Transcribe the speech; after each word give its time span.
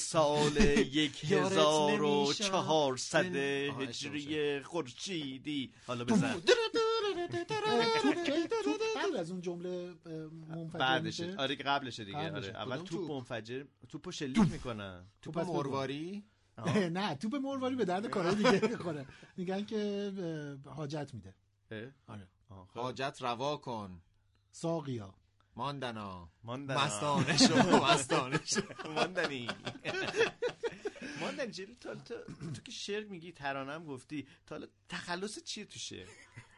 سال 0.00 0.56
یک 0.92 1.32
هزار 1.32 2.02
و 2.02 2.32
چهارصد 2.32 3.36
هجری 3.80 4.62
خورشیدی 4.62 5.72
حالا 5.86 6.04
بزن 6.04 6.34
قبل 8.96 9.16
از 9.16 9.30
اون 9.30 9.40
جمله 9.40 9.94
منفجر 10.48 10.78
بعدشه 10.78 11.26
میشه 11.26 11.38
آره 11.38 11.56
که 11.56 11.62
قبلشه 11.62 12.04
دیگه. 12.04 12.32
آره 12.32 12.48
اول 12.48 12.76
توپ 12.76 12.88
توپ؟ 12.88 13.10
منفجر 13.10 13.64
توپو 13.88 14.12
شلیک 14.12 14.38
می‌کنن 14.38 15.04
توپ. 15.22 15.38
مرواری 15.38 16.24
نه 16.90 17.14
توپ 17.14 17.34
مرواری 17.34 17.76
به 17.76 17.84
درد 17.84 18.06
کارهای 18.06 18.34
دیگه 18.34 18.68
می‌خوره 18.68 19.06
میگن 19.36 19.64
که 19.64 20.12
حاجت 20.64 21.10
میده 21.14 21.34
آره 22.06 22.28
خب. 22.48 22.66
حاجت 22.80 23.18
روا 23.20 23.56
کن 23.56 24.02
ساقیا 24.50 25.14
ماندنا 25.60 26.28
ماندنا. 26.44 26.84
مستانه 26.86 27.36
شو 27.36 27.54
مستانه 27.86 28.40
شو 28.44 28.60
ماندنی 28.94 29.46
ماندنی 31.20 31.50
جلو 31.52 31.74
تا 31.80 31.94
تو, 31.94 32.14
تو 32.54 32.62
که 32.64 32.72
شعر 32.72 33.04
میگی 33.04 33.32
ترانم 33.32 33.84
گفتی 33.84 34.26
تا 34.46 34.54
حالا 34.54 34.66
تخلص 34.88 35.42
چیه 35.44 35.64
تو 35.64 35.78
شعر 35.78 36.08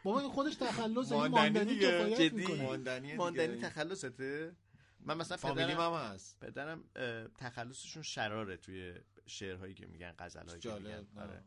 بابا 0.03 0.19
این 0.19 0.29
خودش 0.29 0.55
تخلص 0.55 1.11
این 1.11 1.27
ماندنی. 1.27 1.79
کفایت 1.79 2.21
جدی؟ 2.21 2.29
می‌کنه 2.35 2.63
ماندنی 2.63 3.13
ماندنی. 3.13 3.61
تخلصته 3.61 4.55
من 4.99 5.17
مثلا 5.17 5.37
فامیلیم 5.37 5.67
پدرم 5.77 5.93
هم 5.93 6.13
هست 6.13 6.39
پدرم 6.39 6.83
تخلصشون 7.37 8.03
شراره 8.03 8.57
توی 8.57 8.93
شعرهایی 9.25 9.73
که 9.73 9.85
میگن 9.85 10.13
غزلهایی 10.19 10.59
که 10.61 10.73
میگن 10.73 11.05
آره. 11.17 11.43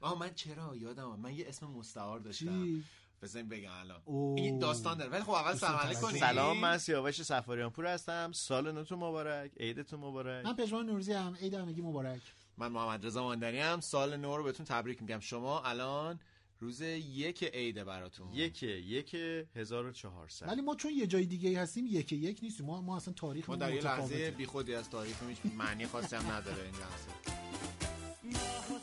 آه 0.00 0.18
من 0.18 0.34
چرا 0.34 0.76
یادم. 0.76 1.20
من 1.20 1.34
یه 1.34 1.48
اسم 1.48 1.66
مستعار 1.66 2.20
داشتم 2.20 2.64
چی 2.64 2.84
بزنین 3.24 3.48
بگم 3.48 3.70
الان. 3.80 4.00
این 4.38 4.58
داستان 4.58 4.98
داره. 4.98 5.10
ولی 5.10 5.22
خب 5.22 5.30
اول 5.30 5.54
سلام 5.54 5.94
کنیم 5.94 6.20
سلام 6.20 6.58
من 6.58 6.78
سیاوش 6.78 7.22
سفاریان 7.22 7.70
پور 7.70 7.86
هستم. 7.86 8.32
سال 8.32 8.72
نوتون 8.72 8.98
مبارک 8.98 9.50
عیدتون 9.60 10.00
مبارک. 10.00 10.46
من 10.46 10.56
پژمان 10.56 10.86
نوروزی 10.86 11.12
هم. 11.12 11.36
عید 11.40 11.54
همگی 11.54 11.82
مبارک. 11.82 12.20
من 12.58 12.68
محمد 12.68 13.06
رضا 13.06 13.22
ماندنی 13.22 13.58
هم. 13.58 13.80
سال 13.80 14.16
نو 14.16 14.36
رو 14.36 14.44
بهتون 14.44 14.66
تبریک 14.66 15.02
میگم. 15.02 15.20
شما 15.20 15.62
الان 15.62 16.20
روز 16.60 16.80
یک 16.80 17.44
عیده 17.44 17.84
براتون. 17.84 18.32
یک 18.32 18.62
یک 18.62 19.14
1400 19.56 20.48
ولی 20.48 20.60
ما 20.60 20.74
چون 20.74 20.92
یه 20.92 21.06
جای 21.06 21.26
دیگه 21.26 21.60
هستیم 21.60 21.86
یک 21.86 22.12
یک 22.12 22.38
نیستیم. 22.42 22.66
ما 22.66 22.80
ما 22.80 22.96
اصلا 22.96 23.14
تاریخ 23.14 23.48
ما 23.48 23.56
در 23.56 23.74
یه 23.74 23.80
لحظه 23.80 24.30
بیخودی 24.30 24.74
از 24.74 24.90
تاریخ 24.90 25.22
هیچ 25.28 25.38
معنی 25.56 25.86
خاصی 25.86 26.16
هم 26.16 26.32
نداره 26.32 26.62
این 26.62 26.74
لحظه. 26.74 27.10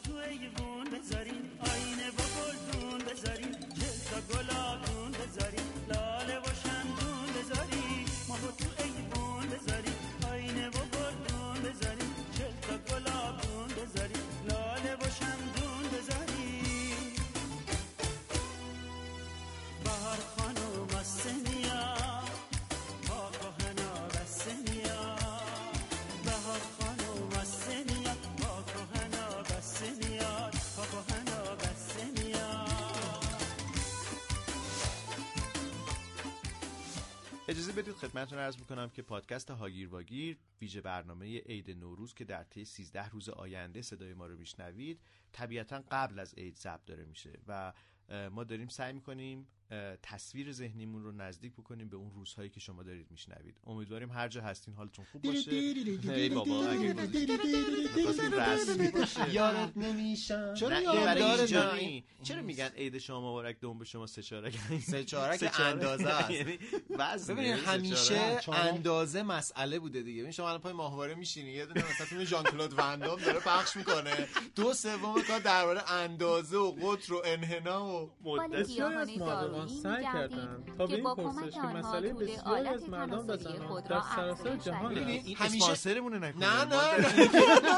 تو 0.04 0.16
ایوون 0.16 0.88
اجازه 37.52 37.72
بدید 37.72 37.96
خدمتتون 37.96 38.40
عرض 38.40 38.58
بکنم 38.58 38.90
که 38.90 39.02
پادکست 39.02 39.52
هاگیر 39.52 39.90
واگیر 39.90 40.38
ویژه 40.62 40.82
برنامه 40.82 41.40
عید 41.40 41.72
نوروز 41.72 42.14
که 42.14 42.26
در 42.26 42.44
طی 42.44 42.66
13 42.66 43.10
روز 43.10 43.30
آینده 43.30 43.82
صدای 43.82 44.14
ما 44.14 44.26
رو 44.26 44.38
میشنوید 44.38 45.00
طبیعتا 45.32 45.84
قبل 45.92 46.20
از 46.20 46.34
عید 46.34 46.56
ضبط 46.56 46.86
داره 46.86 47.06
میشه 47.06 47.40
و 47.48 47.74
ما 48.32 48.44
داریم 48.44 48.68
سعی 48.68 48.94
می‌کنیم 48.94 49.48
تصویر 50.04 50.52
ذهنیمون 50.52 51.04
رو 51.04 51.12
نزدیک 51.12 51.54
بکنیم 51.54 51.90
به 51.90 51.98
اون 51.98 52.12
روزهایی 52.12 52.50
که 52.50 52.60
شما 52.60 52.84
دارید 52.84 53.12
میشنوید. 53.12 53.56
امیدواریم 53.68 54.12
هر 54.12 54.28
جا 54.28 54.42
هستین 54.42 54.74
حالتون 54.74 55.06
خوب 55.12 55.22
باشه. 55.22 55.52
ای 55.52 56.30
بابا 56.30 56.66
اگه 56.66 56.96
یادت 59.32 59.78
نمیشم. 59.78 60.54
چرا 60.54 60.78
اینجایی 60.78 62.04
چرا 62.24 62.42
میگن 62.42 62.70
عید 62.76 62.98
شما 62.98 63.22
مبارک 63.22 63.60
دوم 63.60 63.80
به 63.80 63.86
شما 63.86 64.08
سه 64.08 64.22
چارک 64.22 64.54
سه 64.80 65.04
چارک. 65.04 65.52
اندازه 65.60 66.08
است. 66.08 66.32
یعنی 66.40 66.58
ببینید 67.30 67.56
سه 67.56 67.62
همیشه. 67.62 68.40
اندازه 68.54 69.24
مسئله 69.24 69.80
بوده 69.80 70.02
دیگه. 70.02 70.22
ببین 70.22 70.32
شما 70.32 70.48
الان 70.48 70.62
پای 70.62 70.74
ماهواره 70.74 71.16
میشینی 71.16 71.52
یه 71.52 71.66
دونه 71.66 71.92
مثلا 71.92 72.06
فیلم 72.06 72.24
ژان 72.24 72.44
کلود 72.44 72.80
وندام 72.80 73.20
داره 73.20 73.40
پخش 73.40 73.76
می‌کنه. 73.76 74.28
دو 74.56 74.74
سوم 74.74 75.22
کار 75.28 75.40
درباره 75.40 75.92
اندازه 75.92 76.58
و 76.58 76.72
قطر 76.72 77.14
و 77.14 77.22
انحنا 77.26 78.06
و 78.06 78.12
مدت. 78.24 78.70
دارویی 79.66 79.82
سعی 79.82 80.04
کردند 80.04 80.72
تا 80.78 80.86
به 80.86 80.96
این 80.96 81.04
پرسش 81.04 81.54
که 81.54 81.62
مسئله 81.62 82.14
بسیاری 82.14 82.68
از 82.68 82.90
مردان 82.90 83.28
و 83.30 83.38
زنان 83.38 83.82
در 83.84 83.90
را 83.96 84.04
سراسر 84.16 84.56
جهان. 84.56 84.98
است. 84.98 85.28
همیشه- 85.42 85.44
اسپانسرمونه 85.46 86.20
نکنه 86.20 86.46
نه 86.46 86.66
نه 86.66 86.98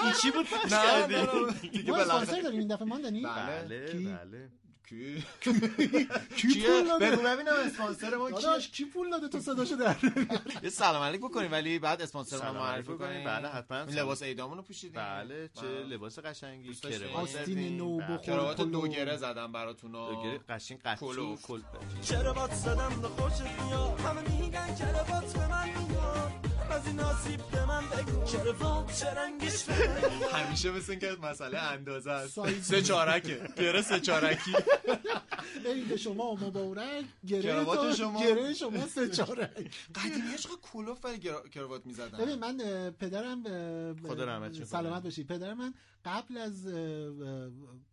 نه 0.08 0.14
چی 0.22 0.32
بود 0.32 0.46
نه 0.64 0.70
کردی؟ 0.70 1.14
نه 1.16 1.22
نه 1.22 1.52
دیگه 1.72 1.92
بالاخره 1.92 2.14
اسپانسر 2.14 2.42
داریم 2.42 2.60
این 2.60 2.68
دفعه 2.68 2.88
ماندنی 2.88 3.24
بله 3.26 3.86
کی؟ 3.92 4.06
بله 4.06 4.50
کی؟ 4.90 5.24
کی 6.38 6.62
پول 6.62 6.88
داده؟ 6.88 7.12
بگو 7.12 7.22
ببینم 7.22 7.54
اسپانسر 7.66 8.16
ما 8.16 8.30
داداش 8.30 8.70
کی 8.70 8.86
پول 8.86 9.10
داده 9.10 9.28
تو 9.28 9.40
صداشو 9.40 9.76
در 9.76 9.96
یه 10.64 10.70
سلام 10.70 11.04
علیک 11.04 11.22
بکنیم 11.22 11.52
ولی 11.52 11.80
بعد 11.80 12.02
اسپانسر 12.02 12.52
ما 12.52 12.54
معرفی 12.54 12.98
کنیم. 12.98 13.24
بله 13.24 13.48
حتما. 13.48 13.82
لباس 13.82 14.24
عیدامون 14.24 14.58
رو 14.58 14.64
پوشیدیم. 14.64 15.02
بله 15.02 15.50
چه. 15.54 15.68
لباس 15.68 16.20
قشنگی 16.20 16.70
آستین. 17.16 17.78
نو 17.78 17.98
بله. 17.98 18.08
بخور. 18.08 18.26
کراوات. 18.26 18.62
دو 18.62 18.88
گره 18.88 19.18
زدم 19.18 19.52
براتون 19.52 19.92
دوگره 19.92 20.40
قشنگ 20.50 20.80
قطو 20.86 21.08
کلوف. 21.08 21.42
کل 21.42 21.62
چرا 22.02 22.34
بات 22.34 22.54
زدم؟ 22.54 23.02
به 23.02 23.08
خوشت 23.08 23.42
میاد. 23.42 24.00
همه 24.00 24.42
میگن 24.42 24.76
چرا 24.76 25.04
بات 25.04 25.34
به 25.34 25.48
من 25.48 25.70
میاد. 25.70 26.53
از 26.72 26.88
این 26.88 27.00
آسیب 27.00 27.40
به 27.52 27.66
من 27.66 27.82
بگو 27.90 28.24
چرا 28.26 28.52
بات 28.52 29.00
چه 29.00 29.06
رنگش؟ 29.14 29.66
همیشه 30.34 30.72
مثل 30.72 30.96
که 30.96 31.18
مسئله 31.24 31.58
اندازه 31.60 32.12
است. 32.12 32.62
سه 32.62 32.82
چارکه 32.82 33.42
گره 33.58 33.82
سه 33.82 34.00
چارکی 34.00 34.54
عید 35.66 35.96
شما 35.96 36.34
مبارک 36.36 37.06
گره 37.28 37.42
کراوات 37.42 37.80
تو- 37.80 37.94
شما. 37.94 38.20
گره 38.22 38.54
شما 38.54 38.88
سه 38.88 39.10
چارک 39.10 39.72
قدیمی 39.96 40.38
چقدر 40.38 40.56
کلوف 40.74 41.06
گر- 41.06 41.48
کراوات 41.54 41.86
می‌زدن. 41.86 42.18
ببین 42.18 42.36
من 42.40 42.58
پدرم 43.00 43.44
خدا 44.08 44.26
رحمتش. 44.26 44.64
سلامت 44.64 45.04
باشی. 45.04 45.24
پدر 45.24 45.54
من 45.54 45.74
قبل 46.06 46.38
از 46.38 46.66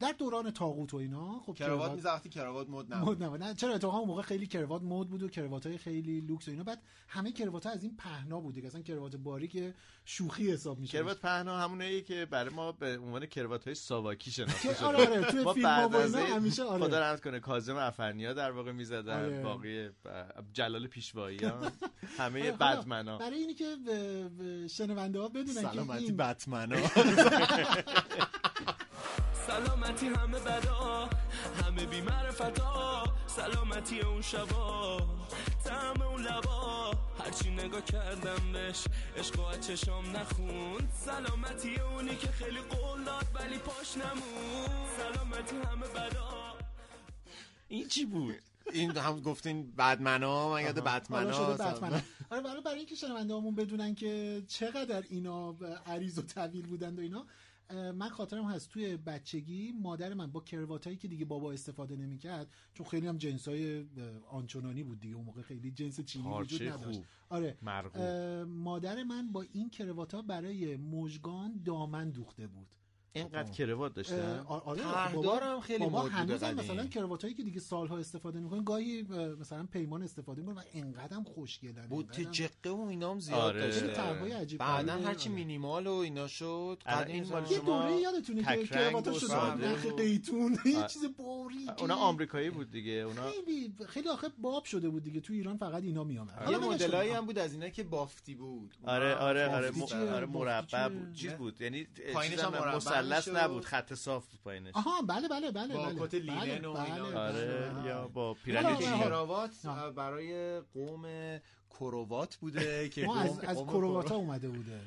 در 0.01 0.13
دوران 0.19 0.51
تاغوت 0.51 0.95
و 0.95 0.97
اینا 0.97 1.41
خب 1.47 1.55
کراوات 1.55 1.93
می‌زد. 1.93 2.07
وقتی 2.07 2.29
کراوات 2.29 2.69
مد 2.71 2.95
نبود. 2.95 3.17
مد 3.17 3.23
نبود. 3.25 3.43
نه 3.43 3.55
چرا؟ 3.55 3.75
اتفاقا 3.75 3.99
اون 3.99 4.09
موقع 4.09 4.23
خیلی 4.23 4.47
کروات 4.47 4.83
مد 4.83 5.07
بود 5.09 5.23
و 5.23 5.29
کروات 5.29 5.67
های 5.67 5.79
خیلی 5.79 6.21
لوکس 6.21 6.49
و 6.49 6.51
اینا. 6.51 6.65
بعد 6.65 6.83
همه 7.09 7.33
کروات 7.33 7.67
ها 7.67 7.73
از 7.73 7.83
این 7.83 7.97
پهنا 7.97 8.41
بود 8.41 8.55
دیگه. 8.55 8.67
اصلا 8.67 8.83
کروات 8.83 9.17
باریک 9.17 9.75
شوخی 10.05 10.51
حساب 10.53 10.79
میشه 10.79 10.99
کروات 10.99 11.21
پهنا 11.21 11.59
همونه 11.59 12.01
که 12.01 12.27
برای 12.31 12.55
ما 12.55 12.73
به 12.73 12.99
عنوان 12.99 13.27
کروات 13.27 13.65
های 13.65 13.75
ساواکی 13.75 14.31
شناخته 14.31 14.69
که- 14.69 14.75
شده. 14.75 14.85
آره 14.87 14.99
آره 15.09 15.23
توی 15.23 15.53
فیلم 15.55 15.95
این 15.95 16.27
همیشه 16.27 16.65
خدا 16.65 16.73
آره 16.73 16.99
رحمت 16.99 17.21
کنه 17.31 17.41
کاظم 17.41 17.77
افرنیا 17.77 18.33
در 18.33 18.51
واقع 18.51 18.73
می‌زدن. 18.73 19.25
آره. 19.25 19.43
باقی 19.43 19.91
جلال 20.53 20.87
پیشواییان 20.87 21.73
همه 22.19 22.41
آره، 22.41 22.57
حالا 22.61 22.81
بدمنا 22.81 23.19
برای 23.19 23.39
اینی 23.39 23.55
که 23.55 23.77
شنونده 24.71 25.21
ها 25.21 25.29
بدونن 25.29 25.47
که 25.47 25.53
سلامتی 25.53 26.05
این 26.05 26.17
بتمنا 26.17 26.77
سلامتی 29.47 30.07
همه 30.07 30.39
بدا 30.39 31.09
همه 31.65 31.87
بی 31.87 32.01
معرفتا. 32.01 33.05
سلامتی 33.27 34.01
اون 34.01 34.23
شبا 34.23 34.99
تعم 35.65 36.03
اون 36.03 36.23
لبا. 36.23 36.91
هرچی 37.25 37.51
نگاه 37.51 37.81
کردم 37.85 38.53
بهش 38.53 38.85
عشق 39.17 39.41
و 39.41 39.57
چشام 39.61 40.17
نخوند. 40.17 40.91
سلامتی 40.95 41.81
اونی 41.81 42.17
که 42.17 42.27
خیلی 42.29 42.61
قول 42.61 43.05
داد 43.05 43.27
ولی 43.35 43.59
پاش 43.59 43.97
نمون 43.97 44.87
سلامتی 44.99 45.57
همه 45.57 45.87
بدا. 45.87 46.50
این 47.71 47.89
چی 47.89 48.05
بود؟ 48.05 48.35
این 48.73 48.91
هم 48.91 49.21
گفتین 49.21 49.71
بدمنا 49.79 50.51
من 50.51 50.63
یاد 50.63 50.79
بتمن 50.85 51.27
آره 52.31 52.43
برای 52.43 52.63
برای 52.63 52.79
اینکه 52.79 52.95
شنونده 52.95 53.35
همون 53.35 53.55
بدونن 53.55 53.95
که 53.95 54.43
چقدر 54.49 55.05
اینا 55.09 55.57
عریض 55.87 56.19
و 56.19 56.23
طویل 56.23 56.67
بودند 56.67 56.99
و 56.99 57.03
اینا 57.03 57.27
من 57.93 58.09
خاطرم 58.09 58.45
هست 58.45 58.69
توی 58.69 58.97
بچگی 58.97 59.73
مادر 59.73 60.15
من 60.15 60.31
با 60.33 60.41
کرواتایی 60.41 60.97
که 60.97 61.09
دیگه 61.09 61.25
بابا 61.25 61.53
استفاده 61.53 61.97
نمی‌کرد 61.97 62.47
چون 62.75 62.87
خیلی 62.87 63.07
هم 63.07 63.17
جنسای 63.19 63.87
آنچنانی 64.31 64.83
بود 64.83 65.01
دیگه 65.01 65.15
اون 65.15 65.25
موقع 65.25 65.43
خیلی 65.43 65.71
جنس 65.71 66.01
چینی 66.01 66.29
وجود 66.29 66.63
نداشت. 66.63 66.99
خوب. 66.99 67.07
آره. 67.29 67.57
مادر 68.45 69.03
من 69.03 69.33
با 69.33 69.43
این 69.53 69.71
کرواتا 69.71 70.23
برای 70.23 70.77
مژگان 70.77 71.63
دامن 71.65 72.11
دوخته 72.11 72.47
بود. 72.47 72.67
اینقدر 73.13 73.51
کروات 73.51 73.95
داشتن 73.95 74.39
آره 74.49 74.83
بابا- 75.15 75.39
هم 75.39 75.61
خیلی 75.61 75.79
بابا 75.85 76.03
هنوز 76.03 76.43
هم. 76.43 76.55
مثلا 76.55 76.87
کراواتایی 76.87 77.35
که 77.35 77.43
دیگه 77.43 77.61
سالها 77.61 77.99
استفاده 77.99 78.41
می‌کنن 78.41 78.65
گاهی 78.65 79.07
اه، 79.11 79.19
مثلا 79.29 79.67
پیمان 79.73 80.03
استفاده 80.03 80.41
می‌کنن 80.43 80.57
و 80.57 80.63
انقدر 80.75 81.17
هم 81.17 81.25
خوشگلن 81.25 81.87
بوت 81.87 82.19
هم- 82.19 82.31
جقه 82.31 82.71
و 82.71 82.81
اینام 82.81 83.21
زیاد 83.21 83.41
آره. 83.41 83.65
عجیب 84.35 84.59
بعدا. 84.59 84.93
هرچی 84.93 85.29
مینیمال 85.29 85.87
و 85.87 85.93
اینا 85.93 86.27
شد 86.29 86.83
قدیم 86.87 87.15
این 87.15 87.33
مال 87.33 87.43
یه 87.51 87.57
شما 87.59 87.83
دوره 87.83 88.01
یادتونه 88.01 88.43
که 88.57 88.67
کرواتا 88.67 89.13
ساده 89.13 89.69
نخ 89.73 89.87
قیتون 89.87 90.59
یه. 90.65 90.87
چیز 90.87 91.03
باریکی 91.19 91.71
اونا 91.81 91.95
آمریکایی 91.95 92.51
بود 92.51 92.71
دیگه 92.71 92.93
اونا 92.93 93.23
خیلی 93.31 93.75
خیلی 93.89 94.09
آخه 94.09 94.29
باب 94.39 94.65
شده 94.65 94.89
بود 94.89 95.03
دیگه 95.05 95.21
تو 95.21 95.33
ایران 95.33 95.57
فقط 95.57 95.83
اینا 95.83 96.05
میامد 96.05 96.51
یه 96.51 96.59
مدلایی 96.59 97.11
هم 97.11 97.27
بود 97.27 97.39
از 97.39 97.53
اینا 97.53 97.69
که 97.69 97.83
بافتی 97.83 98.35
بود 98.35 98.75
آره 98.85 99.15
آره 99.15 99.47
آره؟ 99.49 99.71
آره 100.11 100.27
مربع؟ 100.27 100.89
بود 100.89 101.13
چیز. 101.13 101.33
بود 101.33 101.61
یعنی 101.61 101.87
پایینش 102.13 102.39
هم 102.39 102.53
مربع 102.53 102.79
مثلث. 103.07 103.29
نبود 103.29 103.65
خط 103.65 103.95
صاف 103.95 104.27
بود 104.27 104.41
پایینش 104.45 104.75
آها 104.75 105.03
بله 105.03 105.29
بله 105.29 105.51
بله 105.51 105.75
با 105.75 105.87
بله 105.87 106.07
کت 106.07 106.15
لینن 106.15 106.65
و 106.65 106.73
بله، 106.73 106.85
اینا. 106.95 107.11
بله، 107.11 107.19
آره 107.19 107.71
بله. 107.71 107.89
یا 107.89 108.09
با. 108.09 108.37
حالا- 108.47 108.99
کراوات. 108.99 109.51
برای 109.97 110.61
قوم 110.61 111.05
کروات 111.71 112.37
بوده 112.37 112.89
که 112.95 113.05
ما 113.05 113.17
از 113.21 113.39
از 113.39 113.57
قوم 113.57 113.67
کرواتا 113.69 114.15
اومده 114.15 114.49
بوده. 114.49 114.81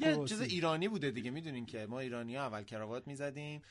یه 0.00 0.06
کرواسی. 0.06 0.28
چیز 0.34 0.40
ایرانی 0.40 0.88
بوده 0.88 1.10
دیگه 1.10 1.30
می‌دونین 1.30 1.66
که 1.66 1.86
ما 1.86 2.00
ایرانی 2.00 2.36
ها 2.36 2.42
اول 2.42 2.62
کراوات 2.62 3.06
می‌زدیم 3.06 3.62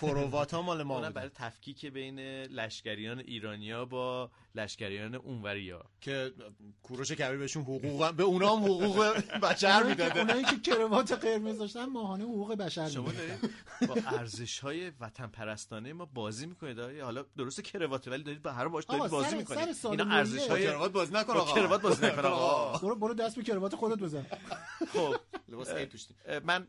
کروات 0.00 0.54
ها 0.54 0.62
مال 0.62 0.82
ما 0.82 0.96
بوده. 0.98 1.10
برای 1.10 1.30
تفکیک 1.34 1.86
بین 1.86 2.18
لشکریان 2.44 3.18
ایرانیا 3.18 3.84
با 3.84 4.30
لشکریان 4.54 5.14
اونوریا. 5.14 5.84
که 6.00 6.32
کوروش 6.82 7.12
کبیر 7.12 7.38
بهشون 7.38 7.62
حقوق 7.62 8.14
به 8.14 8.22
اونا 8.22 8.56
هم 8.56 8.64
حقوق 8.64 9.06
بشر 9.42 9.82
می‌داده. 9.82 10.20
اونایی 10.20 10.44
که 10.44 10.60
کروات 10.70 11.12
قرمز 11.12 11.58
داشتن 11.58 11.84
ماهانه 11.84 12.24
حقوق 12.24 12.54
بشر 12.54 12.88
شما 12.88 13.12
با 13.88 13.94
ارزش 14.06 14.58
های 14.58 14.92
وطن 15.00 15.26
پرستانه 15.26 15.92
ما 15.92 16.04
بازی 16.04 16.46
می‌کنید 16.46 16.78
حالا 16.78 17.24
درست 17.36 17.60
کراواته 17.60 18.10
ولی 18.10 18.22
دارید 18.22 18.42
با 18.42 18.52
هر 18.52 18.68
باش 18.68 18.84
دارید 18.84 19.06
بازی 19.06 19.36
می‌کنید. 19.36 19.68
اینا. 19.84 20.04
ارزش 20.14 20.48
های 20.48 20.62
کراوات 20.66 20.92
بازی 20.92 21.12
نکن 21.14 21.32
آقا. 21.32 21.54
کراوات 21.54 21.82
بازی 21.82 22.06
آقا 22.18 22.78
برو. 22.78 22.96
برو 22.96 23.14
دست 23.14 23.36
به 23.36 23.42
کروات 23.42 23.74
خودت 23.74 23.98
بزن. 24.02 24.26
خب. 24.92 25.16
لباس 25.48 25.68
من 26.44 26.66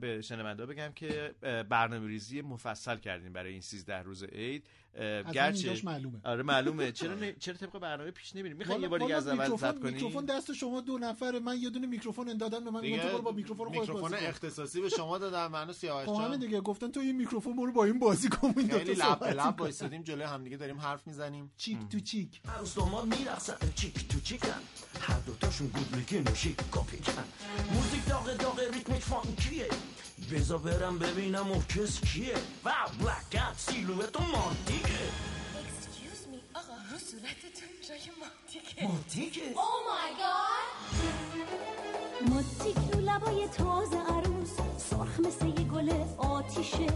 به 0.00 0.22
شنونده 0.22 0.66
بگم 0.66 0.92
که 0.92 1.34
برنامه 1.68 2.06
ریزی 2.06 2.42
مفصل 2.42 2.96
کردیم 2.96 3.32
برای 3.32 3.52
این 3.52 3.60
13 3.60 4.02
روز 4.02 4.24
عید. 4.24 4.66
گرچه 5.32 5.58
اینجاش 5.58 5.84
معلومه. 5.84 6.18
آره 6.24 6.42
معلومه. 6.42 6.92
چرا 6.92 7.14
نه... 7.14 7.32
چرا 7.32 7.54
طبق 7.54 7.78
برنامه 7.78 8.10
پیش 8.10 8.36
نمیریم؟ 8.36 8.56
می‌خوای 8.56 8.80
یه 8.80 8.88
بار 8.88 8.98
دیگه 8.98 9.14
از 9.14 9.28
اول 9.28 9.56
ضبط 9.56 9.78
کنی؟ 9.78 9.92
میکروفون 9.92 10.24
دست 10.24 10.52
شما 10.52 10.80
دو 10.80 10.98
نفره. 10.98 11.38
من 11.38 11.58
یه 11.60 11.70
دونه 11.70 11.86
میکروفون 11.86 12.28
اندادن 12.28 12.64
به 12.64 12.70
من 12.70 12.80
برو 12.80 13.22
با 13.22 13.32
میکروفون 13.32 13.66
خودت 13.66 13.80
میکروفون 13.80 14.10
کن. 14.10 14.16
اختصاصی 14.26 14.80
به 14.80 14.88
شما 14.88 15.18
دادن 15.18 15.46
منو 15.46 15.72
سیاوش 15.82 16.06
خب 16.06 16.14
همین 16.14 16.30
جان 16.30 16.40
دیگه. 16.40 16.60
گفتن 16.60 16.90
تو 16.90 17.00
این 17.00 17.16
میکروفون 17.16 17.56
برو 17.56 17.72
با 17.72 17.84
این 17.84 17.98
بازی 17.98 18.28
کن. 18.28 18.54
این 18.56 18.70
خیلی 18.70 18.94
لب 18.94 19.24
لب 19.24 19.56
کن. 19.56 19.62
وایسادیم 19.62 20.02
جلوی 20.02 20.22
همدیگه. 20.22 20.56
داریم 20.56 20.78
حرف 20.78 21.06
می‌زنیم. 21.06 21.52
چیک 21.56 21.78
تو 21.90 22.00
چیک. 22.00 22.40
عروس 22.56 22.74
داماد 22.74 23.04
میرقصن. 23.04 23.56
چیک 23.74 24.08
تو 24.08 24.20
چیکن. 24.20 24.48
هر 25.00 25.18
دوتاشون 25.26 25.66
گود 25.66 25.96
میگن 25.96 26.32
و 26.32 26.34
شیک 26.34 26.56
کاپیکن 26.70 27.12
موزیک 27.74 28.08
داغ 28.08 28.36
داغ 28.36 28.60
ریتمش 28.74 29.02
فانکیه. 29.02 29.68
بزا 30.32 30.58
برم 30.58 30.98
ببینم 30.98 31.48
اون 31.48 31.62
کس 31.62 32.00
کیه 32.00 32.34
و 32.64 32.72
بلک 33.00 33.42
ات 33.50 33.58
سیلویت 33.58 34.16
و 34.16 34.22
مانتیکه 34.22 34.88
Excuse 35.54 36.26
me 36.32 36.56
آقا 36.56 36.74
رو 36.92 36.98
صورتتون 36.98 37.68
جای 37.88 38.00
مانتیکه 38.20 38.86
مانتیکه 38.86 39.54
ماتیک 42.28 42.76
رو 42.94 43.00
لبای 43.00 43.48
تازه 43.48 43.96
عروس 43.98 44.50
سرخ 44.78 45.20
مثل 45.20 45.46
یه 45.46 45.52
گل 45.54 45.90
آتیشه 46.18 46.86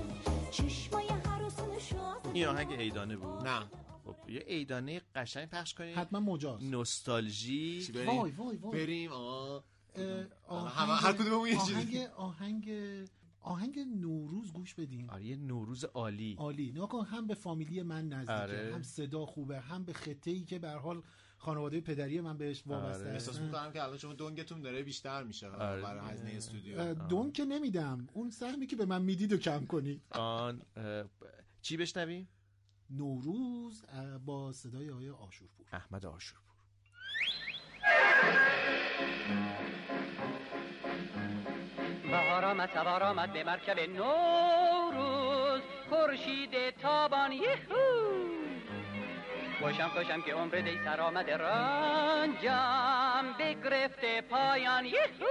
چشمای 0.50 1.08
عروس 1.08 1.60
نشاز 1.76 2.16
این 2.34 2.46
آهنگ 2.46 2.72
عیدانه 2.72 3.16
بود 3.16 3.46
نه 3.48 3.60
خب 4.04 4.30
یه 4.30 4.40
عیدانه 4.40 5.00
قشنگ 5.14 5.48
پخش 5.50 5.74
کنید 5.74 5.96
حتما 5.98 6.20
مجاز 6.20 6.62
نوستالژی 6.62 7.92
بریم 7.94 8.08
وای 8.18 8.30
وای 8.30 8.56
وای 8.56 8.72
بریم 8.86 9.12
آه 9.12 9.64
اه، 10.48 10.70
همه- 10.72 10.96
هر 10.96 11.12
کدوممون 11.12 11.48
یه 11.48 11.56
چیزی. 11.58 11.74
آهنگ 11.74 12.08
آهنگ 12.16 12.64
آهنگ 13.46 13.78
نوروز 13.78 14.52
گوش 14.52 14.74
بدیم 14.74 15.10
آره 15.10 15.24
یه 15.24 15.36
نوروز 15.36 15.84
عالی. 15.84 16.36
عالی. 16.38 16.70
نگاه 16.70 16.88
کن 16.88 17.04
هم 17.04 17.26
به 17.26 17.34
فامیلی 17.34 17.82
من 17.82 18.08
نزدیکه 18.08 18.32
آره. 18.32 18.74
هم 18.74 18.82
صدا 18.82 19.26
خوبه 19.26 19.60
هم 19.60 19.84
به 19.84 19.92
خطه 19.92 20.30
ای 20.30 20.44
که 20.44 20.58
به 20.58 20.68
هر 20.68 20.78
حال 20.78 21.02
خانواده 21.38 21.80
پدری 21.80 22.20
من 22.20 22.38
بهش 22.38 22.62
وابسته. 22.66 23.04
آره. 23.04 23.12
احساس. 23.12 23.40
می‌کنم 23.40 23.72
که 23.72 23.82
الان 23.82 23.98
شما 23.98 24.12
دنگتون 24.12 24.62
داره 24.62 24.82
بیشتر 24.82 25.22
میشه 25.22 25.48
آره. 25.48 25.82
برای 25.82 26.10
هزینه 26.10 26.30
استودیو. 26.30 26.80
اه، 26.80 26.94
دون 26.94 27.32
که 27.32 27.44
نمیدم. 27.44 28.06
اون 28.12 28.30
سهمی 28.30 28.66
که 28.66 28.76
به 28.76 28.86
من 28.86 29.02
می‌دید 29.02 29.32
و 29.32 29.36
کم 29.36 29.66
کنی 29.66 30.00
آن 30.10 30.62
چی 31.62 31.76
بشنویم 31.76 32.28
نوروز 32.90 33.84
با 34.24 34.52
صدای 34.52 34.90
آقای 34.90 35.10
آشورپور. 35.10 35.66
احمد 35.72 36.06
آشورپور. 36.06 36.56
بهار 42.10 42.44
آمد 42.44 42.70
سوار 42.74 43.02
آمد 43.02 43.32
به 43.32 43.44
مرکب 43.44 43.80
نوروز. 43.80 45.60
خورشید 45.90 46.70
تابان 46.82 47.32
یهو. 47.32 47.76
خوشم 49.60 49.88
خوشم 49.88 50.22
که 50.22 50.34
عمر 50.34 50.54
دی 50.54 50.80
سر 50.84 51.00
آمده 51.00 51.36
رنجم. 51.36 53.34
بگرفته 53.38 54.20
پایان 54.20 54.84
یهو. 54.84 55.26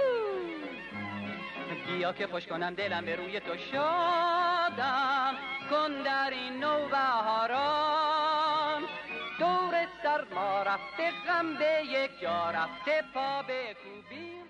بیا 1.86 2.12
که 2.12 2.26
خوش 2.26 2.46
کنم 2.46 2.74
دلم 2.74 3.04
به 3.04 3.16
روی 3.16 3.40
تو 3.40 3.56
شادم. 3.72 5.34
کن 5.70 6.02
در 6.02 6.30
این 6.30 6.60
نو 6.60 6.88
بهاران. 6.88 8.82
دور 9.38 9.86
سرما 10.02 10.62
رفته 10.62 11.10
غم 11.26 11.54
به 11.54 11.82
یک 11.84 12.20
جا 12.20 12.50
رفته 12.50 13.04
پا 13.14 13.42
به 13.42 13.76
کوبیم. 13.84 14.44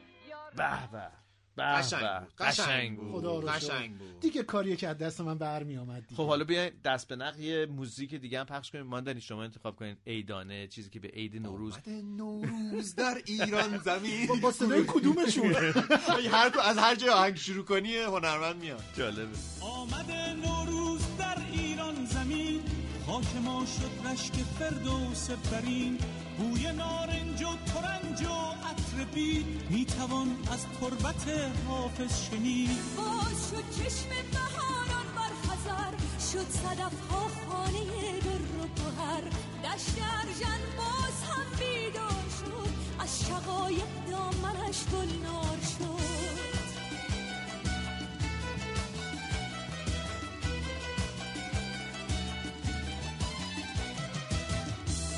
به 0.56 0.88
به. 0.92 1.25
قشنگ. 1.58 2.00
بود 2.20 2.32
قشنگ 2.38 2.98
بود. 2.98 3.20
خدا 3.20 3.38
رو 3.38 3.46
قشنگ 3.48 3.60
شکر. 3.70 3.88
بود. 3.88 4.20
دیگه 4.20 4.42
کاریه 4.42 4.76
که 4.76 4.88
از 4.88 4.98
دست 4.98 5.20
من 5.20 5.38
برمی 5.38 5.76
آمد 5.76 6.02
دیگه. 6.02 6.16
خب 6.16 6.26
حالا 6.26 6.44
بیاین 6.44 6.70
دست 6.84 7.08
به 7.08 7.16
نقل 7.16 7.40
یه 7.40 7.66
موزیک 7.66 8.14
دیگه 8.14 8.40
هم 8.40 8.46
پخش 8.46 8.70
کنیم. 8.70 8.86
ماندنی 8.86 9.20
شما 9.20 9.42
انتخاب 9.44 9.76
کنین 9.76 9.96
عیدانه 10.06 10.66
چیزی 10.66 10.90
که 10.90 11.00
به 11.00 11.08
عید 11.08 11.36
نوروز 11.36 11.74
آمده 11.74 12.02
نوروز 12.02 12.94
در 12.94 13.22
ایران 13.26 13.78
زمین. 13.84 14.26
با- 14.42 14.52
صدای 14.52 14.84
کدومشون؟ 14.86 15.54
هر 16.32 16.50
کو- 16.50 16.60
از 16.60 16.78
هر 16.78 16.94
جای 16.94 17.10
آهنگ 17.10 17.36
شروع 17.36 17.64
کنی 17.64 17.96
هنرمند 17.96 18.56
میاد. 18.56 18.82
جالبه. 18.96 19.28
آمده 19.60 20.32
نوروز 20.34 21.00
در 21.18 21.36
ایران 21.52 22.04
زمین. 22.06 22.60
خاک 23.06 23.36
ما 23.44 23.64
شد 23.66 24.06
رشک 24.06 24.34
فردوس 24.58 25.30
برین 25.30 25.98
بوی 26.38 26.72
نارنج 26.72 27.42
و 27.42 27.56
ترنج 27.72 28.22
و 28.22 28.34
عطر 28.68 29.04
بید. 29.14 29.46
می‌توان 29.70 30.36
از 30.52 30.66
تربت 30.80 31.24
حافظ 31.68 32.30
شنید. 32.30 32.78
باز 32.96 33.50
شد 33.50 33.64
چشم 33.76 34.10
بهاران 34.32 35.06
بر 35.16 35.32
خزر 35.46 35.92
شد 36.32 36.50
صدف 36.50 37.10
ها 37.10 37.26
خانه 37.48 37.84
در 38.20 38.42
و 38.58 38.66
گوهر. 38.76 39.24
دشت 39.64 39.96
ارژن 40.18 40.62
باز 40.76 41.16
هم 41.30 41.46
بیدار 41.58 42.26
شد. 42.38 42.72
از 42.98 43.20
شقایق 43.26 43.90
دامنش 44.10 44.78
گلنار 44.92 45.58
شد. 45.78 46.35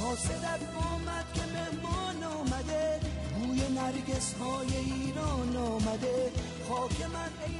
حاسدت 0.08 0.60
آمد 0.92 1.26
که 1.34 1.40
مهمان 1.40 2.24
آمده 2.24 3.00
بوی 3.34 3.60
نرگس 3.60 4.34
های 4.40 4.76
ایران 4.76 5.56
آمده. 5.56 6.32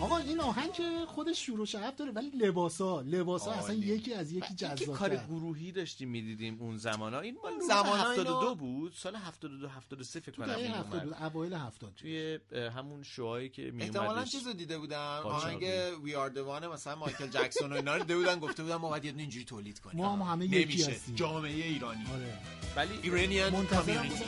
آقا 0.01 0.19
این 0.19 0.41
آهنگ 0.41 0.73
که 0.73 0.83
خودش 1.07 1.47
شور 1.47 1.61
و 1.61 1.67
شعب 1.67 1.97
داره 1.97 2.13
ولی 2.13 2.31
لباسا 2.31 3.01
لباسا 3.01 3.53
اصلا 3.53 3.75
عالی. 3.75 3.87
یکی 3.87 4.15
از 4.15 4.33
یکی 4.33 4.47
اینکه 4.67 4.87
کار 4.87 5.09
جذاب‌تر 5.09 5.27
گروهی 5.27 5.73
داشتیم 5.73 6.09
می‌دیدیم 6.09 6.57
اون 6.61 6.77
زمان 6.77 7.15
ها. 7.15 7.21
این 7.21 7.37
مال 7.43 7.53
زمانا 7.69 7.83
زمان 7.83 8.01
اینو- 8.11 8.21
72 8.21 8.55
بود. 8.55 8.93
سال 8.93 9.17
72 9.17 9.69
73 9.69 10.21
فکر 10.21 10.33
تو 10.33 10.43
کنم 10.43 10.55
این 10.55 10.71
70 10.75 11.03
اومد. 11.05 11.23
اوایل 11.23 11.55
70 11.55 11.95
توی 11.95 12.39
همون 12.77 13.03
شوهایی 13.03 13.49
که 13.49 13.63
می 13.71 13.83
احتمالا 13.83 14.11
اومدش. 14.13 14.31
چیز 14.33 14.47
رو 14.47 14.53
دیده 14.53 14.79
بودم. 14.79 15.21
آهنگ 15.25 15.65
وی 16.05 16.15
آر 16.15 16.29
دوان 16.29 16.67
مثلا 16.69 16.97
مایکل 16.97 17.27
جکسون 17.27 17.73
و 17.73 17.77
اینا 17.77 17.93
رو 17.97 18.03
دیده 18.03 18.17
بودن 18.17 18.39
گفته 18.41 18.63
بودن 18.63 18.77
ما 18.77 18.89
باید 18.89 19.05
یه 19.05 19.15
اینجوری 19.19 19.45
تولید 19.45 19.81
کنیم. 19.81 19.97
ما 19.97 20.17
هم 20.17 20.23
همه 20.33 20.45
یکی 20.47 20.59
نمیشه. 20.65 20.91
هستیم. 20.93 21.15
جامعه 21.15 21.51
ایرانی. 21.67 22.05
آره. 22.15 22.39
ولی 22.77 22.99
ایرانیان 23.03 23.67
کامیونیتی 23.67 24.25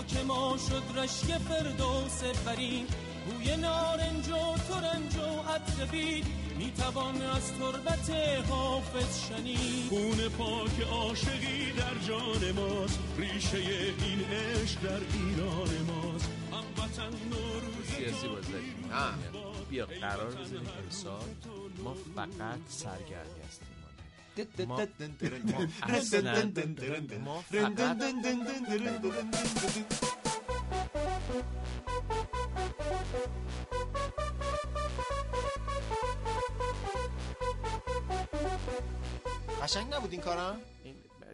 خاک 0.00 0.24
ما 0.26 0.56
شد 0.68 0.98
رشک 0.98 1.38
فردوس 1.38 2.22
برین 2.46 2.86
بوی 3.26 3.56
نارنج 3.56 4.28
و 4.28 4.56
ترنج 4.68 5.16
و 5.16 5.50
عطر 5.50 5.84
بید 5.84 6.26
می‌توان 6.58 7.22
از 7.22 7.52
تربت 7.52 8.10
حافظ 8.50 9.28
شنید. 9.28 9.88
خون 9.88 10.28
پاک 10.28 10.80
عاشقی 10.80 11.72
در 11.72 12.06
جان 12.08 12.52
ماست. 12.52 12.98
ریشه 13.18 13.58
این 13.58 14.24
عشق 14.24 14.80
در 14.82 15.00
ایران 15.12 15.70
ماست. 15.86 16.30
هموطن 16.52 17.16
نوروز 17.30 17.86
سیاسی 17.96 18.28
باز 18.28 18.50
داریم 18.50 18.84
نه. 18.92 19.40
بیا 19.70 19.86
قرار 19.86 20.34
بزنیم 20.34 20.68
امسال. 20.84 21.28
ما 21.84 21.94
فقط 22.16 22.58
سرگرمی 22.68 23.40
هستیم. 23.48 23.68
ما 24.66 24.76
ما 27.24 27.44
قشنگ 39.62 39.94
نبود 39.94 40.12
این 40.12 40.20
کارم 40.20 40.60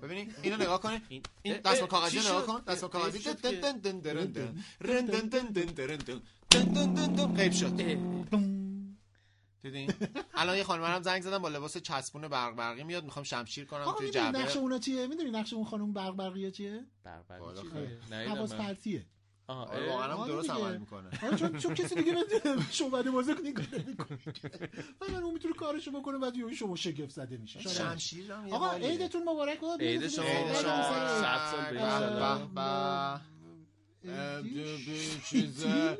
ببینید 0.02 0.34
اینو 0.42 0.56
نگاه 0.56 0.80
کنید 0.80 1.02
این- 1.42 1.56
دستمال 1.56 1.82
اه، 1.82 1.88
کاغذی 1.88 2.18
نگاه؟ 2.18 2.46
کن 2.46 2.60
دستمال 2.66 2.90
اه، 2.96 3.00
کاغذی 3.00 3.18
دن 3.18 3.78
دن 3.78 3.98
دن 4.00 4.24
دن. 4.26 4.64
رن 4.80 5.06
دن 5.06 5.20
دن 5.28 5.46
دن 5.46 5.64
درن 5.78 5.96
دن. 5.96 6.20
دن 6.50 6.64
دن 6.64 6.94
دن 6.94 7.14
دن. 8.30 8.55
دیدین 9.70 9.92
الان 10.35 10.56
یه 10.56 10.64
خانم 10.64 10.85
هم 10.85 11.02
زنگ 11.02 11.23
زدم 11.23 11.38
با 11.38 11.49
لباس 11.49 11.76
چسبون 11.76 12.28
برق 12.28 12.54
برقی 12.56 12.85
میاد 12.85 13.04
می‌خوام 13.04 13.25
شمشیر 13.25 13.64
کنم 13.64 13.80
آقا 13.80 13.92
توی 13.92 14.06
می‌دونی 14.06 14.25
جعبه 14.26 14.38
نقش 14.38 14.56
اونا 14.56 14.78
چیه 14.78 15.06
می‌دونی 15.06 15.30
نقش 15.30 15.52
اون 15.52 15.64
خانم 15.64 15.92
برق 15.92 16.16
برقیه 16.16 16.50
چیه. 16.50 16.70
دیگه؟ 16.70 17.99
ندیدم 18.11 18.35
حواس. 18.35 18.52
پرتیه 18.54 19.06
آها، 19.49 19.64
آره، 19.64 19.88
واقعا 19.90 20.12
هم 20.12 20.18
آره 20.18 20.32
درست. 20.32 20.50
عمل 20.50 20.76
می‌کنه 20.78 21.11
آره 21.23 21.37
چون 21.37 21.58
چون 21.58 21.75
کسی 21.75 21.94
دیگه 21.94 22.14
شما 22.70 23.02
بازی 23.02 23.32
نگاه 23.44 23.66
نمی‌کنه 23.75 24.18
من 25.00 25.14
اون 25.23 25.32
می‌تونه 25.32 25.54
کارشو 25.54 25.90
بکنه 25.90 26.18
بعد 26.18 26.37
یهو 26.37 26.52
شما 26.52 26.76
شگفت 26.76 27.11
زده 27.11 27.37
میشه. 27.37 27.61
شمشیر 27.61 28.32
آقا. 28.32 28.70
عیدتون 28.70 29.23
مبارک 29.23 29.61
باد 29.61 29.82
عید 29.82 30.08
شما 30.08 30.25
عید 30.25 30.46
مبارک. 30.46 30.62
شما 30.62 30.82
صد 31.23 31.50
سال 31.50 32.49
به 32.54 33.36
چیزه. 35.30 35.98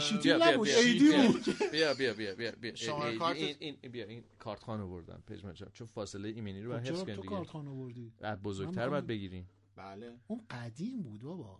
شوتی 0.00 0.22
بیا، 0.22 0.38
بیا، 0.38 0.52
نبود 0.52 0.68
بیا. 0.68 1.26
بود 1.32 1.44
بیا 1.72 1.94
بیا 1.94 2.14
بیا 2.14 2.34
بیا 2.34 2.52
بیا. 2.60 2.72
کارت- 3.18 3.36
این 3.36 3.56
این 3.80 3.92
بیا 3.92 4.04
این 4.06 4.24
کارت 4.38 4.62
خان 4.62 4.80
آوردم 4.80 5.22
پژمان 5.26 5.54
جان. 5.54 5.70
چون 5.72 5.86
فاصله 5.86 6.28
ایمنی 6.28 6.62
رو 6.62 6.70
باید 6.70 6.82
چرا 6.84 6.92
حفظ 6.96 7.04
تو 7.04 7.06
کنیم 7.16 7.28
کارت 7.28 7.40
دیگه. 7.40 7.52
خان 7.52 7.68
آوردی؟ 7.68 8.12
بعد 8.20 8.42
بزرگتر 8.42 8.72
باید 8.88 8.90
می‌خوام- 8.90 9.06
بگیریم 9.06 9.48
بله. 9.76 10.12
اون 10.26 10.40
قدیم 10.50 11.02
بود 11.02 11.22
بابا. 11.22 11.58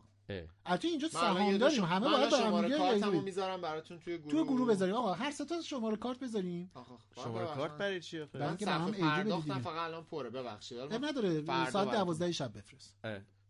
البته 0.66 0.88
اینجا 0.88 1.08
سهام 1.08 1.56
داریم. 1.58 1.84
همه 1.84 2.08
باید 2.10 2.30
به 2.30 2.36
هم 2.36 2.62
دیگه 2.62 2.78
کارتمو. 2.78 3.20
می‌ذارم 3.20 3.60
براتون 3.60 3.98
توی 3.98 4.18
گروه 4.18 4.30
تو 4.32 4.44
گروه. 4.44 4.68
بذاریم. 4.68 4.94
آقا 4.94 5.12
هر 5.12 5.30
سه 5.30 5.44
تا 5.44 5.62
شماره 5.62 5.96
کارت 5.96 6.18
بذاریم. 6.18 6.70
شماره. 7.24 7.46
کارت 7.46 7.78
برای 7.78 8.00
چی 8.00 8.20
آخه؟ 8.20 8.38
برای 8.38 8.56
من 8.66 8.80
هم 8.80 9.40
دیگه. 9.40 9.58
فقط 9.58 9.76
الان 9.76 10.04
پره. 10.04 10.30
ببخشید. 10.30 10.78
نداره. 10.78 11.30
ساعت 11.46 11.72
براتون. 11.72 11.92
دوازده 11.94 12.32
شب 12.32 12.52
بفرست. 12.58 12.96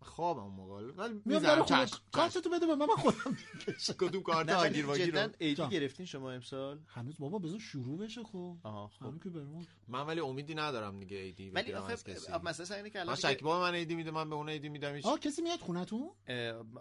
خوابم 0.03 0.43
اون 0.43 0.53
موقع. 0.55 0.75
ولی 0.75 1.23
میام 1.25 1.41
می‌ذارم 1.41 1.87
کارتتو 2.13 2.51
بده 2.51 2.67
به 2.67 2.75
من 2.75 2.87
من 2.87 2.97
خودم 2.97 3.37
کدوم 3.99 4.23
کارت 4.23 4.49
آگیر 4.49 4.87
واگیر 4.87 5.23
رو؟ 5.25 5.55
جان. 5.55 5.69
گرفتین 5.69 6.07
شما 6.07 6.31
امسال؟ 6.31 6.79
هنوز 6.87 7.19
بابا 7.19 7.39
بذار 7.39 7.59
شروع 7.59 7.99
بشه 7.99 8.23
خب. 8.23 8.57
آها 8.63 8.89
خب. 8.89 9.07
همین 9.07 9.21
که 9.21 9.31
بریم 9.31 9.67
من 9.89 10.07
ولی 10.07 10.21
امیدی 10.21 10.55
ندارم 10.55 11.01
دیگه 11.01 11.17
ایدی 11.17 11.51
ولی 11.51 11.73
آخه 11.73 11.97
مثلا 12.45 12.77
اینه 12.77 12.91
که 12.91 12.99
من 12.99 13.03
الان 13.03 13.17
شکیبا 13.17 13.59
به 13.59 13.65
من 13.65 13.75
ایدی 13.75 13.95
میده 13.95 14.11
من 14.11 14.31
به 14.31 14.35
اون 14.35 14.49
ایدی 14.49 14.69
میدم 14.69 15.01
آه 15.05 15.19
کسی 15.19 15.43
میاد 15.43 15.61
خونتون؟ 15.61 16.11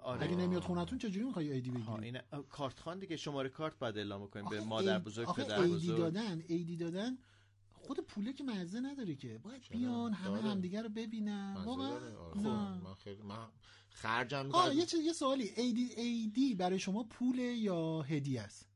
آره. 0.03 0.23
اگه 0.23 0.35
نمیاد 0.35 0.63
خونتون 0.63 0.97
چجوری 0.97 1.25
می‌خوای 1.25 1.51
ایدی 1.51 1.69
ها 1.69 1.97
بگیری؟ 1.97 2.17
این 2.33 2.43
کارت 2.49 2.79
خان 2.79 2.99
دیگه 2.99 3.17
شماره 3.17 3.49
کارت 3.49 3.79
باید 3.79 3.97
اعلام 3.97 4.27
کنیم 4.27 4.49
به 4.49 4.61
مادر 4.61 4.99
بزرگ 4.99 5.29
آخه 5.29 5.43
پدر 5.43 5.59
ایدی 5.59 5.75
بزرگ. 5.75 5.97
دادن 5.97 6.43
ایدی 6.47 6.77
دادن 6.77 7.17
خود 7.95 7.99
پوله 7.99 8.33
که 8.33 8.43
مزه 8.43 8.79
نداره 8.79 9.15
که 9.15 9.37
باید 9.37 9.67
بیان 9.69 10.13
همه 10.13 10.37
داره. 10.37 10.49
همدیگه 10.49 10.81
رو 10.81 10.89
ببینن 10.89 11.53
داره. 11.53 11.69
آره، 11.69 12.15
خب، 12.33 12.37
نه. 12.37 12.77
من 12.77 12.93
خیلی 12.93 13.21
من 13.21 13.47
خرجم 13.89 14.49
آه 14.51 14.75
یه 14.75 14.85
چیز 14.85 14.99
یه 14.99 15.13
سوالی 15.13 15.51
ایدی 15.57 15.93
ایدی 15.97 16.55
برای 16.55 16.79
شما 16.79 17.03
پوله 17.03 17.43
یا 17.43 18.01
هدیه 18.01 18.41
است 18.41 18.69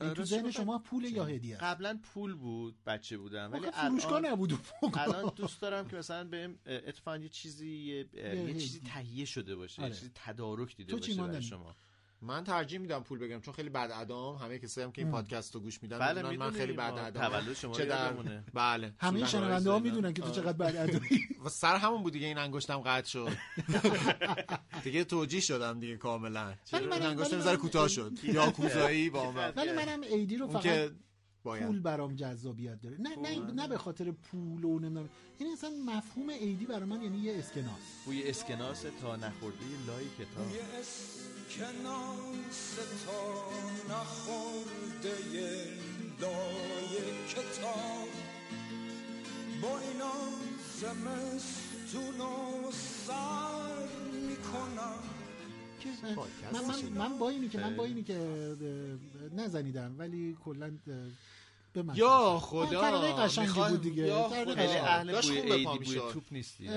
این 0.00 0.14
تو 0.14 0.24
ذهن 0.24 0.50
شما 0.50 0.78
پوله 0.78 1.10
یا 1.10 1.24
هدیه 1.24 1.54
است 1.54 1.64
قبلا 1.64 1.98
پول 2.02 2.34
بود 2.34 2.84
بچه 2.86 3.18
بودم 3.18 3.52
ولی 3.52 3.70
فروشگاه 3.70 4.12
الان 4.12 4.32
نبود. 4.32 4.58
الان 4.94 5.32
دوست 5.36 5.60
دارم 5.60 5.88
که 5.88 5.96
مثلا 5.96 6.24
بهم 6.24 6.58
اتفاقا 6.66 7.16
یه 7.16 7.28
چیزی 7.28 7.68
یه. 8.14 8.54
چیزی 8.54 8.80
تهیه 8.80 9.24
شده 9.24 9.56
باشه 9.56 9.82
آره. 9.82 9.90
یه 9.90 9.96
چیزی 9.96 10.10
تدارک 10.14 10.76
دیده 10.76 10.92
تو 10.92 10.98
چی 10.98 11.14
باشه 11.14 11.28
برای؟ 11.28 11.42
شما 11.42 11.76
من 12.22 12.44
ترجیح 12.44 12.78
میدم 12.78 13.02
پول 13.02 13.18
بگم 13.18 13.40
چون 13.40 13.54
خیلی 13.54 13.68
بد 13.68 13.90
ادام. 13.94 14.36
همه 14.36 14.58
کسایی 14.58 14.84
هم 14.84 14.92
که 14.92 15.02
این. 15.02 15.10
پادکست 15.10 15.54
رو 15.54 15.60
گوش 15.60 15.82
میدن 15.82 15.98
بله 15.98 16.22
می‌دونن 16.22 16.36
من 16.38 16.50
خیلی 16.50 16.72
بد 16.72 16.94
ادام 16.98 17.28
تولد 17.28 17.54
شما 17.56 17.74
چه 17.74 17.84
در. 17.84 18.12
بله. 18.54 18.94
همه 18.98 19.26
شنونده 19.26 19.70
ها. 19.70 19.78
می‌دونن 19.78 20.12
که 20.12 20.22
تو. 20.22 20.30
چقدر 20.30 20.52
بد 20.52 20.76
ادایی 20.76 21.20
و 21.44 21.48
سر 21.48 21.76
همون 21.76 22.02
بود 22.02 22.12
دیگه 22.12 22.26
این 22.26 22.38
انگشتم 22.38 22.78
قطع 22.78 23.08
شد. 23.08 23.28
دیگه 24.84 25.04
توجیه 25.04 25.40
شدم 25.40 25.80
دیگه 25.80 25.96
کاملا. 25.96 26.54
ولی 26.72 26.86
من- 26.86 27.02
انگشتم 27.02 27.36
من- 27.38 27.56
کوتاه 27.56 27.88
شد. 27.88 28.12
یا 28.22 28.50
کوزایی 28.50 29.10
با 29.10 29.32
من. 29.32 29.52
ولی 29.56 29.72
منم 29.72 30.00
ایدی 30.00 30.36
رو 30.36 30.48
فقط 30.48 30.90
باید. 31.42 31.66
پول 31.66 31.80
برام 31.80 32.14
جذابیت 32.14 32.80
داره. 32.82 32.96
نه 33.00 33.16
نه 33.16 33.52
نه 33.52 33.68
به 33.68 33.78
خاطر 33.78 34.10
پول 34.10 34.64
و 34.64 34.78
نمی‌دونم. 34.78 35.08
این 35.38 35.52
اصلا 35.52 35.70
مفهوم 35.70 36.28
ایدی 36.28 36.66
برای 36.66 36.84
من 36.84 37.02
یعنی 37.02 37.18
یه 37.18 37.38
اسکناس. 37.38 37.80
بوی 38.04 38.28
اسکناس 38.28 38.84
تا 39.02 39.16
نخورده 39.16 39.58
لای 39.86 40.04
کتاب 40.18 40.46
کناس 41.50 42.76
تا 43.06 43.50
نخورده 43.94 45.14
لای 46.20 47.26
کتاب 47.28 48.08
با 49.62 49.78
اینا 49.78 50.12
زمستون 50.80 52.20
و 52.20 52.70
سر 53.06 53.88
می‌کنم. 54.28 54.98
من, 56.52 56.60
من. 56.66 57.08
من 57.08 57.18
با 57.18 57.28
اینی 57.28 57.48
که 57.48 57.58
من 57.58 57.76
با. 57.76 57.84
اینی 57.84 58.02
که 58.02 58.18
نزنیدم 59.36 59.94
ولی 59.98 60.36
کلا 60.44 60.70
به 61.72 61.82
من 61.82 61.94
یا 61.96 62.38
خدا 62.38 62.80
ترانه 62.80 63.12
قشنگی 63.12 63.60
بود 63.68 63.82
دیگه. 63.82 64.28
خیلی 64.28 64.54
قشنگ. 64.54 64.84
اهل 64.84 65.12
داشت 65.12 65.30
بوی 65.30 65.64
پا 65.64 65.74
بوی. 65.74 66.00
توپ 66.12 66.24
نیستی 66.30 66.68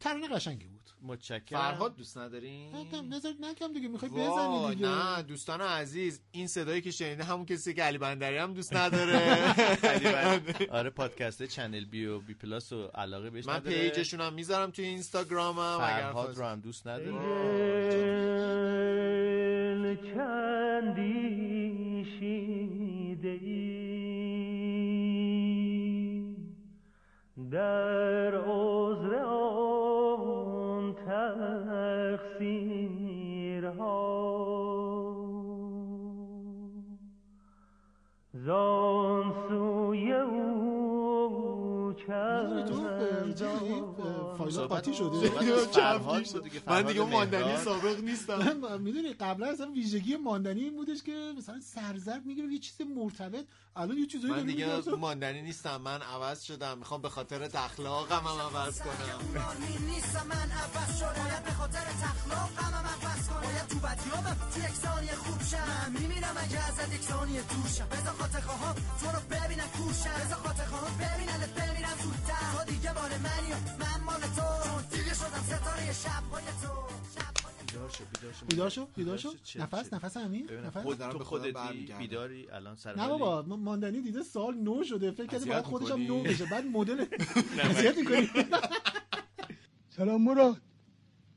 ترانه 0.00 0.28
قشنگی 0.28 0.64
بود. 0.64 0.80
متشکرم. 1.02 1.60
فرهاد 1.60 1.96
دوست 1.96 2.18
ندارین 2.18 2.72
نه 2.76 3.00
نظر 3.00 3.32
نکم 3.40 3.72
دیگه 3.72 3.88
می‌خوای 3.88 4.10
وای، 4.10 4.28
بزنی 4.28 4.74
دیگه. 4.74 4.88
نه 4.88 5.22
دوستان 5.22 5.60
عزیز 5.60 6.20
این 6.32 6.46
صدایی 6.46 6.80
که 6.80 6.90
شنیده 6.90 7.24
همون 7.24 7.46
کسی 7.46 7.74
که 7.74 7.82
علی 7.82 7.98
بندری 7.98 8.36
هم 8.36 8.54
دوست 8.54 8.76
نداره. 8.76 9.54
آره 10.78 10.90
پادکست 10.90 11.42
چنل‌بی 11.42 12.06
و 12.06 12.18
بی‌پلاس 12.18 12.72
و 12.72 12.86
علاقه 12.86 13.30
بهش 13.30 13.46
من. 13.46 13.60
page 13.60 13.90
شون 13.90 14.20
هم 14.20 14.32
می‌ذارم 14.32 14.70
توی 14.70 14.84
اینستاگرامم 14.84 15.58
اگر 15.58 16.00
فرهاد 16.00 16.36
رو 16.36 16.44
هم 16.44 16.60
دوست 16.60 16.86
نداره. 16.86 17.10
اه، 44.88 44.94
فایلات 44.94 45.72
صحبت 45.72 46.02
قاطی 46.02 46.24
شده 46.24 46.50
از 46.66 46.66
من 46.66 46.82
دیگه 46.82 47.04
ماندنی. 47.04 47.56
سابق 47.64 48.00
نیستم. 48.00 48.78
می‌دونی 48.80 49.12
قبلا 49.12 49.46
اصلا 49.46 49.70
ویژگی 49.70 50.16
ماندنی 50.16 50.60
این 50.60 50.76
بودش 50.76 51.02
که 51.02 51.32
مثلا 51.38 51.60
سرزرد 51.60 52.26
می‌گیره 52.26 52.52
یه 52.52 52.58
چیز 52.58 52.76
مرتبط. 52.96 53.44
الان 53.76 53.98
یه 53.98 54.06
چیزایی 54.06 54.34
من 54.34 54.46
دیگه 54.46 54.66
ماندنی 54.98 55.42
نیستم 55.42 55.76
من 55.76 56.02
عوض 56.02 56.42
شدم. 56.42 56.78
می‌خوام 56.78 57.02
به 57.02 57.08
خاطر 57.08 57.42
اخلاقم 57.54 58.16
هم 58.16 58.40
عوض 58.40 58.80
کنم. 58.80 59.20
نیستم 59.86 60.26
من 60.26 60.50
عوض 60.62 60.98
شدم. 60.98 61.42
به 61.44 61.50
خاطر 61.50 61.78
تخلاقم 61.78 62.72
هم 62.76 62.86
عوض 62.86 63.28
کنم. 63.28 63.40
باید 63.40 63.66
تو 63.68 63.78
بدیابم 63.78 64.36
تو 64.54 64.60
یک 64.60 64.76
ثانیه 64.84 65.14
خوب 65.14 65.42
شم. 65.42 65.92
میمیرم 66.00 66.36
اگه 66.36 66.68
ازت 66.68 66.94
یک 66.94 67.00
ثانیه 67.00 67.42
دوشم 67.42 67.86
بذار 67.92 68.14
خاطر 68.20 68.40
خواهم 68.40 68.74
تو 69.00 69.06
رو 69.06 69.20
ببینن 69.30 69.68
کوشم 69.76 70.14
بذار 70.24 70.38
خاطر 70.44 70.64
خواهم 70.64 70.94
ببینن 71.02 71.40
بمیرم 71.56 71.96
زودتر. 72.02 72.44
تو 72.52 72.72
دیگه 72.72 72.92
مال 72.92 73.10
منی 73.26 73.50
شبهای 75.92 76.42
تو 76.44 76.68
شبهای 77.14 77.54
بیدار 77.66 77.90
شو 77.90 78.04
بیدار 78.04 78.32
شو 78.32 78.46
بیدار 78.46 78.68
شو 78.70 78.86
بیدار 78.96 79.16
شو 79.16 79.32
چه- 79.44 79.60
نفس 79.60 79.90
چه- 79.90 79.96
نفس 79.96 80.16
عمیق 80.16 80.52
نفس. 80.66 80.76
خود 80.82 80.98
دارم 80.98 81.12
تو 81.12 81.24
خودتی. 81.24 81.92
بیداری؟ 81.98 82.50
الان 82.50 82.76
سر 82.76 82.96
نه؟ 82.96 83.08
بابا 83.08 83.42
ما- 83.42 83.56
ماندنی 83.56 84.00
دیده 84.02 84.22
سال 84.22 84.54
نو 84.54 84.84
شده. 84.84 85.10
فکر 85.10 85.24
کرده 85.26 85.36
اذیت 85.36 85.48
باید 85.52 85.64
خودش 85.64 85.90
هم؟ 85.90 86.02
نو 86.02 86.22
بشه. 86.22 86.44
بعد 86.46 86.64
مدل 86.64 87.04
اذیت 87.70 87.96
می‌کنی. 87.98 88.30
سلام 89.96 90.22
مراد. 90.24 90.60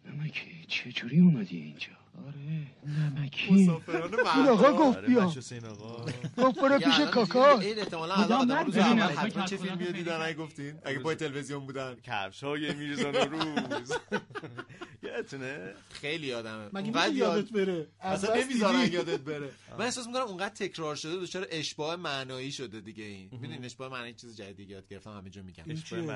نمکی 0.06 0.66
چجوری 0.68 1.20
اومدی 1.20 1.58
اینجا؟ 1.58 2.03
آره 2.28 2.68
نمکی. 2.86 3.52
مسافران 3.54 4.14
این 4.14 4.48
آقا. 4.48 4.72
گفت 4.74 4.98
آره 4.98 5.08
بیا. 5.08 5.28
بچه 5.28 5.40
حسین 5.40 5.66
آقا. 5.66 6.06
گفت 6.38 6.60
برو 6.60 6.78
پیش 6.80 7.00
الان 7.00 7.12
کاکا. 7.12 7.60
این 7.60 7.80
احتمالا 7.80 8.14
الان 8.14 8.32
آدم 8.52 8.66
روز. 8.66 8.78
اول 8.78 9.00
حتما 9.02 9.46
چه 9.46 9.58
فیلمی 9.58 9.92
دیدن 9.92 10.22
اگه 10.22 10.34
گفتین 10.34 10.80
اگه 10.86 11.00
پای 11.00 11.16
تلویزیون 11.16 11.66
بودن. 11.66 11.96
کفش 12.04 12.44
های 12.44 12.74
میرزان 12.74 13.16
روز. 13.16 13.92
یادتونه 15.04 15.74
خیلی 15.90 16.34
آدمه. 16.34 16.70
مگه 16.74 17.14
یادت 17.14 17.52
بره؟ 17.52 17.88
اصلا 18.00 18.36
نمی‌ذارن؟ 18.36 18.92
یادت 18.92 19.20
بره. 19.20 19.50
من 19.80 19.86
احساس 19.86 20.08
می‌کنم 20.08 20.22
اونقدر 20.24 20.54
تکرار 20.56 20.96
شده 20.96 21.16
دچار 21.16 21.48
اشباه 21.52 21.96
معنایی 21.96 22.52
شده 22.52 22.82
دیگه 22.82 23.04
این. 23.04 23.30
می‌دونین 23.32 23.66
اشباه 23.66 23.92
معنایی 23.92 24.14
چیز 24.14 24.38
جدیدی 24.38 24.64
یاد 24.64 24.88
گرفتم 24.88 25.18
همه 25.18 25.30
جا 25.30 25.42
میگم. 25.44 25.64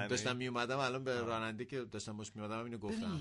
داشتم 0.08 0.36
میومدم 0.36 0.80
الان 0.80 1.04
به 1.04 1.20
راننده 1.22 1.66
که 1.66 1.80
داشتم 1.92 2.18
باش 2.18 2.32
میومدم 2.36 2.64
اینو 2.66 2.78
گفتم. 2.78 3.20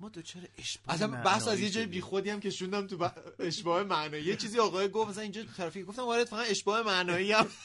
ما 0.00 0.08
دوچار 0.08 0.42
اشباه 0.58 0.94
اصلا 0.94 1.08
بحث 1.08 1.48
از 1.48 1.60
یه 1.60 1.70
جای 1.70 1.82
شدیم. 1.82 1.90
بی 1.94 2.00
خودی 2.00 2.30
هم 2.30 2.40
که 2.40 2.50
شوندم 2.50 2.86
تو 2.86 2.96
ب- 2.98 3.12
اشباه 3.38 3.82
معنایی 3.82 4.24
یه 4.24 4.36
چیزی 4.36 4.58
آقای 4.58 4.88
گفت 4.88 5.10
مثلا 5.10 5.22
اینجا 5.22 5.42
تو 5.42 5.52
ترافیک 5.52 5.86
گفتم 5.86 6.02
وارد 6.02 6.24
فقط 6.26 6.50
اشباه 6.50 6.82
معنایی 6.82 7.32
هم 7.32 7.46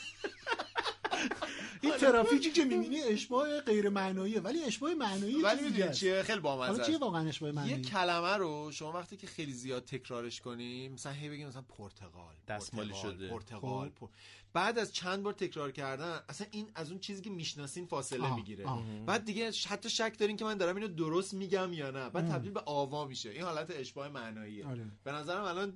این 1.81 1.93
ترافیکی 1.97 2.51
که 2.51 2.65
می‌بینی 2.65 3.01
اشباه 3.01 3.61
غیر 3.61 3.89
معناییه 3.89 4.39
ولی 4.39 4.63
اشباه 4.63 4.93
معنایی 4.93 5.41
ولی 5.41 5.61
می‌دونی. 5.61 5.93
چیه 5.93 6.23
خیلی 6.23 6.39
بامزه 6.39 6.83
چیه. 6.85 6.97
واقعا 6.97 7.27
اشباه 7.27 7.49
یه 7.49 7.55
معنایی 7.55 7.81
کلمه 7.81 8.37
رو 8.37 8.71
شما 8.71 8.91
وقتی 8.91 9.17
که 9.17 9.27
خیلی 9.27 9.53
زیاد 9.53 9.85
تکرارش 9.85 10.41
کنیم 10.41 10.91
مثلا 10.93 11.11
هی 11.11 11.29
بگیم 11.29 11.47
مثلا 11.47 11.61
پرتغال 11.61 12.35
دستمالی 12.47 12.89
پرتغال، 12.91 13.13
شده. 13.15 13.29
پرتغال 13.29 13.89
خب. 13.89 13.95
پر- 13.95 14.09
بعد 14.53 14.79
از 14.79 14.93
چند 14.93 15.24
بار 15.24 15.33
تکرار 15.33 15.72
کردن 15.72 16.19
اصلا 16.29 16.48
این 16.51 16.72
از 16.75 16.91
اون 16.91 17.00
چیزی 17.00 17.22
که 17.22 17.29
می‌شناسین 17.29 17.86
فاصله 17.86 18.24
آه، 18.24 18.36
می‌گیره. 18.36 18.65
آه. 18.65 18.83
بعد 19.05 19.25
دیگه 19.25 19.51
حتی 19.67 19.89
شک 19.89 20.15
دارین 20.19 20.38
که 20.38 20.45
من 20.45 20.57
دارم 20.57 20.75
اینو 20.75 20.88
درست 20.88 21.33
میگم 21.33 21.74
یا 21.74 21.91
نه. 21.91 22.10
بعد 22.10 22.27
تبدیل 22.27 22.51
به 22.51 22.60
آوا 22.60 23.05
میشه. 23.05 23.29
این 23.29 23.41
حالت 23.41 23.72
اشباه 23.72 24.10
معناییه. 24.10 24.67
آره. 24.67 24.91
به 25.03 25.12
نظرم 25.12 25.43
الان 25.43 25.74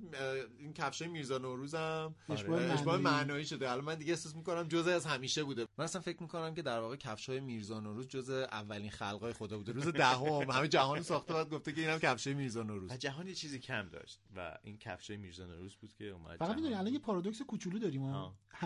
این 0.58 0.72
کفشای 0.72 1.08
میرزا 1.08 1.38
نوروزم 1.38 2.14
اشباه 2.28 2.96
معنایی. 2.96 3.44
شده. 3.44 3.70
الان 3.70 3.84
من 3.84 3.94
دیگه 3.94 4.12
احساس 4.12 4.36
می‌کنم 4.36 4.68
جزء 4.68 4.90
از 4.90 5.06
همیشه 5.06 5.44
بوده. 5.44 5.66
من 5.78 5.84
اصلا 5.84 6.02
فکر 6.02 6.22
می‌کنم 6.22 6.54
که 6.54 6.62
در 6.62 6.80
واقع 6.80 6.96
کفشای 6.96 7.40
میرزا 7.40 7.80
نوروز 7.80 8.08
جزء 8.08 8.42
اولین 8.42 8.90
خلقای 8.90 9.32
خدا 9.32 9.56
بوده. 9.56 9.72
روز 9.72 9.88
دهم. 9.88 10.50
همه 10.50 10.68
جهان 10.68 11.02
ساخته 11.02 11.34
بعد 11.34 11.50
گفته 11.50 11.72
که 11.72 11.80
اینم 11.80 11.98
کفشای 11.98 12.34
میرزا 12.34 12.62
نوروز. 12.62 12.90
و 12.90 12.96
جهان 12.96 13.26
یه 13.26 13.34
چیزی 13.34 13.58
کم 13.58 13.88
داشت 13.88 14.20
و 14.36 14.58
این 14.62 14.78
کفش 14.78 15.10
میرزا 15.10 15.46
نوروز 15.46 15.76
بود 15.76 15.94
که 15.94 16.04
اومد 16.04 16.36
فقط. 16.36 16.56
می‌دونی 16.56 16.74
الان 16.74 16.92
یه 16.92 16.98
پارادوکس 16.98 17.42
کوچولو 17.42 17.78
داریم. 17.78 18.02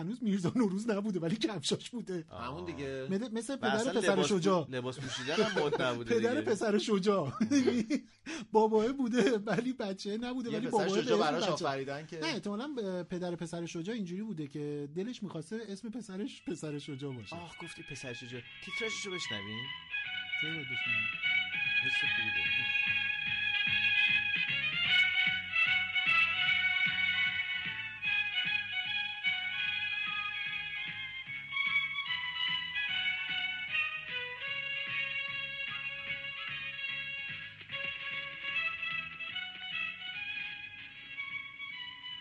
هنوز 0.03 0.23
میرزا 0.23 0.51
نوروز 0.55 0.89
نبوده 0.89 1.19
ولی 1.19 1.35
کفشاش 1.35 1.89
بوده. 1.89 2.25
همون 2.31 2.65
دیگه. 2.65 3.07
مثل 3.33 3.55
پدر 3.55 3.93
پسر 3.93 4.23
شجاع. 4.23 4.67
لباس 4.69 4.99
پوشیدن 4.99 5.43
هم 5.43 5.63
مد 5.63 5.81
نبوده 5.81 6.15
پدر. 6.19 6.41
پسر 6.41 6.77
شجاع. 6.77 7.31
باباه 8.51 8.91
بوده 8.91 9.37
ولی 9.37 9.73
بچه 9.73 10.17
نبوده 10.17 10.49
ولی 10.57 10.67
باباه 10.67 10.87
شجاع 11.01 11.19
اسم 11.19 11.31
براش. 11.31 11.43
آفریدن 11.43 12.05
که. 12.05 12.19
نه 12.19 12.27
احتمالاً 12.27 12.75
پدر 13.09 13.35
پسر 13.35 13.65
شجاع 13.65 13.95
اینجوری 13.95 14.21
بوده 14.23 14.47
که 14.47 14.89
دلش 14.95 15.23
می‌خواسته 15.23 15.59
اسم 15.69 15.89
پسرش 15.89 16.41
پسر 16.47 16.79
شجاع 16.79 17.13
باشه. 17.13 17.35
آه 17.35 17.55
گفتی 17.61 17.83
پسر 17.91 18.13
شجاع. 18.13 18.41
تیتراژشو 18.65 19.11
بشنویم. 19.11 19.65
چرا 20.41 20.51
بشنویم؟ 20.51 21.03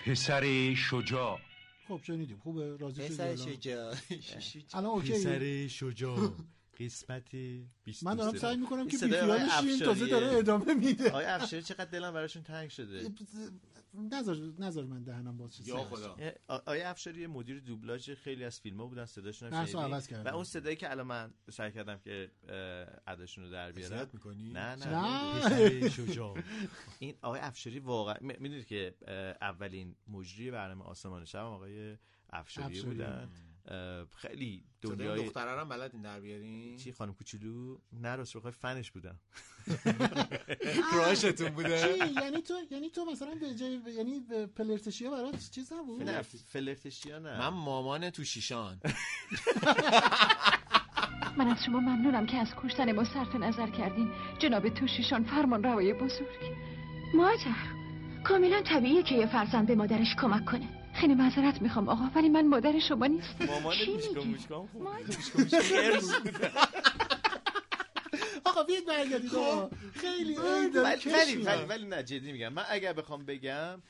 پسر 0.06 0.74
شجاع. 0.74 1.38
خب 1.88 2.00
شنیدیم. 2.02 2.38
خوبه 2.38 2.76
راضی 2.76 3.02
پسر؟ 3.02 3.36
شجاع. 3.36 3.94
الان 4.74 4.90
اوکی. 4.90 5.12
پسر 5.12 5.66
شجاع. 5.66 6.32
قسمت 6.80 7.30
23 7.84 8.06
من 8.06 8.16
دارم 8.16 8.38
سعی 8.38 8.56
می‌کنم 8.56 8.88
که 8.88 8.96
این 9.02 9.14
آقای 9.14 9.38
بیخیالشین 9.38 9.86
تازه. 9.86 10.06
داره 10.06 10.26
ادامه 10.26 10.74
میده. 10.74 11.08
آقای 11.08 11.24
افشاری 11.24 11.62
چقدر 11.62 11.84
دلم 11.84 12.12
براشون 12.12 12.42
تنگ 12.42 12.70
شده. 12.70 13.10
نظر 13.94 14.34
نظر 14.58 14.84
من 14.84 15.02
دهنم 15.02 15.36
باز 15.36 15.56
شه. 15.56 15.68
یا 15.68 15.76
خدا 15.84 16.16
یه- 16.18 16.38
آ- 16.48 16.54
آقای 16.56 16.82
افشاری 16.82 17.26
مدیر 17.26 17.60
دوبلاژ 17.60 18.10
خیلی 18.10 18.44
از 18.44 18.60
فیلم 18.60 18.80
ها 18.80 18.86
بودن. 18.86 19.02
عوض 19.94 20.06
کردن. 20.06 20.30
و 20.30 20.34
اون 20.34 20.44
صدایی 20.44 20.76
که 20.76 20.90
الان 20.90 21.06
من 21.06 21.34
سعی 21.50 21.72
کردم 21.72 21.98
که 21.98 22.30
اداشون 23.06 23.44
رو 23.44 23.50
در 23.50 23.72
بیارم 23.72 24.10
می‌کنی 24.12 24.52
نه 24.52 24.74
نه 24.76 25.88
شجاع 25.88 26.38
این 26.98 27.14
آقای 27.22 27.40
افشاری 27.40 27.78
واقعا 27.78 28.14
م- 28.20 28.26
می‌دونید 28.40 28.66
که 28.66 28.94
اولین 29.40 29.96
مجری 30.08 30.50
برنامه 30.50 30.84
آسمان 30.84 31.24
شب 31.24 31.38
هم 31.38 31.44
آقای 31.46 31.98
افشاری 32.30 32.66
افشاری. 32.78 32.94
بودن 32.94 33.30
خیلی 34.16 34.64
دنیای 34.82 35.24
دختره 35.24 35.60
هم 35.60 35.68
بلدین 35.68 36.02
در 36.02 36.20
بیارین؟ 36.20 36.76
چی 36.76 36.92
خانم 36.92 37.14
کوچولو؟ 37.14 37.78
نه 37.92 38.16
راست 38.16 38.36
بخوای 38.36 38.52
فنش 38.52 38.90
بودم. 38.90 39.18
کراشتون 40.92 41.48
بوده؟ 41.48 41.80
چی؟ 41.80 42.20
یعنی 42.22 42.42
تو 42.42 42.54
یعنی 42.70 42.90
تو 42.90 43.04
مثلا 43.04 43.34
به 43.34 43.54
جای 43.54 43.80
یعنی 43.96 44.20
پلرتشیا 44.56 45.10
برات 45.10 45.50
چیز 45.50 45.72
نبود؟ 45.72 46.02
نه. 46.02 46.22
فلرتشیا 46.22 47.18
نه. 47.18 47.38
من 47.38 47.48
مامان 47.48 48.10
تو 48.10 48.24
شیشان. 48.24 48.80
من 51.38 51.48
از 51.48 51.58
شما 51.66 51.80
ممنونم 51.80 52.26
که 52.26 52.36
از 52.36 52.48
کشتن 52.56 52.92
ما 52.92 53.04
صرف 53.04 53.34
نظر 53.34 53.70
کردین. 53.70 54.12
جناب 54.38 54.68
توشیشان 54.68 55.24
فرمان 55.24 55.62
روای 55.62 55.92
بزرگ 55.92 56.56
مادر 57.14 57.82
کاملا 58.24 58.62
طبیعیه 58.62 59.02
که 59.02 59.14
یه 59.14 59.26
فرزند 59.26 59.66
به 59.66 59.74
مادرش 59.74 60.16
کمک 60.20 60.44
کنه. 60.44 60.81
خیلی 60.94 61.14
معذرت 61.14 61.62
می‌خوام 61.62 61.88
آقا 61.88 62.04
ولی 62.14 62.28
من 62.28 62.46
مادر 62.48 62.78
شما 62.78 63.06
نیستم. 63.06 63.44
مامان 63.44 63.76
چی 63.76 63.92
میگی؟ 63.92 64.36
آقا 68.44 68.62
بیاید 68.62 68.86
برگردید 68.86 69.34
آقا. 69.34 69.70
خیلی 69.94 70.34
ولی 70.36 71.44
ولی 71.68 71.86
نه 71.86 72.02
جدی 72.02 72.32
میگم. 72.32 72.48
من 72.52 72.64
اگر 72.70 72.92
بخوام 72.92 73.24
بگم 73.26 73.82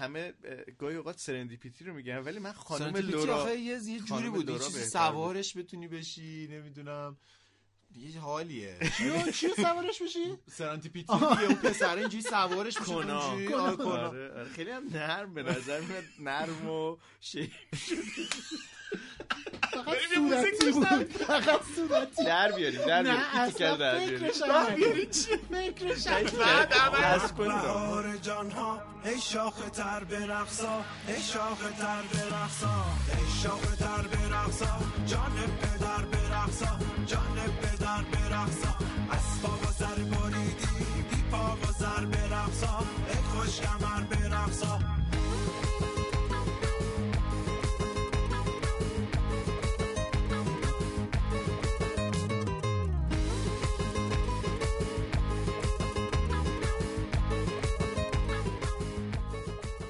همه 0.00 0.32
اه، 0.44 0.74
گاهی 0.78 0.96
اوقات 0.96 1.18
سرندیپیتی 1.18 1.84
رو 1.84 1.94
میگم 1.94 2.24
ولی 2.24 2.38
من 2.38 2.52
خانم 2.52 2.96
لورا 2.96 3.54
یه 3.54 3.80
جوری 4.00 4.30
بود. 4.30 4.58
سوارش 4.92 5.56
بتونی 5.56 5.88
بشی 5.88 6.48
نمی‌دونم. 6.50 7.16
یه 7.96 8.20
حالیه؟ 8.20 8.76
چیو 8.96 9.30
چیو 9.32 9.54
سوارش 9.54 10.02
بشی 10.02 10.38
سرانتیپیتی 10.50 11.12
دیگه 11.14 11.42
اون 11.42 11.54
پسر 11.54 11.96
اینجوری 11.96 12.22
سوارش 12.22 12.78
بشه 12.78 12.94
کنا. 12.94 13.20
آره، 13.20 13.84
آره. 13.84 14.44
خیلی 14.44 14.70
هم 14.70 14.82
نرم 14.92 15.34
به 15.34 15.42
نظر 15.42 15.80
میاد 15.80 16.04
نرم 16.20 16.70
و 16.70 16.96
شیپ 17.20 17.50
فقط 19.72 19.96
صورتی 20.14 20.72
بود. 20.72 20.86
فقط 21.12 21.60
صورتی. 21.76 22.24
در 22.24 22.52
بیاریم 22.52 22.80
در 22.80 23.02
بیاریم 23.02 23.20
نه 23.20 23.40
اصلا 23.40 23.76
در 23.76 23.98
بیاریم 23.98 24.18
فکرش. 24.18 25.28
فکرش 25.50 26.06
بهار 27.32 28.16
جان 28.16 28.50
ها 28.50 28.82
ای 29.04 29.20
شاخ 29.20 29.70
تر 29.70 30.04
به 30.04 30.26
رقصا 30.26 30.84
ای 31.08 31.22
شاخ 31.22 31.58
تر 31.58 32.02
به 32.12 32.36
رقصا 32.36 32.84
ای 33.18 33.42
شاخ 33.42 33.76
تر 33.76 34.06
به 34.06 34.36
رقصا 34.36 34.78
جان 35.06 35.32
پدر 35.62 36.04
به 36.04 36.36
رقصا 36.36 36.78
جان 37.06 37.36
پدر 37.62 37.79
به 38.02 38.28
رقصا 38.36 38.74
از 39.10 39.42
پا 39.42 39.48
و 39.48 39.72
سر 39.72 39.94
بریدی 39.94 40.84
بی 41.10 41.22
پا 41.30 41.56
و 41.62 41.72
سر 41.72 42.04
به 42.04 42.28
رقصا 42.36 42.78
ای 43.08 43.14
خوش 43.14 43.60
کمر 43.60 44.00
به 44.02 44.28
رقصا 44.28 44.78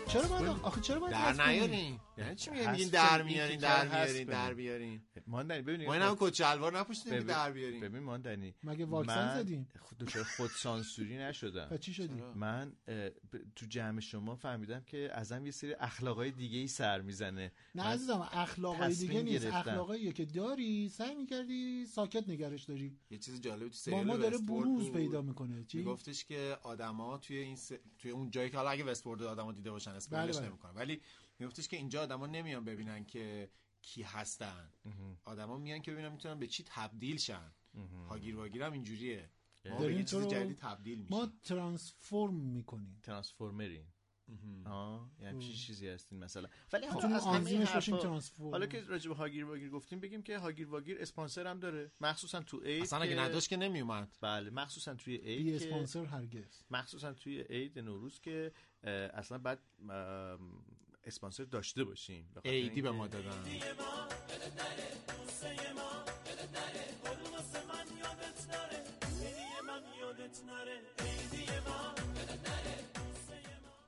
چرا 0.07 0.29
باید 0.29 0.57
آخه 0.62 0.81
چرا 0.81 1.01
باید 1.01 1.12
در 1.12 1.61
کنی؟ 1.61 2.01
یعنی 2.20 2.35
چی 2.37 2.50
میگین 2.50 2.66
حذف 2.68 2.76
میگین 2.78 2.88
در 2.88 3.22
میارین 3.22 3.61
در 3.61 3.88
میارین 3.88 4.26
در 4.26 4.44
کنیم. 4.44 4.56
بیارین. 4.56 5.00
ماندنی 5.26 5.62
ببینید 5.62 5.87
ما 5.87 5.94
این 5.94 6.02
هم 6.02 6.16
کت 6.20 6.35
شلوار 6.35 6.78
نپوشیدیم 6.78 7.12
که 7.12 7.16
ببین- 7.20 7.28
در 7.37 7.52
بیارین. 7.52 7.80
ببین 7.80 8.02
ماندنی 8.02 8.54
مگه 8.62 8.85
واکسن 8.85 9.26
من 9.26 9.42
زدین 9.42 9.66
خود 9.80 10.11
خود 10.37 10.50
سانسوری 10.50 11.18
نشدم. 11.18 11.68
و 11.70 11.76
چی 11.76 11.94
شدی؟ 11.94 12.22
من 12.35 12.72
تو 13.56 13.66
جمع 13.66 14.00
شما 14.00 14.35
فهمیدم 14.37 14.80
که 14.80 15.11
ازم 15.12 15.46
یه 15.46 15.52
سری 15.52 15.74
اخلاقای 15.74 16.30
دیگه 16.30 16.59
ای 16.59 16.66
سر 16.66 17.00
می‌زنه. 17.00 17.52
نه 17.74 17.83
عزیزم 17.83 18.28
اخلاقای 18.33 18.94
دیگه 18.94 19.22
نیست. 19.22 19.42
گرفتم. 19.44 19.59
اخلاقاییه 19.59 20.12
که 20.12 20.24
داری 20.24 20.88
سعی 20.88 21.14
می‌کردی 21.14 21.87
ساکت 21.87 22.28
نگرش 22.28 22.64
داری. 22.64 22.96
یه 23.11 23.18
چیز 23.18 23.40
جالبی 23.40 23.70
تو 23.70 23.76
سریال 23.76 24.04
ما 24.04 24.16
داره 24.16 24.38
بروز 24.38 24.85
بود. 24.85 24.92
پیدا 24.96 25.22
می‌کنه. 25.22 25.64
چی؟ 25.64 25.78
میگفتش 25.78 26.24
که 26.24 26.59
آدما 26.62 27.18
توی 27.18 27.37
این. 27.37 27.59
توی 27.98 28.11
اون 28.11 28.30
جایی 28.30 28.50
که 28.50 28.56
حالا 28.56 28.70
اگه 28.70 28.85
وستورد 28.85 29.22
آدما 29.22 29.52
دیده 29.52 29.70
باشن 29.70 29.90
اسپویلش 29.90 30.30
بله، 30.30 30.40
بله. 30.40 30.48
نمی‌کنم 30.48 30.72
ولی 30.76 31.00
میگفتش 31.40 31.68
که 31.68 31.76
اینجا 31.76 32.03
آدما 32.03 32.26
نمیان 32.26 32.64
ببینن 32.64 33.05
که 33.05 33.50
کی 33.83 34.03
هستن. 34.03 34.72
آدما 35.24 35.57
میان 35.59 35.83
که 35.83 35.92
ببینن 35.92 36.09
می‌تونن 36.09 36.38
به 36.38 36.46
چی 36.46 36.64
تبدیل 36.66 37.16
شن. 37.16 37.53
هاگیر 38.09 38.37
واگیر 38.37 38.62
هم 38.62 38.72
اینجوریه. 38.72 39.31
ما 39.70 39.79
به 39.79 39.94
یه 39.94 40.05
چیز 40.05 40.26
جدید 40.26 40.57
تبدیل 40.59 40.98
میشیم. 40.98 41.16
ما 41.16 41.33
ترانسفورم 41.42 42.35
می‌کنیم. 42.35 43.00
ترانسفورمرین 43.03 43.87
آه 44.64 45.11
یعنی 45.20 45.44
چی 45.46 45.53
چیزی 45.53 45.88
هستین 45.88 46.18
مثلا؟ 46.18 46.48
ولی 46.72 46.87
حالا 46.87 47.16
از 47.16 47.24
ترانسفورم. 47.85 48.50
حالا 48.50 48.66
که 48.66 48.81
راجع 48.81 49.09
به 49.09 49.14
هاگیر 49.16 49.44
واگیر 49.44 49.70
گفتیم 49.70 50.00
بگیم 50.00 50.22
که 50.22 50.38
هاگیر 50.38 50.68
واگیر 50.68 50.98
اسپانسر 51.00 51.46
هم 51.46 51.61
داره. 51.61 51.92
مخصوصا 52.00 52.40
تو 52.40 52.61
اید 52.64 52.83
اصلا 52.83 52.98
اگه 52.98 53.14
که- 53.14 53.20
نداشت 53.20 53.48
که 53.48 53.57
نمیومد 53.57 54.16
بله 54.20 54.50
مخصوصا 54.50 54.94
توی 54.94 55.18
بی 55.18 55.29
اید 55.29 55.59
که 55.59 55.66
اسپانسر 55.66 56.05
هرگز. 56.05 56.62
مخصوصا 56.70 57.12
توی 57.12 57.40
عید 57.42 57.79
نوروز 57.79 58.20
که 58.20 58.53
اصلا 59.14 59.38
بعد 59.38 59.59
اسپانسر 61.04 61.44
داشته 61.44 61.84
باشیم. 61.84 62.28
ایدی 62.44 62.82
به 62.82 62.90
ما 62.90 63.06
دادن. 63.06 63.44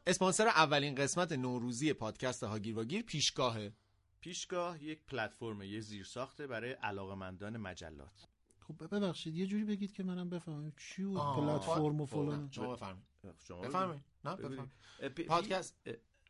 اسپانسر 0.06 0.46
اولین 0.46 0.94
قسمت 0.94 1.32
نوروزی 1.32 1.92
پادکست 1.92 2.42
هاگیر 2.42 2.76
واگیر 2.76 3.02
پیشگاهه. 3.02 3.72
پیشگاه 4.20 4.84
یک 4.84 5.04
پلتفرم 5.04 5.62
یه 5.62 5.80
زیرساخته 5.80 6.46
برای 6.46 6.72
علاقمندان 6.72 7.56
مجلات. 7.56 8.26
خب 8.60 8.94
ببخشید 8.94 9.36
یه 9.36 9.46
جوری 9.46 9.64
بگید 9.64 9.92
که 9.92 10.02
منم 10.02 10.30
بفهمم. 10.30 10.72
چی 10.76 11.04
بود 11.04 11.20
پلتفرم 11.20 12.00
و 12.00 12.06
فلان؟ 12.06 12.48
شما 12.50 12.72
بفرمایید. 12.72 13.06
شما 13.48 13.60
بفرمایید. 13.60 14.02
نه. 14.24 14.36
بفرمایید. 14.36 15.26
پادکست. 15.28 15.76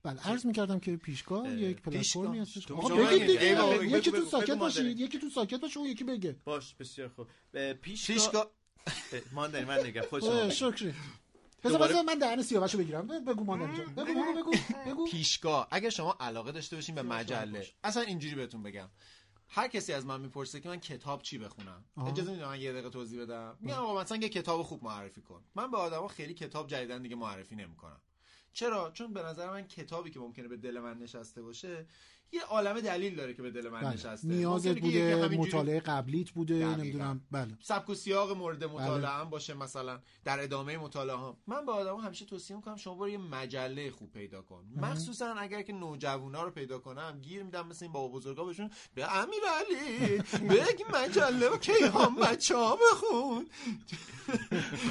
بله 0.02 0.28
عرض 0.28 0.46
می‌کردم 0.46 0.78
که 0.78 0.96
پیشگاه 0.96 1.46
اه، 1.46 1.52
یک 1.52 1.82
پلتفرمی. 1.82 2.38
هستش. 2.38 2.64
تو 2.64 2.76
آقا 2.76 2.88
شما 2.88 3.06
بگید. 3.06 3.26
دیگه 3.26 3.98
یکی 3.98 4.10
تو 4.10 4.24
ساکت 4.24 4.54
باشید. 4.56 5.00
یکی 5.00 5.18
تو 5.18 5.30
ساکت 5.30 5.60
باشه 5.60 5.78
اون 5.78 5.88
یکی 5.88 6.04
بگه. 6.04 6.36
باش 6.44 6.74
بسیار 6.74 7.08
خوب. 7.08 7.26
اه، 7.54 7.72
پیشگاه 7.72 8.50
اه، 8.86 9.20
ماندنی 9.32 9.64
من 9.64 9.78
نگم 9.86 10.02
اه، 10.12 10.20
شما 10.20 10.50
شکری. 10.50 10.94
بذار 11.64 12.02
من 12.02 12.18
دهن 12.18 12.42
سیاوشو 12.42 12.78
بگیرم. 12.78 13.06
بگو 13.24 13.44
مادر 13.44 13.76
جان. 13.76 13.94
بگو 13.94 14.04
بگو 14.04 14.32
بگو 14.34 14.52
بگو. 14.86 15.06
پیشگاه. 15.06 15.68
اگر 15.70 15.90
شما 15.90 16.16
علاقه 16.20 16.52
داشته 16.52 16.76
باشین 16.76 16.94
به 16.94 17.02
مجله. 17.02 17.66
اصلا 17.84 18.02
اینجوری 18.02 18.34
بهتون 18.34 18.62
بگم. 18.62 18.88
هر 19.48 19.68
کسی 19.68 19.92
از 19.92 20.06
من 20.06 20.20
می‌پرسه 20.20 20.60
که 20.60 20.68
من 20.68 20.80
کتاب 20.80 21.22
چی 21.22 21.38
بخونم. 21.38 21.84
آها. 21.96 22.10
اجازه 22.10 22.30
می‌دید 22.30 22.46
من 22.46 22.60
یه 22.60 22.72
دقیقه 22.72 22.90
توضیح 22.90 23.22
بدم؟ 23.22 23.56
میگم 23.60 23.76
آقا 23.76 24.00
مثلا 24.00 24.18
یه 24.18 24.28
کتاب 24.28 24.62
خوب 24.62 24.84
معرفی 24.84 25.20
کن. 25.20 25.44
من 25.54 25.70
به 25.70 25.76
آدما 25.76 26.08
خیلی 26.08 26.34
کتاب 26.34 26.66
جدیدن 26.66 27.02
دیگه 27.02 27.16
معرفی 27.16 27.56
نمی‌کنم. 27.56 28.00
چرا؟ 28.52 28.90
چون 28.90 29.12
به 29.12 29.22
نظر 29.22 29.50
من 29.50 29.66
کتابی 29.66 30.10
که 30.10 30.20
ممکنه 30.20 30.48
به 30.48 30.56
دل 30.56 30.78
من 30.80 30.98
نشسته 30.98 31.42
باشه 31.42 31.86
یه 32.32 32.42
عالم 32.42 32.80
دلیل 32.80 33.16
داره 33.16 33.34
که 33.34 33.42
به 33.42 33.50
دل 33.50 33.68
من 33.68 33.80
بله. 33.80 33.92
نشسته. 33.92 34.28
نیازت 34.28 34.80
بوده 34.80 35.28
مطالعه 35.28 35.80
قبلیت 35.80 36.30
بوده. 36.30 36.54
نمی‌دونم. 36.54 37.20
بله. 37.30 37.58
سبک 37.60 37.90
و 37.90 37.94
سیاق 37.94 38.36
مورد 38.36 38.64
مطالعه 38.64 38.98
بله. 38.98 39.08
هم 39.08 39.30
باشه 39.30 39.54
مثلا 39.54 40.00
در 40.24 40.40
ادامه 40.40 40.78
مطالعه 40.78 41.16
ها 41.16 41.36
من 41.46 41.66
به 41.66 41.72
آدما 41.72 42.00
همیشه 42.00 42.24
توصیه 42.24 42.56
می‌کنم 42.56 42.76
شما 42.76 42.94
برو 42.94 43.08
یه 43.08 43.18
مجله 43.18 43.90
خوب 43.90 44.12
پیدا 44.12 44.42
کن. 44.42 44.64
مخصوصا 44.76 45.34
اگر 45.34 45.62
که 45.62 45.72
نوجوانا 45.72 46.42
رو 46.42 46.50
پیدا 46.50 46.78
کنم 46.78 47.18
گیر 47.22 47.42
میدم 47.42 47.66
مثل 47.66 47.84
این 47.84 47.92
بابا 47.92 48.18
بزرگا 48.18 48.44
بهشون 48.44 48.70
به 48.94 49.16
امیرعلی 49.16 50.18
بگ 50.48 50.82
مجله 50.94 51.48
و 51.48 51.56
کیهان 51.56 52.14
بچه 52.14 52.56
ها 52.56 52.78
بخون. 52.92 53.46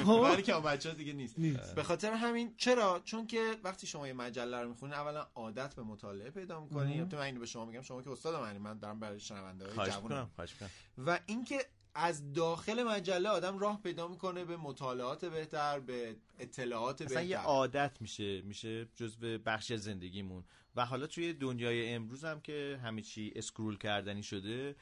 ولی 0.22 0.42
که 0.42 0.52
بچه 0.52 0.88
ها 0.88 0.94
دیگه 0.94 1.12
نیست. 1.12 1.74
به 1.74 1.82
خاطر 1.82 2.12
همین 2.12 2.54
چرا؟ 2.56 3.00
چون 3.04 3.26
که 3.26 3.56
وقتی 3.64 3.86
شما 3.86 4.06
یه 4.06 4.12
مجله 4.12 4.60
رو 4.62 4.68
می‌خونین 4.68 4.94
اولا 4.94 5.26
عادت 5.34 5.74
به 5.74 5.82
مطالعه 5.82 6.30
پیدا 6.30 6.60
می‌کنین 6.60 7.08
اینو 7.32 7.40
به 7.40 7.46
شما 7.46 7.64
میگم. 7.64 7.82
شما 7.82 8.02
که 8.02 8.10
استاد 8.10 8.42
منی 8.42 8.58
من 8.58 8.78
دارم 8.78 9.00
برای 9.00 9.20
شنونده 9.20 9.64
های 9.64 9.74
خواهش 9.74 9.90
جوان 9.90 10.02
می‌کنم 10.02 10.30
خواهش 10.34 10.52
می‌کنم. 10.52 10.70
و 11.06 11.18
اینکه 11.26 11.66
از 11.94 12.32
داخل 12.32 12.82
مجله 12.82 13.28
آدم 13.28 13.58
راه 13.58 13.82
پیدا 13.82 14.08
می‌کنه 14.08 14.44
به 14.44 14.56
مطالعات 14.56 15.24
بهتر 15.24 15.80
به 15.80 16.16
اطلاعات 16.38 17.02
اصلا 17.02 17.22
یه 17.22 17.36
بهتر. 17.36 17.42
عادت 17.42 17.96
میشه 18.00 18.42
میشه 18.42 18.88
جزو 18.94 19.38
بخشی 19.38 19.74
از 19.74 19.82
زندگیمون. 19.82 20.44
و 20.76 20.86
حالا 20.86 21.06
توی 21.06 21.32
دنیای 21.32 21.94
امروز 21.94 22.24
هم 22.24 22.40
که 22.40 22.80
همه 22.84 23.02
چی 23.02 23.32
اسکرول 23.36 23.78
کردنی 23.78 24.22
شده 24.22 24.76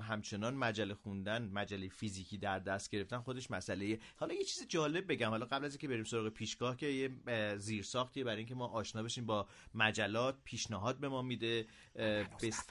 همچنان 0.00 0.54
مجله 0.54 0.94
خوندن 0.94 1.42
مجله 1.48 1.88
فیزیکی 1.88 2.38
در 2.38 2.58
دست 2.58 2.90
گرفتن 2.90 3.18
خودش 3.18 3.50
مسئله 3.50 3.98
حالا 4.16 4.34
یه 4.34 4.44
چیز 4.44 4.66
جالب 4.68 5.12
بگم. 5.12 5.30
حالا 5.30 5.46
قبل 5.46 5.64
از 5.64 5.72
اینکه 5.72 5.88
بریم 5.88 6.04
سراغ 6.04 6.28
پیشگاه 6.28 6.76
که 6.76 6.86
یه 6.86 7.10
زیرساختیه 7.56 8.24
برای 8.24 8.38
اینکه 8.38 8.54
ما 8.54 8.66
آشنا 8.66 9.02
بشیم 9.02 9.26
با 9.26 9.46
مجلات 9.74 10.36
پیشنهاد 10.44 10.98
به 10.98 11.08
ما 11.08 11.22
میده. 11.22 11.66
بس- 12.48 12.66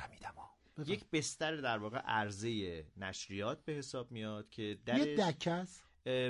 یک 0.88 1.06
بستر 1.12 1.56
در 1.56 1.78
واقع 1.78 1.98
عرضه 1.98 2.86
نشریات 2.98 3.66
به 3.66 3.74
حساب 3.74 4.12
میاد 4.12 4.50
که 4.50 4.78
در 4.86 4.98
یه 5.08 5.16
دکه 5.32 5.52
است. 5.52 5.85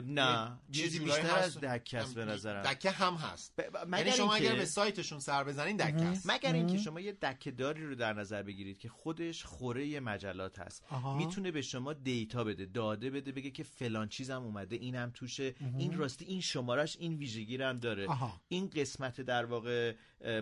نه. 0.05 0.51
چیزی 0.71 0.99
بیشتر. 0.99 1.35
از 1.35 1.57
دکه 1.57 1.97
است 1.97 2.15
به 2.15 2.25
نظرم. 2.25 2.63
دکه 2.63 2.91
هم 2.91 3.13
هست. 3.13 3.53
ب- 3.57 3.61
ب- 3.61 3.77
مگر 3.87 3.97
یعنی 4.05 4.11
شما 4.17 4.33
اینکه- 4.33 4.49
اگر 4.49 4.59
به 4.59 4.65
سایتشون 4.65 5.19
سر 5.19 5.43
بزنین 5.43 5.77
دکه 5.77 6.05
هست. 6.05 6.29
مگر 6.31 6.53
اینکه 6.53 6.77
شما 6.77 6.99
یه 6.99 7.11
دکهداری 7.11 7.85
رو 7.85 7.95
در 7.95 8.13
نظر 8.13 8.43
بگیرید 8.43 8.77
که 8.79 8.89
خودش 8.89 9.43
خوره 9.43 9.99
مجلات 9.99 10.59
هست. 10.59 10.83
آها. 10.89 11.17
می‌تونه 11.17 11.51
به 11.51 11.61
شما 11.61 11.93
دیتا 11.93 12.43
بده 12.43 12.65
داده 12.65 13.09
بده 13.09 13.31
بگه 13.31 13.51
که 13.51 13.63
فلان 13.63 14.07
چیزم 14.09 14.43
اومده 14.43 14.75
اینم 14.75 15.11
توشه. 15.13 15.55
این 15.77 15.97
راستی 15.97 16.25
این 16.25 16.41
شمارش 16.41 16.97
این 16.99 17.13
ویژگی 17.13 17.57
هم 17.57 17.79
داره. 17.79 18.07
آها. 18.07 18.41
این 18.47 18.69
قسمت 18.75 19.21
در 19.21 19.45
واقع 19.45 19.93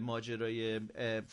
ماجرای 0.02 0.82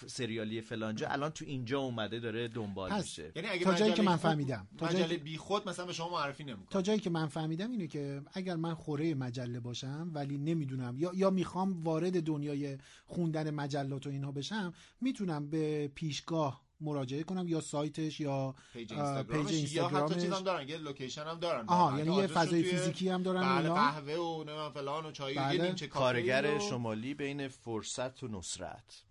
سریالی 0.06 0.60
فلانجا 0.60 1.08
الان 1.08 1.30
تو 1.30 1.44
اینجا 1.44 1.80
اومده 1.80 2.20
داره 2.20 2.48
دنبال. 2.48 2.96
میشه. 3.00 3.32
یعنی 3.36 3.48
اگه 3.48 3.64
تا 3.64 3.74
جایی 3.74 3.92
که 3.92 4.02
من 4.02 4.16
فهمیدم. 4.16 4.68
تا 4.78 4.88
جایی 4.92 5.04
که- 5.08 5.16
بی 5.16 5.36
خود 5.36 5.68
مثلا 5.68 5.86
به 5.86 5.92
شما 5.92 6.08
معرفی 6.10 6.44
نمی‌کنه. 6.44 6.66
تا 6.70 6.82
جایی 6.82 6.98
که 7.00 7.10
من 7.10 7.26
فهمیدم 7.26 7.70
اینه 7.70 7.86
که 7.90 8.22
اگر 8.32 8.56
من 8.56 8.74
خوره 8.74 9.14
مجله 9.14 9.60
باشم 9.60 10.10
ولی 10.14 10.38
نمی‌دونم 10.38 10.98
یا 10.98 11.10
یا 11.14 11.30
می‌خوام 11.30 11.82
وارد 11.84 12.22
دنیای 12.22 12.78
خوندن 13.06 13.50
مجلات 13.50 14.06
و 14.06 14.10
اینها 14.10 14.32
بشم 14.32 14.72
می‌تونم 15.00 15.50
به 15.50 15.88
پیشگاه 15.94 16.62
مراجعه 16.82 17.22
کنم 17.22 17.48
یا 17.48 17.60
سایتش 17.60 18.20
یا 18.20 18.54
page 18.72 18.92
اینستاگرامش 18.92 19.50
page 19.50 19.72
یا 19.72 19.88
حتی 19.88 19.96
اینستاگرامش. 19.96 20.22
چیز 20.24 20.32
هم 20.32 20.42
دارن 20.42 20.68
یه 20.68 20.76
location 20.78 21.22
هم 21.24 21.38
دارن 21.40 21.64
آها 21.66 21.84
واقعا. 21.84 21.98
یعنی 21.98 22.16
یه 22.16 22.26
فضای 22.26 22.62
توی- 22.62 22.70
فیزیکی 22.70 23.08
هم 23.08 23.22
دارن 23.22 23.40
بله؟ 23.40 23.68
قهوه 23.68 24.14
و 24.14 24.36
نمی‌دونم 24.44 24.70
فلان 24.72 25.06
و 25.06 25.12
چای 25.12 25.34
بله. 25.34 25.54
یه 25.54 25.62
نیمچه 25.62 25.86
کافه 25.86 26.04
کارگر 26.04 26.54
و- 26.56 26.60
شمالی 26.60 27.14
بین 27.14 27.48
فرصت 27.48 28.22
و 28.22 28.28
نصرت 28.28 29.02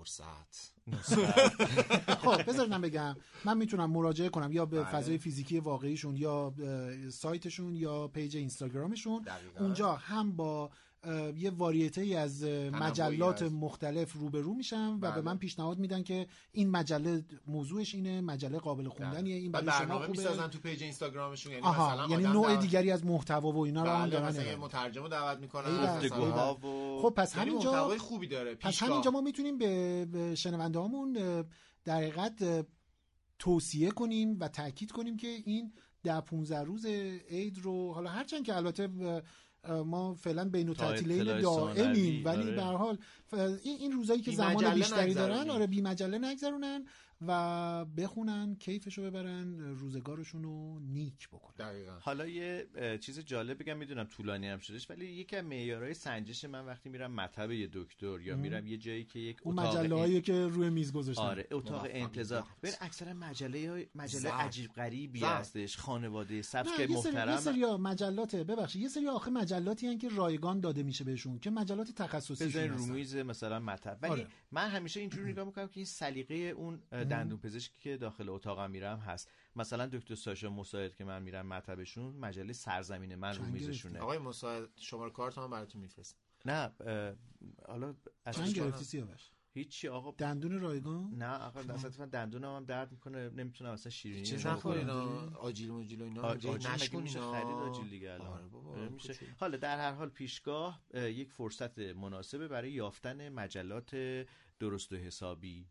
فرصت 0.00 0.72
خب 2.24 2.42
بذارید 2.42 2.72
من 2.72 2.80
بگم 2.80 3.16
من 3.44 3.56
می‌تونم 3.56 3.90
مراجعه 3.90 4.28
کنم 4.28 4.52
یا 4.52 4.66
به 4.66 4.82
بله. 4.82 4.90
فضای 4.90 5.18
فیزیکی 5.18 5.60
واقعیشون 5.60 6.16
یا 6.16 6.54
سایتشون 7.10 7.76
یا 7.76 8.08
page 8.08 8.36
اینستاگرامشون 8.36 9.22
دقیقاً. 9.22 9.64
اونجا 9.64 9.92
هم 9.92 10.32
با 10.32 10.70
یه 11.36 11.50
variété 11.50 12.00
ای 12.00 12.16
از 12.16 12.44
مجلات 12.72 13.42
مختلف 13.42 14.12
روبرو 14.12 14.54
میشم 14.54 14.98
و 15.02 15.06
به 15.06 15.10
بله. 15.10 15.20
من 15.20 15.38
پیشنهاد 15.38 15.78
میدن 15.78 16.02
که 16.02 16.26
این 16.52 16.70
مجله 16.70 17.24
موضوعش 17.46 17.94
اینه 17.94 18.20
مجله 18.20 18.58
قابل 18.58 18.88
خوندنیه 18.88 19.36
این 19.36 19.48
و 19.48 19.52
برای 19.52 19.66
شما 19.66 19.78
برنامه 19.78 20.06
خوبه 20.06 20.18
می‌سازن 20.18 20.48
تو 20.48 20.58
page 20.58 20.82
اینستاگرامشون 20.82 21.52
یعنی 21.52 21.64
آها 21.64 21.94
مثلا 21.94 22.06
یعنی 22.08 22.32
نوع 22.32 22.48
دعوت- 22.48 22.60
دیگری 22.60 22.90
از 22.90 23.06
محتوا 23.06 23.52
و 23.52 23.58
اینا 23.64 23.84
رو 23.84 23.90
هم 23.90 24.00
بله 24.02 24.10
دارن 24.10 24.26
مثلا 24.26 24.42
یه 24.42 24.48
ارائه 24.48 24.56
میدن. 24.56 24.66
مترجم 24.78 25.02
رو 25.02 25.08
دعوت 25.08 25.38
می‌کنن 25.38 25.96
گفتگوها. 25.96 26.54
و 26.54 27.02
خب 27.02 27.14
پس 27.16 27.36
یعنی 27.36 27.50
همینجا 27.50 27.72
محتوای 27.72 27.98
خوبی 27.98 28.26
داره 28.26 28.54
پس. 28.54 28.82
همینجا 28.82 29.10
ما 29.10 29.20
می‌تونیم 29.20 29.58
به, 29.58 30.34
شنونده 30.34 30.78
هامون 30.78 31.12
در 31.84 31.96
حقیقت 31.96 32.66
توصیه 33.38 33.90
کنیم 33.90 34.36
و 34.40 34.48
تاکید 34.48 34.90
کنیم 34.92 35.16
که 35.16 35.26
این 35.44 35.72
ده 36.02 36.20
15 36.20 36.62
روز 36.62 36.86
عید 37.30 37.58
رو 37.58 37.92
حالا 37.92 38.10
هرچند 38.10 38.44
که 38.44 38.56
البته 38.56 38.88
ما 39.68 40.14
فعلا 40.14 40.48
بین 40.48 40.74
تعطیلین 40.74 41.40
دائمیم 41.40 42.24
ولی 42.24 42.42
آره. 42.42 42.54
به 42.54 42.62
هر 42.62 42.76
حال 42.76 42.98
این 43.62 43.78
این 43.80 43.92
روزایی 43.92 44.22
که 44.22 44.30
زمان 44.30 44.74
بیشتری 44.74 45.14
دارن. 45.14 45.50
آره 45.50 45.66
بی 45.66 45.80
مجله 45.80 46.18
نگذرونن 46.18 46.84
و 47.26 47.84
بخونن 47.84 48.54
کیفشو 48.54 49.02
ببرن 49.02 49.58
روزگارشون 49.60 50.42
رو 50.42 50.80
نیک 50.80 51.28
بکنن. 51.28 51.66
دقیقاً. 51.68 51.92
حالا 52.00 52.26
یه 52.26 52.66
چیز 53.00 53.18
جالب 53.20 53.58
بگم 53.62 53.76
می‌دونم 53.76 54.04
طولانی 54.04 54.48
هم 54.48 54.58
شدش 54.58 54.90
ولی 54.90 55.06
یکی 55.06 55.36
از 55.36 55.44
معیارهای 55.44 55.94
سنجش 55.94 56.44
من 56.44 56.66
وقتی 56.66 56.88
میرم 56.88 57.12
مطب 57.12 57.50
یه 57.50 57.68
دکتر 57.72 58.20
یا 58.20 58.36
میرم 58.36 58.66
یه 58.66 58.76
جایی 58.76 59.04
که 59.04 59.18
یک 59.18 59.38
اون 59.42 59.58
اتاق 59.58 59.76
مجله 59.76 59.94
هایی 59.94 60.20
که 60.20 60.46
روی 60.46 60.70
میز 60.70 60.92
گذاشتن. 60.92 61.22
آره 61.22 61.46
اتاق 61.52 61.86
انتظار. 61.90 62.44
ببین 62.62 62.74
اکثرا 62.80 63.12
مجله 63.12 63.70
های- 63.70 63.86
مجله 63.94 64.20
زرد. 64.20 64.32
عجیب 64.32 64.70
غریبی. 64.72 65.20
هستش 65.20 65.76
خانواده 65.76 66.42
سبز 66.42 66.68
نه 66.68 66.76
که 66.76 66.82
یه 66.92 67.00
سری 67.00 67.12
یه 67.12 67.18
محترم. 67.18 67.36
سری 67.36 67.64
مجلات 67.76 68.36
ببخشید 68.36 68.82
یه 68.82 68.88
سری 68.88 69.08
آخه 69.08 69.30
مجلاتی 69.30 69.86
هن 69.86 69.98
که 69.98 70.08
رایگان 70.08 70.60
داده 70.60 70.82
میشه 70.82 71.04
بهشون 71.04 71.38
که 71.38 71.50
مجلات 71.50 71.90
تخصصی 71.90 72.44
بزنین 72.46 72.70
رو 72.72 72.86
میز 72.86 73.16
مثلا 73.16 73.58
مطب. 73.58 73.98
ولی 74.02 74.12
آره. 74.12 74.26
من 74.52 74.68
همیشه 74.68 75.00
اینجوری 75.00 75.32
نگاه 75.32 75.44
می‌کنم 75.44 75.66
که 75.68 75.76
این 75.76 75.84
سلیقه 75.86 76.34
اون 76.34 76.80
دندون 77.10 77.38
پزشکی 77.38 77.80
که 77.80 77.96
داخل 77.96 78.28
اتاقم 78.28 78.70
میرم 78.70 78.98
هست. 78.98 79.30
مثلا 79.56 79.86
دکتر 79.86 80.14
ساشا 80.14 80.50
مساعد 80.50 80.94
که 80.94 81.04
من 81.04 81.22
میرم 81.22 81.46
مطبشون 81.46 82.16
مجله 82.16 82.52
سرزمین 82.52 83.14
من 83.14 83.34
رو 83.34 83.44
میزشونه 83.44 83.98
آقای 83.98 84.18
مساعد 84.18 84.68
شماره 84.76 85.10
کارت 85.10 85.38
هم 85.38 85.50
براتون 85.50 85.80
میفرست 85.80 86.16
نه 86.44 86.70
حالا 87.68 87.94
از 88.24 88.36
چند 88.36 88.54
گرفتی 88.54 88.84
سیاوش؟ 88.84 89.30
هیچی 89.54 89.88
آقا. 89.88 90.10
دندون 90.10 90.60
رایگان؟ 90.60 91.14
نه 91.14 91.26
آقا 91.26 91.60
اصلا 91.60 92.06
دندونم 92.06 92.56
هم 92.56 92.64
درد 92.64 92.92
می‌کنه. 92.92 93.30
نمی‌تونم 93.30 93.70
اصلا 93.70 93.90
شیرینی 93.90 94.26
چیز 94.26 94.46
رو 94.46 94.52
نخور 94.52 94.78
بخورم. 94.78 94.88
اینا 94.88 95.36
آجیل 95.36 95.70
مجیل 95.72 96.02
و 96.02 96.04
اینا. 96.04 96.34
میشه 96.34 96.96
اینا. 96.96 97.32
خرید 97.32 97.56
آجیل 97.56 97.90
دیگه 97.90 98.12
الان؟ 98.12 98.50
آره 98.54 98.88
میشه. 98.88 99.14
حالا 99.40 99.56
در 99.56 99.78
هر 99.78 99.92
حال 99.92 100.08
پیشگاه 100.08 100.82
اه، 100.94 101.10
یک 101.10 101.32
فرصت 101.32 101.78
مناسبه 101.78 102.48
برای 102.48 102.72
یافتن 102.72 103.28
مجلات 103.28 103.96
درست 104.58 104.92
و 104.92 104.96
حسابی 104.96 105.66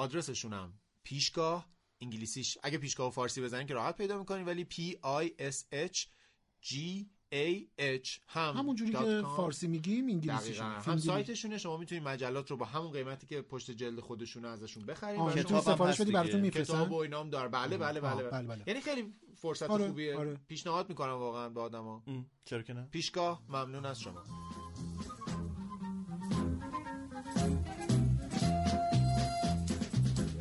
آدرسشونم. 0.00 0.72
پیشگاه 1.04 1.68
انگلیسیش. 2.00 2.58
اگه 2.62 2.78
پیشگاه 2.78 3.06
و 3.08 3.10
فارسی 3.10 3.40
بزنین 3.40 3.66
که 3.66 3.74
راحت 3.74 3.96
پیدا 3.96 4.18
می‌کنین 4.18 4.44
ولی 4.46 4.66
P 4.70 4.94
I 5.24 5.28
S 5.52 5.56
H 5.92 5.98
G 6.62 6.74
A 7.34 7.64
H 7.78 8.08
هم 8.26 8.54
همونجوری 8.56 8.90
دات 8.92 9.04
که. 9.22 9.28
فارسی 9.36 9.68
میگیم 9.68 10.08
انگلیسیش. 10.08 10.60
هم. 10.60 10.98
سایتشونه. 10.98 11.58
شما 11.58 11.76
می‌تونید 11.76 12.04
مجلات 12.04 12.50
رو 12.50 12.56
با 12.56 12.66
همون 12.66 12.90
قیمتی 12.92 13.26
که 13.26 13.42
پشت 13.42 13.70
جلد 13.70 14.00
خودشونه 14.00 14.48
ازشون 14.48 14.86
بخرید 14.86 15.20
آه، 15.20 15.26
و 15.32 15.36
می‌تونی 15.36 15.48
شما- 15.62 15.74
سفارش 15.74 16.00
بدی 16.00 16.12
براتون 16.12 16.40
میفرستن. 16.40 16.74
کتاب 16.74 16.92
و 16.92 16.94
اینا 16.94 17.20
هم 17.20 17.30
داره 17.30 17.48
بله 17.48 17.76
بله 17.78 18.00
آه، 18.00 18.14
بله, 18.14 18.30
بله، 18.30 18.46
بله. 18.48 18.64
یعنی 18.66 18.80
خیلی 18.80 19.14
فرصت 19.36 19.70
آره، 19.70 19.86
خوبیه. 19.86 20.16
آره. 20.18 20.40
پیشنهاد 20.48 20.88
می‌کنم 20.88 21.12
واقعا 21.12 21.48
به 21.48 21.60
آدما. 21.60 22.02
چرا 22.44 22.62
که 22.62 22.72
نه؟ 22.72 22.88
پیشگاه 22.90 23.42
ممنون 23.48 23.86
از 23.86 24.00
شما. 24.00 24.24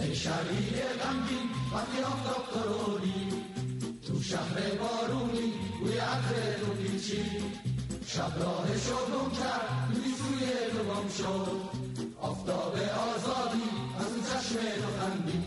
ای 0.09 0.15
شهری 0.15 0.81
غمگین 1.01 1.49
وقتی 1.73 2.03
آفتاب 2.03 2.45
تو 4.07 4.23
شهر 4.23 4.55
بارونی 4.81 5.53
بوی 5.79 5.97
عطر 5.97 6.59
تو 6.59 6.73
پیچی. 6.73 7.23
شب 8.07 8.33
راه 8.43 8.67
شدم 8.77 9.31
کرد 9.39 9.89
توی 9.93 10.13
سوی 10.19 10.47
تو 10.71 10.83
گم 10.83 11.09
شد. 11.17 11.51
آفتاب 12.21 12.75
آزادی 12.75 13.69
از 13.99 14.05
اون 14.05 14.23
چشم 14.23 14.59
تو 14.81 14.89
خندی. 14.99 15.43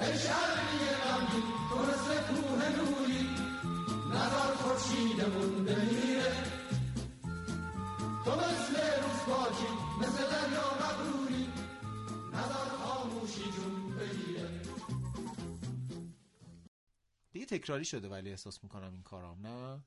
ای 0.00 0.18
شهری 0.18 0.82
غمگین 1.02 1.46
تو 1.70 1.78
مثل 1.88 2.20
کوه 2.28 2.68
نوری. 2.76 3.28
نزار 4.10 4.52
خورشیدمون 4.62 5.64
بمیره 5.64 6.32
تو 8.24 8.30
مثل 8.30 8.74
روز 9.02 9.20
پاکی 9.26 9.70
مثل 10.00 10.22
دریا 10.30 10.68
مبروری. 10.80 11.46
بگیره 12.32 12.81
دیگه 17.32 17.46
تکراری 17.46 17.84
شده 17.84 18.08
ولی 18.08 18.30
احساس 18.30 18.62
می‌کنم 18.62 18.92
این 18.92 19.02
کارام 19.02 19.46
نه؟ 19.46 19.80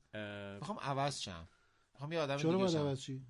می‌خوام 0.60 0.78
عوض 0.82 1.20
شم. 1.20 1.48
می‌خوام 1.92 2.12
یه 2.12 2.18
آدم 2.20 2.36
چرا 2.36 2.58
باید 2.58 2.70
شم. 2.70 2.78
عوض 2.78 3.00
چی 3.00 3.22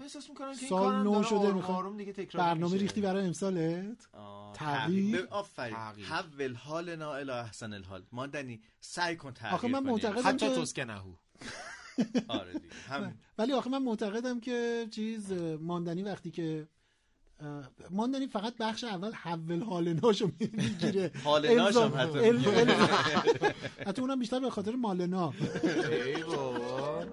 احساس 0.00 0.28
می‌کنم 0.28 0.52
که 0.54 0.58
این 0.60 0.68
سال 0.68 0.78
کارم 0.90 1.02
نو 1.02 1.22
شده 1.22 1.52
آروم 1.62 1.96
دیگه 1.96 2.12
تکراری 2.12 2.48
برنامه 2.48 2.72
میشه. 2.72 2.82
ریختی 2.82 3.00
برای 3.00 3.26
امسالت؟ 3.26 4.08
تغییر؟ 4.54 5.26
آفرین. 5.30 5.76
حول 6.04 6.54
حالنا 6.54 7.14
الی 7.14 7.30
احسن 7.30 7.72
الحال. 7.72 8.06
ماندنی 8.12 8.62
سعی 8.80 9.16
کن 9.16 9.32
تغییر 9.32 9.54
آخه 9.54 9.68
من. 9.68 9.82
معتقدم 9.82 10.28
حتی 10.28 10.48
که- 10.48 10.54
توسکنهو 10.54 11.14
آره 12.28 12.52
دیگه. 12.52 12.74
هم 12.88 13.18
ولی 13.38 13.52
آخه 13.52 13.70
من 13.70 13.82
معتقدم 13.82 14.40
که 14.40 14.86
چیز 14.90 15.32
ماندنی 15.60 16.02
وقتی 16.02 16.30
که 16.30 16.68
ماندنی 17.90 18.26
فقط 18.26 18.56
بخش 18.56 18.84
اول 18.84 19.12
حول 19.12 19.62
حالناشو 19.62 20.30
می‌گیره. 20.40 21.10
حالناش 21.24 21.76
هم 21.76 21.92
حتی. 21.96 22.30
حتی 23.86 24.02
اونم 24.02 24.18
بیشتر 24.18 24.40
به 24.40 24.50
خاطر 24.50 24.74
مالنا. 24.74 25.32
ای 26.06 26.22
بابا. 26.22 27.04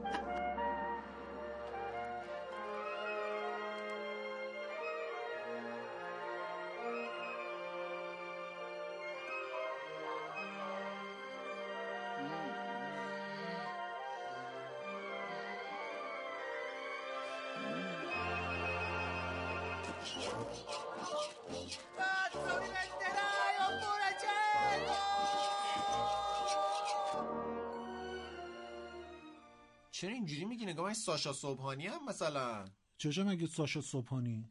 چرا 29.97 30.09
اینجوری 30.11 30.45
میگی؟ 30.45 30.65
نگاه 30.65 30.85
من 30.87 30.93
ساشا 30.93 31.33
صبحانی 31.33 31.87
هم 31.87 32.05
مثلا. 32.09 32.65
چشه 32.97 33.23
مگه 33.23 33.47
ساشا 33.47 33.81
صبحانی. 33.81 34.45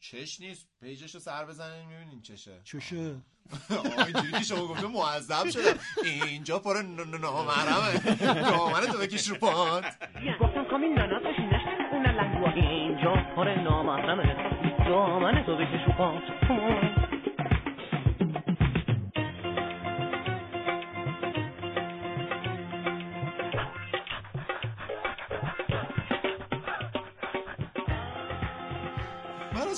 چش 0.00 0.40
نیست. 0.40 0.68
پیجش 0.80 1.14
رو 1.14 1.20
سر 1.20 1.44
بزنین 1.44 1.86
می‌بینین 1.88 2.20
چشه. 2.22 2.60
چشه. 2.64 3.14
آه، 3.70 4.04
اینجوری 4.06 4.32
که 4.32 4.44
شما 4.44 4.66
گفته 4.66 4.86
معذب 4.86 5.50
شدم. 5.50 5.78
اینجا 6.04 6.58
پر 6.58 6.82
ن- 6.82 7.00
ن- 7.00 7.20
نامحرمه. 7.20 7.98
دامنه 8.50 8.86
تو 8.86 8.98
بکش 8.98 9.28
رو 9.28 9.36
پات. 9.36 9.84
گفتم 10.40 10.64
کامی 10.70 10.88
نانا 10.88 11.18
تشینش 11.32 11.62
اون 11.92 12.06
لنگوا 12.06 12.52
اینجا 12.52 13.34
پر 13.36 13.62
نامحرمه. 13.62 14.34
دامن 14.88 15.44
تو 15.46 15.56
بکش 15.56 15.86
رو 15.86 15.92
پات. 15.98 16.22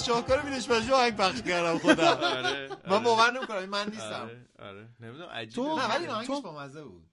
از 0.05 0.11
شاهکار 0.11 0.41
بینش 0.43 0.69
پژو 0.69 0.95
آهنگ 0.95 1.17
پخش 1.17 1.43
کردم 1.43 1.79
خودم 1.79 2.05
آره، 2.37 2.69
من 2.69 2.93
آره. 2.93 3.05
باور 3.05 3.31
نمی‌کنم 3.39 3.65
من 3.65 3.89
نیستم 3.91 4.07
آره 4.23 4.49
آره 4.59 4.89
نمی‌دونم 5.01 5.29
عجیبه 5.29 5.55
تو- 5.69 5.77
نه 5.77 5.89
ولی 5.95 6.07
آهنگش 6.07 6.41
با 6.43 6.59
مزه 6.65 6.85
بود 6.85 7.07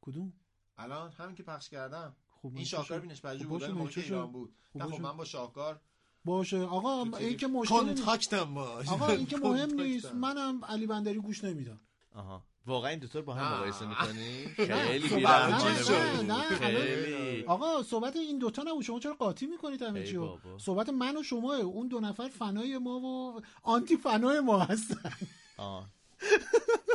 کدوم 0.00 0.32
الان 0.78 1.12
همین 1.12 1.34
که 1.36 1.42
پخش 1.42 1.68
کردم 1.68 2.16
خب 2.42 2.52
این 2.54 2.64
شاهکار؟ 2.64 3.00
بینش 3.00 3.20
خب 3.20 3.28
پژو 3.28 3.48
بود 3.48 3.64
موقع؟ 3.64 3.90
ایران 3.96 4.32
بود 4.32 4.54
خب 4.72 4.78
نه 4.78 4.86
خب. 4.90 5.00
من 5.00 5.16
با 5.16 5.24
شاهکار 5.24 5.80
باشه 6.24 6.58
آقا 6.60 7.16
این 7.18 7.36
که 7.36 7.46
مشکل 7.46 7.84
نیست. 7.84 8.04
کانتاکتم 8.04 8.54
باش 8.54 8.88
آقا 8.88 9.06
این 9.06 9.26
که 9.26 9.36
مهم. 9.44 9.74
نیست 9.80 10.14
منم 10.14 10.64
علی 10.64 10.86
بندری 10.86 11.18
گوش 11.18 11.44
نمیدم 11.44 11.80
آها 12.14 12.44
واقعا 12.68 12.90
این 12.90 12.98
دوتا 12.98 13.22
با 13.22 13.34
هم. 13.34 13.54
مقایسه 13.54 13.86
می‌کنی 13.86 14.44
خیلی 14.88 15.24
نه، 16.26 16.42
خیلی 16.42 17.44
آقا 17.44 17.82
صحبت 17.82 18.16
این 18.16 18.38
دوتا 18.38 18.62
نبود 18.62 18.84
شما 18.84 19.00
چرا 19.00 19.14
قاطی 19.14 19.46
می‌کنید 19.46 19.82
همه 19.82 20.00
ای 20.00 20.06
چی 20.06 20.14
رو؟ 20.14 20.26
بابا. 20.26 20.58
صحبت 20.58 20.88
من 20.88 21.16
و 21.16 21.22
شما 21.22 21.54
اون 21.54 21.88
دو 21.88 22.00
نفر 22.00 22.28
فنای 22.28 22.78
ما 22.78 23.00
و 23.00 23.40
آنتی 23.62 23.96
فنای 23.96 24.40
ما 24.40 24.58
هستن 24.58 25.12
آه. 25.56 25.86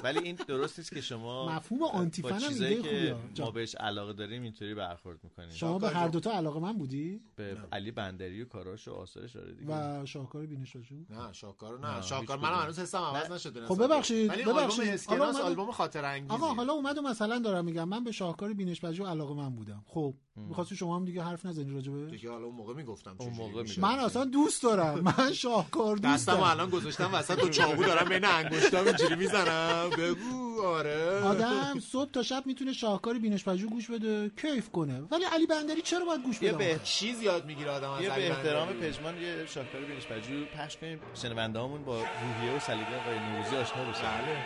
ولی 0.04 0.20
این 0.20 0.36
درست 0.36 0.80
نیست 0.80 0.94
که 0.94 1.02
شما 1.02 1.50
مفهوم 1.56 1.84
آنتی 1.84 2.22
فن 2.22 2.30
هم 2.30 2.40
که 2.40 2.76
خوبیه. 2.76 3.16
ما. 3.40 3.52
بهش 3.52 3.76
علاقه 3.76 4.14
داریم 4.14 4.44
اینطوری 4.44 4.76
برخورد 4.76 5.20
می‌کنیم. 5.24 5.50
شما 5.50 5.80
به 5.80 5.90
هر 5.90 6.08
دوتا 6.08 6.32
علاقه 6.32 6.60
من 6.60 6.74
بودی؟ 6.74 7.22
به 7.36 7.58
علی 7.72 7.92
بندری 7.92 8.42
و 8.42 8.46
کاراش 8.46 8.88
و 8.88 8.94
آثارش 8.94 9.36
آره 9.36 9.54
دیگه. 9.54 10.02
و 10.02 10.06
شاهکار 10.06 10.46
بینش 10.46 10.76
راجو 10.76 10.96
نه 11.10 11.34
شاهکار 11.34 11.80
نه، 11.80 11.96
نه 11.96 12.02
شاهکار 12.02 12.38
کدوم. 12.38 12.50
هنوز 12.50 12.80
حسم 12.80 12.98
عوض 12.98 13.32
نشده 13.32 13.66
خب. 13.66 13.84
ببخشید 13.84 14.32
ببخشید. 14.32 15.10
آلبوم 15.10 15.42
آلبوم 15.42 15.72
خاطر 15.72 16.06
انگیزی 16.06 16.34
آقا 16.34 16.54
حالا 16.54 16.74
اومد 16.74 16.98
و 16.98 17.02
مثلا 17.02 17.40
دارم 17.40 17.66
میگم. 17.66 17.90
من 17.90 18.04
به 18.04 18.12
شاهکار 18.12 18.54
بینش 18.54 18.82
پژوه 18.82 19.10
علاقه 19.10 19.34
من 19.34 19.50
بودم. 19.50 19.84
خب 19.88 20.14
می‌خواستی 20.36 20.76
شما 20.76 20.96
هم 20.96 21.06
دیگه 21.06 21.24
حرف 21.24 21.46
نزنی 21.46 21.74
راجبه 21.74 22.06
دیگه 22.06 22.30
حالا 22.30 22.46
اون 22.46 22.56
موقع 22.56 22.74
می‌گفتم 22.74 23.16
اون 23.20 23.34
موقع 23.34 23.64
من 23.78 24.00
اصلا 24.00 24.26
دوست 24.26 24.64
دارم. 24.64 25.00
من 25.00 25.34
شاهکار 25.34 25.96
دوست 25.96 26.14
دستمو 26.14 26.36
دارم. 26.36 26.50
الان 26.50 26.70
گذاشتم 26.70 27.14
وسط 27.14 27.40
دو 27.40 27.50
چاقو 27.50 27.84
دارم 27.84 28.10
بین 28.10 28.26
انگشتام 28.26 28.88
اینجوری 28.88 29.13
می‌زنم؟ 29.16 29.90
بگو 29.90 30.64
آره. 30.66 31.22
آدم 31.24 31.80
صبح 31.92 32.12
تا 32.12 32.24
شب 32.24 32.44
می‌تونه 32.46 32.74
شاهکار 32.74 33.18
بینش 33.18 33.44
پژوه 33.44 33.70
گوش 33.70 33.92
بده 33.92 34.32
کیف 34.42 34.70
کنه. 34.70 35.02
ولی 35.12 35.24
علی 35.24 35.46
بندری 35.46 35.82
چرا 35.82 36.06
باید 36.06 36.24
گوش 36.24 36.42
یه 36.42 36.52
بده؟ 36.52 36.74
به 36.74 36.80
چیز 36.84 37.22
یاد 37.22 37.46
می‌گیره 37.46 37.72
آدم 37.72 37.90
از 37.90 38.02
یه 38.02 38.10
به 38.10 38.32
احترام. 38.32 38.68
پژمان 38.68 39.18
یه 39.22 39.46
شاهکار 39.46 39.82
بینش 39.82 40.06
پژوه 40.06 40.46
پخش 40.46 40.78
کنیم. 40.78 41.00
شنونده 41.14 41.60
هامون 41.60 41.84
با 41.84 41.98
روحیه 41.98 42.58
و 42.58 42.60
سلیقه 42.60 42.96
آقای 43.02 43.20
نوروزی 43.20 43.56
آشنا 43.56 43.84
بشن. 43.84 44.02
بله. 44.04 44.38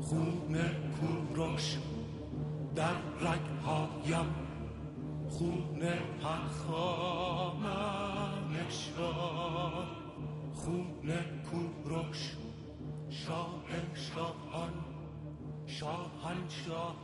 خون 0.00 0.58
کوروش 1.00 1.76
در 2.76 2.84
رگهایم. 3.20 4.47
خون 5.38 5.82
هخامنشان 6.24 7.08
خون 10.54 11.10
کوروش 11.50 12.22
شاه 13.10 13.64
شاهان. 14.14 14.74
شاهنشاه 15.66 16.96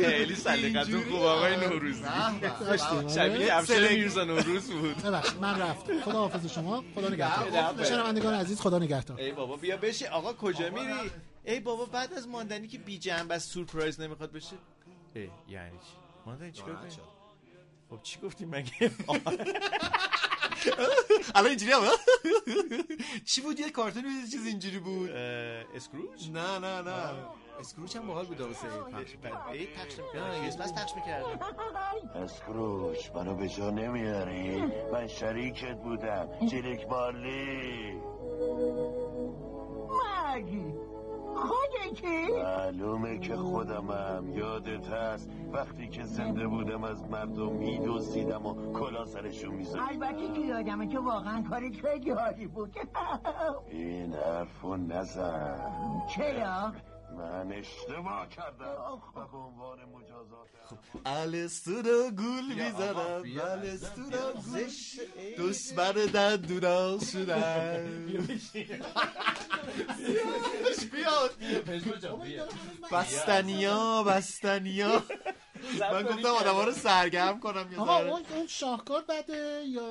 خیلی 0.00 0.34
سلیقتون 0.34 1.02
خوب 1.10 1.22
آقای 1.22 1.56
نوروزی. 1.56 2.04
شبیه. 3.14 3.56
افشار 3.56 3.88
میرزا 3.88 4.24
نوروز 4.24 4.70
بود. 4.70 5.06
من 5.40 5.60
رفت 5.60 6.00
خدا 6.04 6.18
حافظ 6.18 6.46
شما. 6.52 6.84
خدا 6.94 7.08
نگهدار. 7.08 7.84
شنوندگان 7.84 8.34
عزیز 8.34 8.60
خدا 8.60 8.78
نگهدار. 8.78 9.20
ای 9.20 9.32
بابا 9.32 9.56
بیا 9.56 9.76
بشی 9.76 10.06
آقا 10.06 10.32
کجا 10.32 10.70
میری؟ 10.70 11.10
ای 11.44 11.60
بابا 11.60 11.84
بعد 11.84 12.12
از 12.12 12.28
ماندنی 12.28 12.68
که 12.68 12.78
بی 12.78 12.98
جنب 12.98 13.32
از 13.32 13.42
سورپرایز 13.42 14.00
نمی‌خواد 14.00 14.32
بشه. 14.32 14.56
ای 15.14 15.30
یعنی 15.48 15.78
چی؟ 15.78 15.96
ماندنی 16.26 16.52
چیکار 16.52 16.74
کنی 16.74 16.90
خب 17.90 18.02
چی 18.02 18.20
گفتی 18.20 18.44
مگه؟ 18.44 18.72
الان 21.34 21.48
اینجوری 21.48 21.72
هم 21.72 21.80
چی 23.24 23.40
بود؟ 23.40 23.60
یه 23.60 23.70
کارتون 23.70 24.02
بود 24.02 24.12
یه 24.12 24.26
چیز 24.30 24.46
اینجوری 24.46 24.78
بود. 24.78 25.10
اسکروج 25.10 26.30
نه 26.30 26.58
نه 26.58 26.82
نه. 26.82 27.14
اسکروچ 27.60 27.96
هم 27.96 28.06
باحال 28.06 28.26
بود 28.26 28.40
واسه 28.40 28.66
پخش 28.68 29.10
ای 29.52 29.66
پخش 29.66 29.98
می‌کردن 29.98 30.40
کریسمس 30.40 30.72
پخش 30.72 30.92
اسکروش 32.14 33.10
منو 33.14 33.34
به 33.34 33.48
جا 33.48 33.70
نمیاری. 33.70 34.60
من 34.92 35.06
شریکت 35.06 35.76
بودم. 35.76 36.28
جلیک 36.46 36.88
مالی 36.88 38.00
مگی. 40.34 40.74
خودتی؟ 41.34 42.32
معلومه 42.42 43.18
که 43.18 43.36
خودمم 43.36 44.32
یادت 44.34 44.88
هست 44.88 45.30
وقتی 45.52 45.88
که 45.88 46.04
زنده 46.04 46.46
بودم 46.46 46.84
از 46.84 47.02
مردم 47.10 47.52
میدوزیدم 47.52 48.46
و 48.46 48.72
کلا 48.72 49.04
سرشون 49.04 49.54
می‌زدم 49.54 49.86
البته 49.88 50.32
که 50.32 50.40
یادمه 50.40 50.86
که 50.86 50.98
واقعا 50.98 51.42
کارت 51.50 51.76
خیلی 51.76 52.10
حالی 52.10 52.46
بود 52.46 52.76
این 53.70 54.14
حرفو 54.14 54.76
نزن 54.76 55.60
چرا؟ 56.14 56.72
من 57.18 57.52
اشتباه 57.52 58.28
کردم 58.28 59.00
و 59.16 59.26
به 59.26 59.36
عنوان 59.38 59.78
مجازات 59.84 60.48
الستو 61.06 61.70
رو 61.82 62.10
گول 62.10 62.44
می‌زنم. 62.54 63.22
الستو 63.42 64.02
گول. 64.02 64.70
دوست 65.36 65.74
بر 65.74 65.92
دندونا 65.92 66.98
شدن. 66.98 68.06
بیاد. 70.92 71.30
بستنیا 72.92 74.02
بستنیا. 74.02 75.02
من 75.92 76.02
گفتم 76.02 76.28
آدم 76.28 76.52
ها 76.54 76.64
رو 76.64 76.72
سرگرم 76.72 77.40
کنم 77.40 77.72
یه. 77.72 77.80
اون 77.80 78.22
اون 78.34 78.46
شاهکار 78.48 79.04
بده 79.08 79.62
یا 79.66 79.86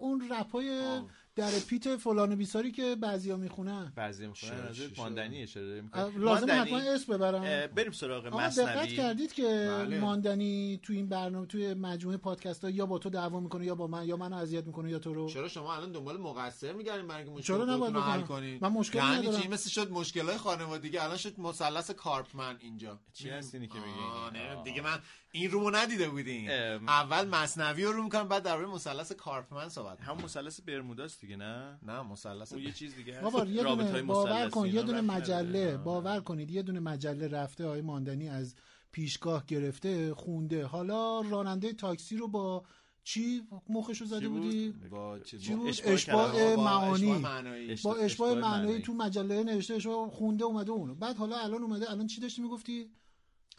اون 0.00 0.28
رپای 0.32 1.00
در 1.36 1.50
پیت 1.68 1.96
فلان 1.96 2.32
و 2.32 2.36
بیساری 2.36 2.72
که 2.72 2.96
بعضیا 2.96 3.36
می‌خونن. 3.36 3.92
بعضی 3.96 4.26
می‌خونن؟ 4.26 4.52
از 4.52 4.76
چی 4.76 4.92
ماندنی 4.96 5.42
اشاره 5.42 5.80
می‌کنه 5.80 6.02
اه، 6.02 6.18
لازم 6.18 6.62
حتما 6.62 6.78
اسم 6.78 7.12
ببرم. 7.12 7.66
بریم 7.74 7.92
سراغ 7.92 8.26
آقا 8.26 8.38
دقت 8.38 8.58
مصنوی. 8.58 8.96
کردید 8.96 9.32
که 9.32 9.42
بله. 9.42 10.00
ماندنی 10.00 10.80
تو 10.82 10.92
این 10.92 11.08
برنامه 11.08 11.46
توی 11.46 11.74
مجموعه 11.74 12.16
پادکست 12.16 12.64
ها 12.64 12.70
یا 12.70 12.86
با 12.86 12.98
تو 12.98 13.10
دعوا 13.10 13.40
می‌کنه 13.40 13.64
یا 13.64 13.74
با 13.74 13.86
من 13.86 14.08
یا 14.08 14.16
منو 14.16 14.36
اذیت 14.36 14.66
می‌کنه 14.66 14.90
یا 14.90 14.98
تو 14.98 15.14
رو. 15.14 15.28
چرا 15.28 15.48
شما 15.48 15.74
الان 15.74 15.92
دنبال 15.92 16.16
مقصر 16.16 16.72
میگردین 16.72 17.06
برای 17.06 17.22
اینکه 17.22 17.38
مشکل 17.38 17.54
رو 17.54 18.00
حل؟ 18.00 18.20
کنین؟ 18.20 18.58
من 18.62 18.72
مشکلی 18.72 19.02
یعنی 19.02 19.16
ندارم. 19.16 19.42
چی 19.42 19.48
مثل 19.48 19.70
شد 19.70 19.90
مشکلای 19.90 20.36
خانوادگی 20.36 20.98
الان 20.98 21.16
شد 21.16 21.40
مثلث 21.40 21.90
کارپمن 21.90 22.56
اینجا. 22.60 23.00
چی 23.12 23.30
هست 23.30 23.54
اینی 23.54 23.68
که 23.68 23.78
آه، 23.78 24.30
میگی؟ 24.30 24.44
نه، 24.44 24.62
دیگه 24.62 24.82
من 24.82 24.98
این 25.32 25.50
رومو 25.50 25.70
ندیده 25.70 26.08
بودین. 26.08 26.50
اول 26.50 27.28
مصنوی 27.28 27.84
رو 27.84 27.92
رو 27.92 28.02
می‌کنم 28.02 28.28
بعد 28.28 28.42
درباره 28.42 28.66
مثلث 28.68 29.12
کارپمن 29.12 29.68
صحبت 29.68 30.00
هم 30.00 30.16
مثلث 30.24 30.60
برموداست 30.60 31.20
دیگه 31.20 31.36
نه؟ 31.36 31.78
نه 31.82 32.02
مثلث 32.02 32.52
اون 32.52 32.62
یه 32.62 32.72
چیز 32.72 32.94
دیگه 32.94 33.14
هست. 33.14 33.22
بابا 33.22 33.44
یه 33.44 33.62
دونه 33.62 34.02
باور 34.02 34.48
کن 34.50 34.66
یه 34.66 34.82
دونه. 34.82 35.00
مجله 35.00 35.76
باور 35.76 36.20
کنید 36.20 36.50
یه 36.50 36.62
دونه 36.62 36.80
مجله 36.80 37.28
رفته 37.28 37.66
های 37.66 37.80
ماندنی 37.80 38.28
از 38.28 38.54
پیشگاه 38.92 39.44
گرفته 39.46 40.14
خونده. 40.14 40.66
حالا 40.66 41.20
راننده 41.20 41.72
تاکسی 41.72 42.16
رو 42.16 42.28
با 42.28 42.64
چی 43.04 43.42
مخشو 43.68 44.04
زده 44.04 44.28
بود؟ 44.28 44.42
بودی؟ 44.42 44.70
با 44.90 45.18
چیز- 45.18 45.42
چی 45.42 45.54
بود؟ 45.54 45.68
اشباع. 45.84 46.56
با 46.56 46.62
معانی. 46.62 47.18
با 47.18 47.28
اشباع 47.68 48.04
اشباع 48.04 48.34
معنایی 48.34 48.62
معنایی. 48.62 48.82
تو 48.82 48.92
مجله 48.94 49.44
نوشته 49.44 49.74
اشباع 49.74 50.08
خونده 50.08 50.44
اومده 50.44 50.70
اونو. 50.70 50.94
بعد 50.94 51.16
حالا 51.16 51.36
الان 51.38 51.62
اومده 51.62 51.90
الان 51.90 52.06
چی 52.06 52.20
داشتی 52.20 52.42
می‌گفتی؟ 52.42 52.90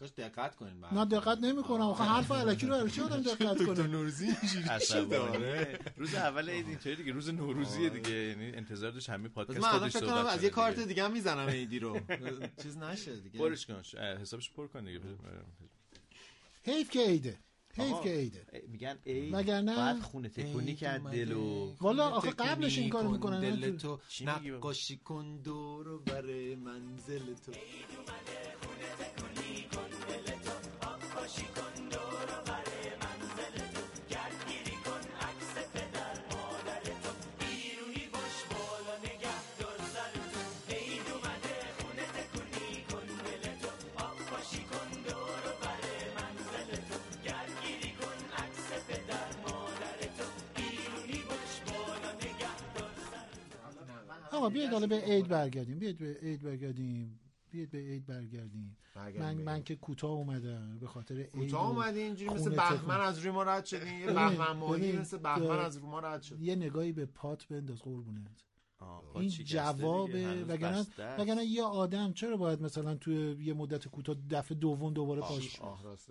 داشت 0.02 0.20
دقت 0.20 0.56
کنین 0.56 0.80
بعد 0.80 0.94
نه 0.94 1.04
دقت 1.04 1.38
نمی‌کنم. 1.38 1.80
آخه 1.80 2.04
حرف 2.04 2.30
الکی 2.30 2.66
رو 2.66 2.74
الکی 2.74 3.00
آدم 3.00 3.22
دقت 3.22 3.58
دکتر 3.58 3.64
کنه. 3.74 3.86
نوروزی 3.86 4.24
اینجوری 4.42 5.16
آره. 5.16 5.78
روز 5.96 6.14
اول 6.14 6.50
عید 6.50 6.68
اینطوری 6.68 6.96
دیگه. 6.96 7.12
روز 7.12 7.28
نوروزیه 7.30 7.88
دیگه. 7.88 8.10
یعنی 8.10 8.52
انتظار 8.52 8.90
داشت 8.90 9.10
همه 9.10 9.28
پادکست 9.28 9.60
خودش 9.66 9.92
فکر 9.92 10.06
صحبت 10.06 10.14
کنم 10.14 10.26
از 10.26 10.42
یه 10.42 10.50
کارت 10.50 10.80
دیگه. 10.80 11.04
هم 11.04 11.12
می‌زنم 11.12 11.46
ایدی 11.46 11.78
رو. 11.78 12.00
چیز 12.62 12.76
نشه 12.76 13.16
دیگه. 13.16 13.38
پرش 13.38 13.66
کن. 13.66 13.82
حسابش 14.20 14.50
پر 14.50 14.66
کن 14.66 14.84
دیگه. 14.84 15.00
حیف 16.64 16.90
که 16.90 17.00
عیده. 17.00 17.38
حیف 17.76 18.00
که 18.02 18.10
عیده. 18.10 18.46
میگن 18.68 18.98
عید 19.06 19.34
وگرنه- 19.34 19.76
باید 19.76 20.02
خونه 20.02 20.28
تکونی 20.28 20.74
کرد 20.74 21.02
دل 21.10 21.32
و 21.32 21.74
والا 21.80 22.08
آخه 22.08 22.30
قبلش 22.30 22.78
این 22.78 22.90
کارو 22.90 23.10
می‌کنن 23.10 23.40
دل 23.40 23.76
تو؟ 23.76 24.00
نقاشی 24.24 24.96
کن 24.96 25.36
دور 25.36 25.88
و 25.88 25.98
بر 25.98 26.54
منزل 26.54 27.34
تو. 27.46 27.52
آقا 54.42 54.50
بیاید 54.50 54.72
حالا 54.72 54.86
به 54.86 55.00
عید 55.00 55.28
برگردیم. 55.28 55.78
بیاید 55.78 55.98
به 55.98 56.18
عید 56.22 56.42
برگردیم. 56.42 57.20
بیاید 57.50 57.70
به 57.70 57.78
عید 57.78 58.06
برگردیم. 58.06 58.76
من 59.18 59.34
من 59.34 59.62
که 59.62 59.76
کوتاه 59.76 60.10
اومدم 60.10 60.78
به 60.78 60.86
خاطر 60.86 61.16
عید 61.16 61.30
کوتاه 61.30 61.68
اومدی 61.68 62.00
اینجوری 62.00 62.34
مثل 62.34 62.50
بهمن. 62.50 63.00
از 63.00 63.18
روی 63.18 63.30
ما 63.30 63.42
رد 63.42 63.64
شدین 63.64 63.98
یه 63.98 64.06
بهمن 64.06 64.56
ماهی 64.56 64.92
مثل 64.92 65.18
بهمن 65.18 65.58
از 65.58 65.76
روی 65.76 65.88
ما 65.88 66.00
رد 66.00 66.22
شد. 66.22 66.40
یه 66.40 66.56
نگاهی 66.56 66.92
به 66.92 67.06
پات 67.06 67.46
بنداز 67.46 67.78
قربونت. 67.78 68.44
این 69.14 69.28
جواب 69.28 70.10
وگرنه. 70.48 70.86
وگرنه 71.18 71.44
یه 71.44 71.62
آدم 71.62 72.12
چرا 72.12 72.36
باید 72.36 72.62
مثلا 72.62 72.94
توی 72.94 73.44
یه 73.44 73.54
مدت 73.54 73.88
کوتاه 73.88 74.16
دفعه 74.30 74.58
دوم 74.58 74.92
دوباره 74.92 75.20
پاش 75.20 75.60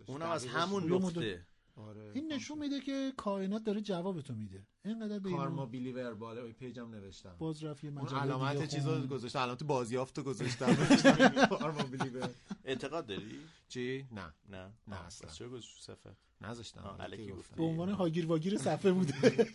اونم 0.05 0.29
از 0.29 0.45
همون 0.45 0.93
نقطه. 0.93 1.45
آره 1.75 2.11
این 2.13 2.33
نشون 2.33 2.57
میده 2.57 2.79
که 2.79 3.13
کائنات 3.17 3.63
داره 3.63 3.81
جواب 3.81 4.21
تو 4.21 4.33
میده. 4.33 4.65
اینقدر 4.85 5.19
به 5.19 5.29
کارما 5.31 5.61
این 5.61 5.71
بیلیور 5.71 6.13
بالا 6.13 6.41
روی 6.41 6.53
پیجم 6.53 6.89
نوشتم. 6.89 7.35
باز 7.39 7.63
رفت 7.63 7.83
یه 7.83 7.89
اون 7.89 8.01
مجله 8.01 8.19
علامت 8.19 8.55
دیگه 8.55 8.67
چیز 8.67 8.85
رو 8.87 8.93
خوند. 8.93 9.09
گذاشتم 9.09 9.39
علامت 9.39 9.63
بازیافت 9.63 10.17
رو 10.17 10.23
گذاشتم. 10.23 10.75
کارما 11.59 11.83
بیلیور 11.83 12.29
اعتقاد 12.65 13.05
داری؟ 13.05 13.39
چی؟ 13.67 14.05
نه. 14.11 14.33
نه. 14.49 14.71
نه 14.87 15.05
اصلا. 15.05 15.29
چرا 15.31 15.49
گذاشتی 15.49 15.73
تو 15.75 15.93
صفحه؟ 15.93 16.15
نذاشتم 16.41 16.95
الکی 16.99 17.21
الکی 17.21 17.31
گفتم. 17.31 17.55
به 17.55 17.63
عنوان 17.63 17.89
هاگیر 17.89 18.25
واگیر 18.25 18.57
صفحه 18.57 18.91
بوده. 18.91 19.13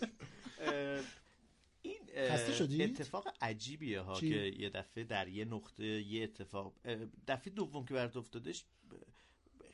این 1.83 1.99
خسته 2.17 2.53
شدید؟ 2.53 2.83
اتفاق 2.83 3.29
عجیبیه 3.41 4.01
ها 4.01 4.15
چی؟ 4.15 4.29
که 4.29 4.37
یه 4.37 4.71
دفعه 4.71 5.05
در 5.05 5.29
یه 5.29 5.45
نقطه 5.45 5.85
یه 5.85 6.25
اتفاق 6.25 6.75
دفعه 7.29 7.53
دوم 7.53 7.85
که 7.85 7.95
برات 7.95 8.17
افتادش 8.17 8.65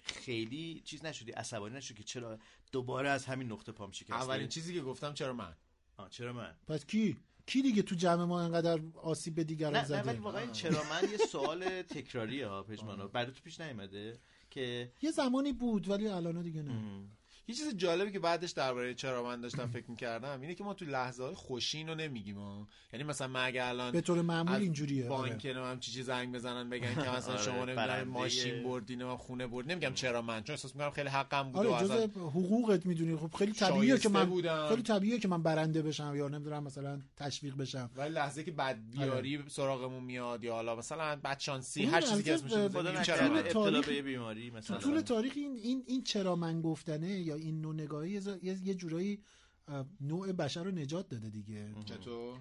خیلی 0.03 0.83
چیز 0.85 1.05
نشدی 1.05 1.33
عصبانی 1.33 1.77
نشدی 1.77 1.95
که 1.95 2.03
چرا 2.03 2.39
دوباره 2.73 3.09
از 3.09 3.27
همین 3.27 3.53
نقطه 3.53 3.73
پام 3.73 3.91
شکسته 3.91 4.15
اولین 4.15 4.49
چیزی 4.49 4.75
که 4.75 4.81
گفتم 4.83 5.15
چرا 5.15 5.33
من؟ 5.33 5.57
آه، 5.97 6.09
چرا 6.09 6.33
من؟ 6.33 6.55
پس 6.67 6.87
کی؟ 6.87 7.17
کی 7.47 7.63
دیگه 7.63 7.83
تو 7.83 7.95
جمع 7.95 8.25
ما 8.25 8.41
انقدر 8.41 8.81
آسیب 8.95 9.35
به 9.35 9.45
دیگران 9.45 9.73
نه 9.73 9.79
نه 9.79 9.85
زده؟ 9.85 10.03
ولی 10.03 10.19
واقعا 10.19 10.41
این 10.41 10.53
چرا 10.53 10.83
من 10.91 11.11
یه 11.11 11.17
سوال 11.33 11.83
تکراریه 11.83 12.47
ها 12.47 12.63
پژمانا 12.63 13.07
برای 13.07 13.33
تو 13.33 13.41
پیش 13.45 13.61
نیومده 13.61 14.19
که 14.51 14.93
یه 15.03 15.11
زمانی 15.11 15.53
بود 15.53 15.89
ولی 15.89 16.09
الان 16.09 16.43
دیگه 16.43 16.63
نه. 16.63 17.05
یه 17.53 17.59
چیز 17.59 17.77
جالبی 17.77 18.13
که 18.13 18.19
بعدش 18.19 18.51
درباره 18.51 18.95
چرا 18.95 19.23
من 19.23 19.41
داشتم 19.41 19.67
فکر 19.67 19.91
می‌کردم 19.91 20.41
اینه 20.41 20.55
که 20.55 20.65
ما 20.65 20.75
تو 20.75 20.85
لحظه 20.85 21.23
های 21.23 21.35
خوشین 21.35 21.89
رو 21.89 21.95
نمیگیم 21.95 22.39
ها. 22.39 22.69
یعنی 22.93 23.05
مثلا 23.05 23.29
من 23.29 23.45
اگه 23.45 23.65
الان 23.65 23.93
به 23.93 24.01
طور 24.01 24.23
معمول 24.23 24.55
اینجوریه، 24.55 25.09
آره. 25.09 25.31
بانک 25.31 25.45
هم 25.45 25.81
چیزی 25.81 26.03
زنگ 26.03 26.35
بزنن 26.35 26.71
بگن 26.71 26.95
که 26.95 27.11
مثلا 27.11 27.35
آره، 27.35 27.43
شما 27.43 27.65
نمی‌دونم. 27.65 28.09
ماشین 28.09 28.63
بردین 28.63 29.03
و 29.03 29.17
خونه 29.17 29.47
برد 29.47 29.71
نمیگم 29.71 29.95
چرا 29.95 30.23
من 30.23 30.43
چون 30.43 30.55
احساس 30.55 30.75
می‌کنم 30.75 30.91
خیلی 30.91 31.09
حقم 31.09 31.53
بود 31.53 31.67
و 31.67 31.73
آره 31.73 31.87
جز 31.87 31.91
حقوقت 32.17 32.87
می‌دونی 32.87 33.17
خب 33.17 33.35
خیلی 33.35 33.53
طبیعیه 33.53 33.99
که 33.99 34.09
من 34.09 34.25
بودم. 34.25 34.69
خیلی 34.69 34.83
طبیعیه 34.83 35.19
که 35.19 35.29
من 35.29 35.43
برنده 35.43 35.83
بشم 35.83 36.13
یا 36.17 36.29
نمی‌دونم 36.29 36.63
مثلا 36.63 37.01
تشویق 37.17 37.57
بشم 37.57 37.91
ولی 37.97 38.15
لحظه 38.15 38.45
که 38.45 38.51
بدبیاری 38.51 39.45
سراغمون 39.49 40.05
میاد 40.05 40.45
یا 40.45 40.55
حالا 40.55 40.77
مثلا 40.77 41.17
بدشانسی 41.17 41.83
اون 41.83 41.95
هر 41.95 42.01
چیزی 42.01 42.23
که 42.23 42.35
اسمش 42.35 42.53
چرا 43.07 43.37
ابتلا 43.39 43.81
به 43.81 44.03
بیماری 44.03 44.51
مثلا 44.51 44.79
طول 44.79 45.01
تاریخ 45.01 45.33
این 45.37 45.57
این 45.57 45.83
این 45.87 46.03
چرا 46.03 46.37
من 46.37 46.61
گفتنه 46.63 47.11
یا 47.21 47.35
این 47.43 47.61
نوع 47.61 47.75
نگاهی 47.75 48.21
یه, 48.43 48.75
جورایی 48.75 49.23
نوع 50.01 50.33
بشر 50.33 50.63
رو 50.63 50.71
نجات 50.71 51.09
داده 51.09 51.31
دیگه. 51.31 51.75
چطور؟ 51.85 52.39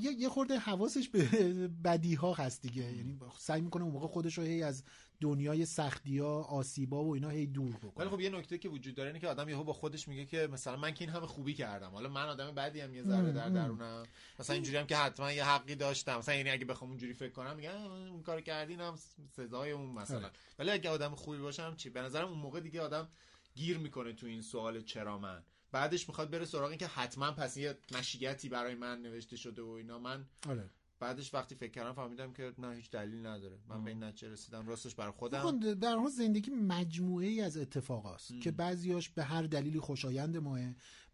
یه 0.00 0.12
یه 0.12 0.28
خورده 0.28 0.58
حواسش 0.58 1.08
به 1.08 1.24
بدی 1.84 2.14
ها 2.14 2.32
هست 2.32 2.62
دیگه. 2.62 2.82
یعنی 2.82 3.18
سعی 3.38 3.60
می‌کنه 3.60 3.82
اون 3.82 3.92
موقع 3.92 4.06
خودش 4.06 4.38
رو 4.38 4.44
هی 4.44 4.62
از 4.62 4.84
دنیای 5.20 5.66
سختی 5.66 6.18
ها 6.18 6.42
آسیبا 6.42 7.04
و 7.04 7.14
اینا 7.14 7.28
هی 7.28 7.46
دور 7.46 7.76
بکنه. 7.76 7.92
ولی 7.96 8.08
خب 8.08 8.20
یه 8.20 8.30
نکته 8.30 8.58
که 8.58 8.68
وجود 8.68 8.94
داره 8.94 9.08
اینه 9.08 9.20
که 9.20 9.28
آدم 9.28 9.48
یهو 9.48 9.64
با 9.64 9.72
خودش 9.72 10.08
میگه 10.08 10.26
که 10.26 10.48
مثلا 10.52 10.76
من 10.76 10.94
که 10.94 11.04
این 11.04 11.14
همه 11.14 11.26
خوبی 11.26 11.54
کردم. 11.54 11.90
حالا 11.90 12.08
من 12.08 12.28
آدم 12.28 12.50
بدی 12.50 12.80
هم 12.80 12.94
یه 12.94 13.02
ذره 13.02 13.32
در. 13.32 13.48
درونم. 13.48 14.02
مثلا 14.38 14.54
اینجوری 14.54 14.76
هم 14.76 14.86
که 14.86 14.96
حتما 14.96 15.32
یه 15.32 15.44
حقی 15.44 15.74
داشتم. 15.74 16.18
مثلا 16.18 16.34
یعنی 16.34 16.50
اگه 16.50 16.64
بخوام 16.64 16.90
اونجوری 16.90 17.12
فکر 17.12 17.32
کنم 17.32 17.56
میگم 17.56 17.82
اون 17.92 18.22
کار 18.22 18.40
کردین 18.40 18.80
هم 18.80 18.96
سزای 19.36 19.70
اون 19.70 19.90
مثلا. 19.90 20.16
آره. 20.16 20.30
ولی 20.58 20.70
اگه 20.70 20.90
آدم 20.90 21.14
خوبی 21.14 21.38
باشم 21.38 21.76
چی؟ 21.76 21.90
به 21.90 22.02
نظرم 22.02 22.28
اون 22.28 22.38
موقع 22.38 22.60
دیگه 22.60 22.80
آدم 22.80 23.08
گیر 23.56 23.78
می‌کنه 23.78 24.12
تو 24.12 24.26
این 24.26 24.42
سوال 24.42 24.80
چرا 24.80 25.18
من. 25.18 25.42
بعدش 25.72 26.08
می‌خواد 26.08 26.30
بره 26.30 26.44
سراغ 26.44 26.68
این 26.68 26.78
که 26.78 26.86
حتما 26.86 27.32
پس 27.32 27.56
یه 27.56 27.78
مشیتی 27.98 28.48
برای 28.48 28.74
من 28.74 29.02
نوشته 29.02 29.36
شده 29.36 29.62
و 29.62 29.68
اینا. 29.68 29.98
من 29.98 30.26
آره. 30.48 30.70
بعدش 31.00 31.34
وقتی 31.34 31.54
فکر 31.54 31.70
کردم 31.70 31.92
فهمیدم 31.92 32.32
که 32.32 32.52
نه 32.58 32.74
هیچ 32.74 32.90
دلیل 32.90 33.26
نداره. 33.26 33.58
من 33.68 33.84
به 33.84 33.90
این 33.90 34.04
نتیجه 34.04 34.28
رسیدم. 34.28 34.68
راستش 34.68 34.94
برای 34.94 35.12
خودم. 35.12 35.74
در 35.74 35.96
حال 35.96 36.10
زندگی 36.10 36.50
مجموعه 36.50 37.26
ای 37.26 37.40
از 37.40 37.56
اتفاقاست 37.56 38.30
ام. 38.30 38.40
که 38.40 38.50
بعضیاش 38.50 39.08
به 39.08 39.24
هر 39.24 39.42
دلیلی 39.42 39.80
خوشایند 39.80 40.36
ماه 40.36 40.60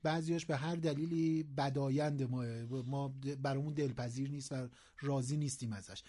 بعضیاش 0.03 0.47
به 0.47 0.57
هر 0.57 0.76
دلیلی 0.76 1.43
بدایند 1.43 2.22
ماه. 2.22 2.47
ما 2.64 3.14
برامون 3.43 3.74
دلپذیر 3.74 4.30
نیست 4.30 4.53
و 4.53 4.68
راضی 5.01 5.36
نیستیم 5.36 5.72
ازش. 5.72 6.03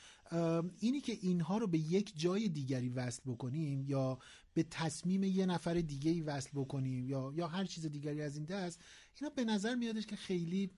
اینی 0.80 1.02
که 1.02 1.18
اینها 1.22 1.58
رو 1.58 1.68
به 1.68 1.78
یک 1.78 2.14
جای 2.16 2.50
دیگری 2.50 2.90
وصل 2.90 3.22
بکنیم 3.26 3.84
یا 3.84 4.20
به 4.54 4.64
تصمیم 4.64 5.24
یه 5.24 5.45
نفر 5.45 5.74
دیگه 5.74 6.12
ای 6.12 6.22
وصل 6.22 6.49
بکنیم 6.56 7.10
یا 7.10 7.32
یا 7.36 7.47
هر 7.47 7.66
چیز 7.66 7.86
دیگری 7.86 8.22
از 8.22 8.36
این 8.36 8.45
دست 8.45 8.82
اینا 9.22 9.34
به 9.36 9.45
نظر 9.45 9.76
میادش 9.76 10.06
که 10.06 10.16
خیلی 10.16 10.72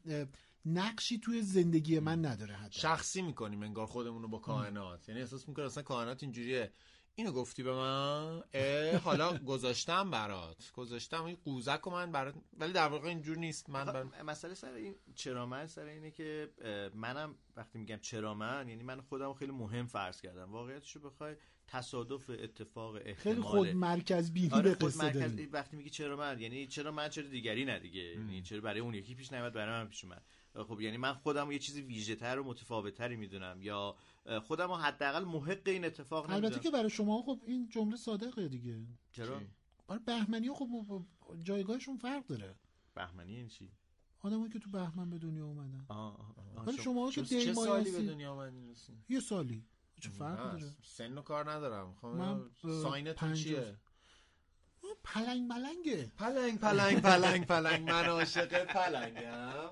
نقشی 0.66 1.20
توی 1.20 1.42
زندگی 1.42 2.00
من 2.00 2.26
نداره 2.26 2.56
حتی. 2.56 2.82
شخصی 2.82 3.22
می‌کنیم 3.22 3.64
انگار 3.64 3.88
خودمون 3.88 4.22
رو 4.22 4.28
با 4.28 4.40
کائنات. 4.40 5.10
یعنی 5.10 5.22
احساس 5.22 5.48
می‌کنه 5.48 5.66
اصلا 5.66 5.84
کائنات 5.84 6.24
اینجوریه. 6.24 6.72
اینو 7.16 7.32
گفتی 7.32 7.64
به 7.64 7.74
من؟ 7.74 8.44
حالا 9.04 9.38
گذاشتم 9.54 10.12
برات. 10.12 10.72
گذاشتم. 10.72 11.24
این 11.24 11.38
قوزک 11.46 11.80
رو 11.80 11.92
من 11.92 12.12
برات 12.12 12.36
ولی 12.58 12.74
در 12.74 12.88
واقع 12.88 13.08
اینجور 13.08 13.38
نیست. 13.38 13.70
من 13.70 13.86
بر... 13.86 14.22
مسئله 14.24 14.54
سر 14.54 14.74
این 14.74 14.96
چرا 15.16 15.46
من؟ 15.46 15.68
سر 15.68 15.86
اینه 15.86 16.12
که 16.12 16.50
منم 16.94 17.36
وقتی 17.56 17.80
میگم 17.80 17.98
چرا 17.98 18.34
من 18.34 18.70
یعنی 18.70 18.84
من 18.84 19.02
خودم 19.02 19.26
رو 19.26 19.34
خیلی 19.34 19.52
مهم 19.52 19.88
فرض 19.88 20.22
کردم. 20.22 20.52
واقعیتشو 20.52 21.00
بخوای 21.00 21.36
تصادف 21.68 22.30
اتفاق 22.30 22.96
احتمال 22.96 23.14
خیلی 23.16 23.42
خود 23.42 23.68
مرکز 23.68 24.32
بینی 24.32 24.50
آره 24.50 24.76
به 24.76 24.90
خود 24.92 25.04
مرکز 25.04 25.20
داریم. 25.36 25.50
وقتی 25.52 25.78
میگی 25.78 25.90
چرا 25.90 26.16
من 26.18 26.40
یعنی 26.40 26.68
چرا 26.68 26.92
من 26.92 27.10
چرا 27.10 27.28
دیگری 27.28 27.66
نه 27.66 27.80
دیگه؟ 27.80 28.02
یعنی 28.02 28.42
چرا 28.42 28.62
برای 28.62 28.80
اون 28.80 28.94
یکی 28.94 29.16
پیش 29.16 29.34
نیامد 29.34 29.54
برای 29.54 29.84
من 29.84 29.90
پیش 29.90 30.04
اومد؟ 30.04 30.24
خب 30.68 30.82
یعنی 30.82 30.98
من 30.98 31.14
خودم 31.14 31.52
یه 31.52 31.60
چیزی 31.60 31.82
ویژه 31.82 32.16
تر 32.16 32.40
و 32.40 32.44
متفاوت 32.44 32.94
تری 32.94 33.16
می‌دونم. 33.16 33.62
یا 33.62 33.96
خودم 34.44 34.72
حداقل 34.72 35.24
محق 35.24 35.62
این 35.68 35.86
اتفاق 35.86 36.24
البته 36.24 36.40
نمی‌دونم. 36.42 36.62
که 36.64 36.72
برای 36.72 36.90
شما 36.90 37.22
خب 37.22 37.42
این 37.46 37.70
جمله 37.70 37.96
صادقه 37.98 38.48
دیگه. 38.48 38.78
چرا؟ 39.12 39.42
برای 39.88 40.02
بهمنی 40.06 40.50
خب 40.50 41.06
جایگاهشون 41.44 41.98
فرق 41.98 42.26
داره. 42.26 42.56
بهمنی 42.96 43.36
این 43.36 43.48
چی؟ 43.48 43.72
آدمایی 44.20 44.52
که 44.54 44.60
تو 44.60 44.70
بهمن 44.70 45.10
به 45.10 45.18
دنیا 45.18 45.46
اومدن. 45.46 45.86
آه، 45.88 45.98
آه، 46.20 46.36
آه. 46.58 46.66
ولی 46.66 46.78
شما- 46.78 47.12
شما 47.12 47.24
که 47.26 47.54
سالی 47.54 47.92
به 47.92 48.02
دنیا 48.02 48.48
رسید؟ 48.72 48.96
یه 49.10 49.20
سالی. 49.20 49.66
فرق 50.10 50.46
نه، 50.46 50.52
داره 50.52 50.74
سن 50.84 51.18
و 51.18 51.22
کار 51.22 51.52
ندارم. 51.52 51.96
خب 52.02 52.72
ساینتون. 52.84 53.34
چیه؟ 53.34 53.76
پلنگ 55.04 55.42
ملنگه. 55.52 56.12
پلنگ 56.18 56.60
پلنگ 56.60 57.02
پلنگ 57.02 57.46
پلنگ. 57.46 57.90
من 57.90 58.06
عاشق 58.06 58.66
پلنگم. 58.66 59.70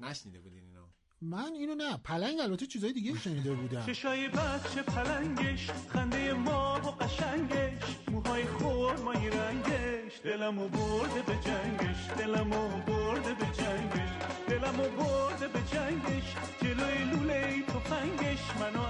نشنیده 0.00 0.40
بودین 0.40 0.64
اینو؟ 0.64 0.86
من 1.20 1.52
اینو 1.52 1.74
نه 1.74 1.96
پلنگ 1.96 2.40
البته 2.40 2.66
چیزای 2.66 2.92
دیگه 2.92 3.18
شنیده 3.18 3.54
بودم. 3.54 3.86
چشای 3.86 4.28
بچه 4.28 4.82
پلنگش 4.82 5.70
خنده 5.70 6.32
ما 6.32 6.80
و 6.84 6.90
قشنگش. 7.04 7.82
موهای 8.08 8.44
خورمایی 8.44 9.30
رنگش. 9.30 10.20
دلمو 10.24 10.68
برده 10.68 11.22
به 11.22 11.38
جنگش 11.44 12.10
دلمو 12.18 12.68
برده 12.82 13.34
به 13.34 13.46
جنگش. 13.46 14.10
دلمو 14.48 14.82
برده 14.82 15.48
به 15.48 15.62
جنگش 15.72 16.36
جلوی 16.62 17.04
لوله 17.04 17.62
تفنگش. 17.62 18.56
منو 18.60 18.82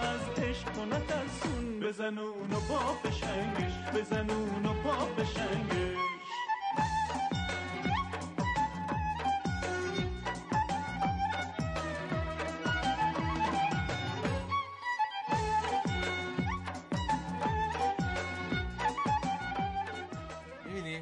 و 0.79 0.85
نترسون 0.85 1.81
بزن 1.81 2.19
اونو 2.19 2.61
با 2.69 2.99
بشنگش. 3.05 3.73
بزن 3.95 4.31
اونو 4.31 4.83
با 4.83 5.05
بشنگش. 5.19 5.99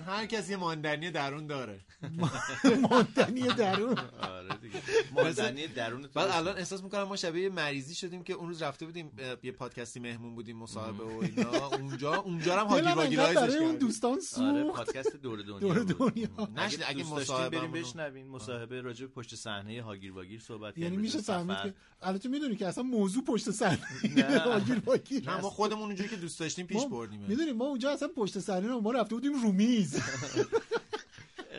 هر 0.06 0.26
کسی 0.26 0.52
یه 0.52 0.56
ماندنی 0.56 1.10
درون 1.10 1.46
داره. 1.46 1.80
ماندنی 2.90 3.48
درون؟ 3.48 3.96
ماندنی 5.14 5.66
درون 5.66 6.02
تو 6.02 6.08
بعد. 6.14 6.30
الان 6.32 6.56
احساس 6.58 6.82
می‌کنم 6.82 7.02
ما 7.02 7.16
شبیه 7.16 7.42
یه 7.42 7.48
مریضی 7.48 7.94
شدیم 7.94 8.22
که 8.22 8.32
اون 8.32 8.48
روز 8.48 8.62
رفته 8.62 8.86
بودیم 8.86 9.12
یه 9.42 9.52
پادکستی 9.52 10.00
مهمون 10.00 10.34
بودیم 10.34 10.56
مصاحبه 10.56 11.04
و 11.04 11.18
اینا 11.22 11.66
اونجا 11.76 12.14
اونجا 12.14 12.60
هم 12.60 12.66
هاگیر 12.66 12.88
واگیر 12.92 13.18
برای 13.18 13.34
رایزش 13.34 13.54
اون 13.56 13.64
کردیم. 13.64 13.78
دوستان 13.78 14.12
آره 14.12 14.20
سوخت 14.20 14.76
پادکست 14.76 15.16
دور 15.16 15.42
دنیا 15.42 15.58
دور. 15.58 16.10
دنیا 16.10 16.28
نشنید 16.56 16.84
اگه 16.88 17.04
مصاحبه 17.04 17.58
بریم 17.58 17.72
بشنوین 17.72 18.28
مصاحبه 18.28 18.80
راجع 18.80 19.06
به 19.06 19.12
پشت 19.12 19.34
صحنه 19.34 19.82
هاگیر 19.82 20.12
واگیر 20.12 20.40
صحبت 20.40 20.78
یعنی 20.78 20.90
کردیم، 20.90 21.00
میشه 21.00 21.18
راجع 21.18 21.42
به 21.44 21.54
فهمید. 21.54 21.72
که 21.72 21.78
البته 22.02 22.28
می‌دونی 22.28 22.56
که 22.56 22.66
اصلا 22.66 22.84
موضوع 22.84 23.24
پشت 23.24 23.50
صحنه 23.50 23.78
نه. 24.16 24.44
واگیر 24.86 25.30
ما 25.30 25.50
خودمون 25.50 25.82
اونجوری 25.84 26.08
که 26.08 26.16
دوست 26.16 26.40
داشتیم 26.40 26.66
پیش 26.66 26.84
بردیم 26.84 27.20
می‌دونی 27.20 27.52
ما 27.52 27.64
اونجا 27.64 27.90
اصلا 27.90 28.08
پشت 28.08 28.38
صحنه 28.38 28.68
ما 28.68 28.92
رفته 28.92 29.14
بودیم 29.14 29.42
رو 29.42 29.52
میز 29.52 30.00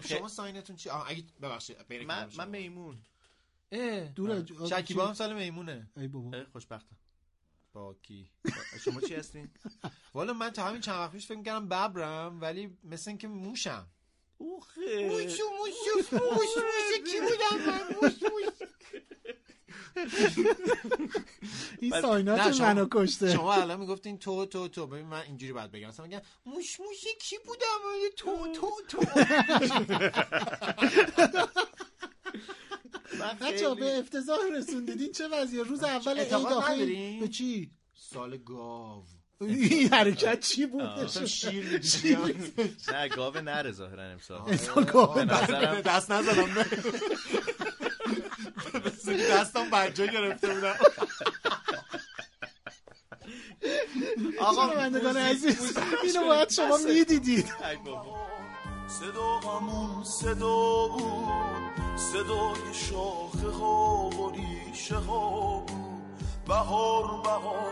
شما 0.07 0.27
ساینتون 0.27 0.75
چی؟ 0.75 0.89
آه 0.89 1.09
اگه 1.09 1.23
ببخشید 1.41 1.87
بین 1.87 2.07
من. 2.07 2.29
من 2.37 2.49
میمون. 2.49 2.97
اه، 3.71 4.05
دور 4.05 4.45
شکیبا 4.69 5.07
هم 5.07 5.13
سال 5.13 5.35
میمونه. 5.35 5.87
ای 5.97 6.07
بابا. 6.07 6.43
خوشبختم 6.51 6.95
با 7.73 7.93
کی؟ 7.93 8.29
شما 8.85 9.01
چی 9.01 9.15
هستین 9.15 9.49
والا 10.13 10.33
من 10.33 10.49
تا 10.49 10.67
همین 10.67 10.81
چند 10.81 10.95
وقت 10.95 11.11
پیش 11.11 11.27
فکر 11.27 11.37
می‌کردم 11.37 11.65
ببرم 11.65 12.41
ولی 12.41 12.77
مثل 12.83 13.11
اینکه 13.11 13.27
موشم. 13.27 13.87
اوخه. 14.37 15.09
موشو 15.09 15.43
موشو 15.43 16.15
موش 16.25 16.47
موش 16.57 17.11
کی 17.11 17.19
بودم 17.21 17.65
من؟ 17.67 17.81
موش 18.01 18.13
موش 18.23 18.69
این 21.79 22.01
ساینات 22.01 22.61
منو 22.61 22.87
کشته. 22.91 23.33
شما 23.33 23.53
الان 23.53 23.79
می‌گفتین 23.79 24.17
تو 24.17 24.45
تو 24.45 24.67
تو. 24.67 24.87
ببین 24.87 25.05
من 25.05 25.21
اینجوری 25.21 25.53
باید 25.53 25.71
بگم. 25.71 25.87
مثلا 25.87 26.05
میگم 26.05 26.21
موش 26.45 26.79
موش 26.79 27.05
کی 27.21 27.35
بودم. 27.45 27.65
تو 28.17 28.53
تو 28.53 28.71
تو. 28.89 28.97
بچه 33.41 33.75
به 33.75 33.97
افتضاح 33.99 34.37
رسوندین. 34.57 35.11
چه 35.11 35.27
وضعیه؟ 35.27 35.63
روز 35.63 35.83
اول 35.83 36.19
عید 36.19 36.33
ندارین؟ 36.33 37.19
به 37.19 37.27
چی؟ 37.27 37.71
سال 38.13 38.37
گاو. 38.37 39.03
این 39.41 39.89
حرکت 39.93 40.39
چی 40.39 40.65
بود؟ 40.65 41.07
شیر. 41.25 41.81
نه 42.93 43.07
گاو 43.07 43.37
نره 43.37 43.71
ظاهرا 43.71 44.03
امسال. 44.03 44.41
امسال 44.47 44.83
گاو 44.83 45.23
دست 45.85 46.11
نزدم 46.11 46.65
دستم 49.31 49.69
بجا 49.69 50.05
گرفته 50.05 50.53
بودم. 50.53 50.75
آقا 54.39 54.69
شنوندگان 54.69 55.17
عزیز؟ 55.17 55.77
اینو 56.03 56.25
باید 56.25 56.49
شما 56.51 56.77
می‌دیدید. 56.77 57.53
صدا 58.87 59.37
همون 59.37 60.03
صدا 60.03 60.87
بود. 60.87 61.97
صدای 61.97 62.73
شاخه 62.73 63.49
ها 63.49 64.09
و 64.09 64.31
ریشه 64.31 64.95
ها 64.95 65.59
بود. 65.59 66.01
بهار 66.47 67.21
بهار 67.23 67.71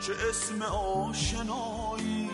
چه 0.00 0.12
اسم 0.30 0.62
آشنایی. 0.62 2.30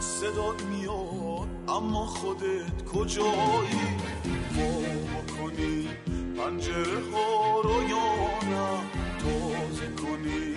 صدات 0.00 0.62
میاد 0.62 1.48
اما 1.68 2.06
خودت 2.06 2.84
کجایی؟ 2.92 3.98
وا 4.56 5.36
کنی 5.36 5.88
پنجره 6.42 7.00
ها 7.10 7.60
رو 7.60 7.88
یا 7.88 8.38
نه 8.42 8.90
تازه 9.18 9.86
کنی 9.92 10.54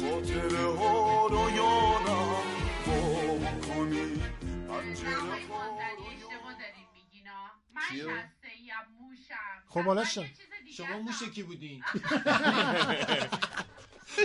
خاطره 0.00 0.66
ها 0.78 1.26
رو 1.26 1.50
یا 1.50 1.98
نه. 2.06 2.18
وا 2.86 3.60
کنی 3.60 4.22
پنجره 4.68 5.14
ها 5.14 5.38
چیو؟ 7.90 8.08
خب 9.68 9.80
حالا 9.80 10.04
شد 10.04 10.26
شما 10.76 10.98
موش 10.98 11.22
کی 11.22 11.42
بودین؟ 11.42 11.84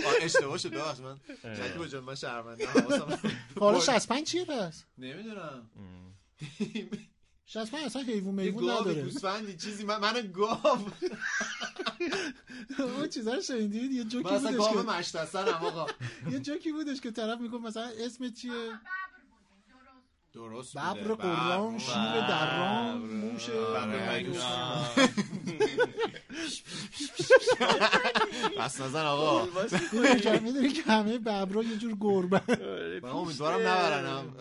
آه، 0.06 0.14
اشتباه 0.20 0.58
شد 0.58 0.70
ببخش 0.74 0.98
من 1.00 1.20
شکیبا 1.56 1.86
جان 1.86 2.04
من 2.04 2.14
شرمنده 2.14 2.66
حواسم 2.80 3.18
حالا 3.60 3.80
65 3.80 4.26
چیه 4.26 4.44
پس؟ 4.44 4.84
نمی‌دونم. 4.98 5.70
65 7.46 7.84
اصلا 7.84 8.02
حیوان 8.02 8.38
یه 8.38 8.44
میوون 8.44 8.66
گاوی 8.66 8.80
نداره 8.80 9.02
گوسفندی 9.02 9.56
چیزی 9.56 9.84
من 9.84 10.00
من 10.00 10.32
گاو. 10.32 10.78
اون 12.98 13.08
چیزا 13.08 13.34
رو 13.34 13.42
شنیدید 13.42 13.92
یه 13.92 14.04
جوکی 14.04 14.28
بودش 14.28 14.56
گاو 14.56 14.72
که 14.82 14.90
مشتسنم 14.90 15.48
آقا. 15.54 15.86
یه 16.32 16.38
جوکی 16.38 16.72
بودش 16.72 17.00
که 17.00 17.10
طرف 17.10 17.40
می‌گفت 17.40 17.64
مثلا 17.64 17.90
اسمت 17.98 18.34
چیه؟ 18.34 18.52
درست 20.32 20.76
ببر. 20.78 21.14
قران 21.14 21.78
شیر. 21.78 21.94
درام 22.28 22.98
موش 22.98 23.50
بس 28.58 28.80
نزن 28.80 29.06
آقا. 29.06 29.46
می‌دونی 30.42 30.68
که 30.68 30.82
همه 30.82 31.18
ببرا 31.18 31.62
یه 31.62 31.76
جور 31.76 31.96
گربه. 32.00 32.40
من 33.02 33.08
امیدوارم 33.10 33.60
نبرنم 33.60 34.34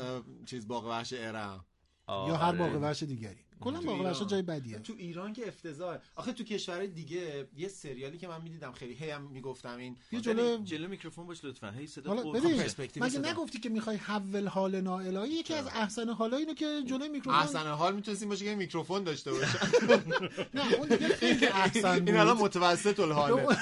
چیز 0.45 0.67
باغ 0.67 0.85
وحش 0.85 1.13
ارم. 1.17 1.65
یا 2.07 2.37
هر 2.37 2.51
باغ 2.51 2.81
وحش 2.81 3.03
دیگری. 3.03 3.35
کلا 3.61 3.79
تو 3.79 3.85
باغ 3.85 4.01
وحش 4.01 4.15
ایران. 4.15 4.27
جای 4.27 4.41
بدیه. 4.41 4.79
تو 4.79 4.93
ایران 4.97 5.33
که 5.33 5.47
افتضاح 5.47 5.97
آخه 6.15 6.33
تو 6.33 6.43
کشور 6.43 6.85
دیگه 6.85 7.47
یه 7.57 7.67
سریالی 7.67 8.17
که 8.17 8.27
من 8.27 8.41
می‌دیدم 8.41 8.71
خیلی 8.71 8.93
هی 8.93 9.09
هم 9.09 9.21
می‌گفتم 9.21 9.77
این 9.77 9.97
یه 10.11 10.21
جلو 10.21 10.57
جلو 10.63 10.87
میکروفون 10.87 11.27
باش 11.27 11.45
لطفا. 11.45 11.71
هی 11.71 11.87
صدا 11.87 12.15
پرسپکتیو 12.15 13.03
مگه. 13.03 13.19
نگفتی 13.19 13.59
که 13.59 13.69
می‌خوای 13.69 13.97
حول 13.97 14.47
حال 14.47 14.81
نائلایی 14.81 15.33
یکی 15.33 15.53
از 15.53 15.67
احسن 15.67 16.09
حالا 16.09 16.37
اینو 16.37 16.53
که 16.53 16.83
جلوی 16.85 17.09
میکروفون 17.09 17.41
احسن 17.41 17.67
حال 17.67 17.95
می‌تونستیم 17.95 18.29
باشه 18.29 18.45
که 18.45 18.55
میکروفون 18.55 19.03
داشته 19.03 19.31
باشه. 19.31 19.59
نه 20.53 20.73
اون 20.73 20.87
دیگه 20.87 21.07
خیلی 21.07 21.45
احسن 21.45 21.99
بود 21.99 22.09
این 22.09 22.17
الان 22.17 22.37
متوسط 22.37 22.99
الحاله. 22.99 23.57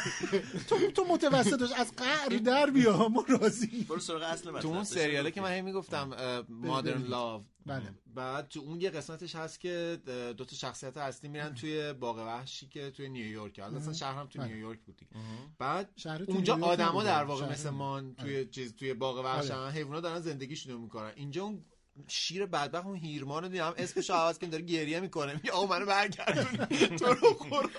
تو 0.67 0.91
تو 0.91 1.05
متوسطش 1.09 1.71
از 1.71 1.91
قعر 1.95 2.37
در 2.37 2.69
بیا 2.69 3.07
ما 3.07 3.25
راضی 3.27 3.85
برو 3.89 3.99
سراغ 3.99 4.23
اصل 4.23 4.43
تو 4.43 4.51
مطلب 4.51 4.65
اون 4.65 4.77
داشته 4.77 4.95
سریاله. 4.95 5.31
که 5.31 5.41
من 5.41 5.51
هی 5.51 5.61
می‌گفتم 5.61 6.09
مادرن. 6.49 7.01
لاو 7.03 7.43
بله. 7.65 7.93
بعد 8.15 8.47
تو 8.47 8.59
اون 8.59 8.81
یه 8.81 8.89
قسمتش 8.89 9.35
هست 9.35 9.59
که 9.59 9.99
دو 10.37 10.45
تا 10.45 10.55
شخصیت 10.55 10.97
اصلی 10.97 11.29
میرن 11.29 11.53
توی 11.53 11.93
باغ 11.93 12.17
وحشی 12.17 12.67
که 12.67 12.91
توی 12.91 13.09
نیویورک 13.09 13.59
حالا 13.59 13.77
اصلا 13.77 13.93
شهر 13.93 14.15
هم 14.15 14.27
تو 14.27 14.39
بله. 14.39 14.47
نیویورک 14.47 14.79
بود 14.79 14.97
دیگه. 14.97 15.11
بعد 15.59 15.89
اونجا 16.27 16.57
آدما. 16.61 17.03
در 17.03 17.23
واقع 17.23 17.51
مثل 17.51 17.69
مان 17.69 18.15
توی 18.15 18.45
چیز 18.45 18.75
توی 18.75 18.93
باغ 18.93 19.25
وحش 19.25 19.51
آره. 19.51 19.69
هم 19.69 19.75
حیونا 19.75 19.99
دارن 19.99 20.19
زندگیشون 20.19 20.73
رو 20.73 20.79
می‌کنن. 20.79 21.11
اینجا 21.15 21.43
اون 21.43 21.65
شیر 22.07 22.45
بدبخت 22.45 22.85
اون 22.85 22.95
هیرمان 22.95 23.43
رو 23.43 23.49
دیدم. 23.49 23.73
اسمش 23.77 24.09
رو 24.09 24.15
عوض 24.15 24.39
کنیم 24.39 24.51
داره 24.51 24.63
گریه 24.63 24.99
می‌کنه. 24.99 25.33
میگه 25.33 25.51
آقا 25.51 25.65
منو 25.65 25.85
برگردون. 25.85 26.65
تو 26.97 27.05
رو 27.05 27.33
خورا. 27.33 27.69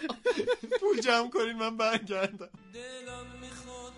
پول 0.80 1.00
جمع 1.00 1.30
کنین 1.30 1.52
من 1.52 1.76
برگردم. 1.76 2.48
دلم 2.74 3.26
می‌خواد 3.40 3.92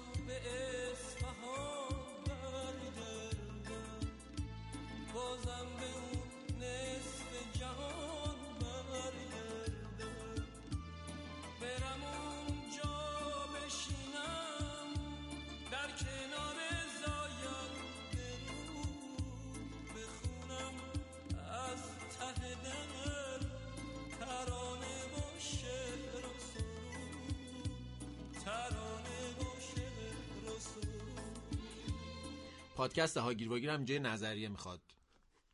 پادکست 32.75 33.17
هاگیر 33.17 33.49
واگیر 33.49 33.71
هم 33.71 33.85
یه 33.89 33.99
نظریه 33.99 34.49
می‌خواد. 34.49 34.83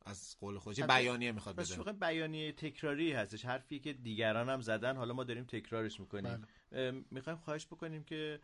از 0.07 0.37
قول 0.41 0.59
خودش 0.59 0.81
بیانیه 0.81 1.33
می‌خواد 1.33 1.57
بده. 1.57 1.77
واقعا 1.77 1.93
بیانیه 1.93 2.53
تکراری 2.53 3.13
هستش. 3.13 3.45
حرفی 3.45 3.81
که 3.81 3.93
دیگران 3.93 4.49
هم 4.49 4.61
زدن 4.61 4.97
حالا 4.97 5.15
ما 5.15 5.25
داریم 5.25 5.45
تکرارش 5.45 6.01
می‌کنیم. 6.01 6.47
می‌خوایم 7.11 7.39
خواهش 7.39 7.67
بکنیم 7.67 8.05
که 8.05 8.41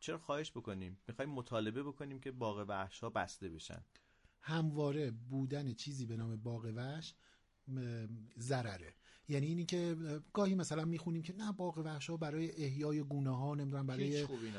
چرا 0.00 0.18
خواهش 0.18 0.50
بکنیم؟ 0.50 0.98
می‌خوایم 1.08 1.30
مطالبه 1.30 1.82
بکنیم 1.82 2.20
که 2.20 2.30
باغ 2.30 2.64
وحش 2.68 3.00
ها 3.00 3.10
بسته 3.10 3.48
بشن. 3.48 3.84
همواره 4.40 5.10
بودن 5.10 5.74
چیزی 5.74 6.06
به 6.06 6.16
نام 6.16 6.36
باغ 6.36 6.72
وحش 6.74 7.14
م، 7.68 8.06
ضرره. 8.38 8.94
یعنی 9.28 9.46
اینی 9.46 9.64
که 9.64 9.96
اه، 10.06 10.20
گاهی 10.32 10.54
مثلا 10.54 10.84
می‌خونیم 10.84 11.22
که 11.22 11.34
نه 11.36 11.52
باغ 11.52 11.78
وحش 11.78 12.10
ها 12.10 12.16
برای 12.16 12.64
احیای 12.64 13.02
گونه 13.02 13.36
ها 13.36 13.54
نمی‌دونم 13.54 13.86
برای 13.86 14.26
خوبی 14.26 14.52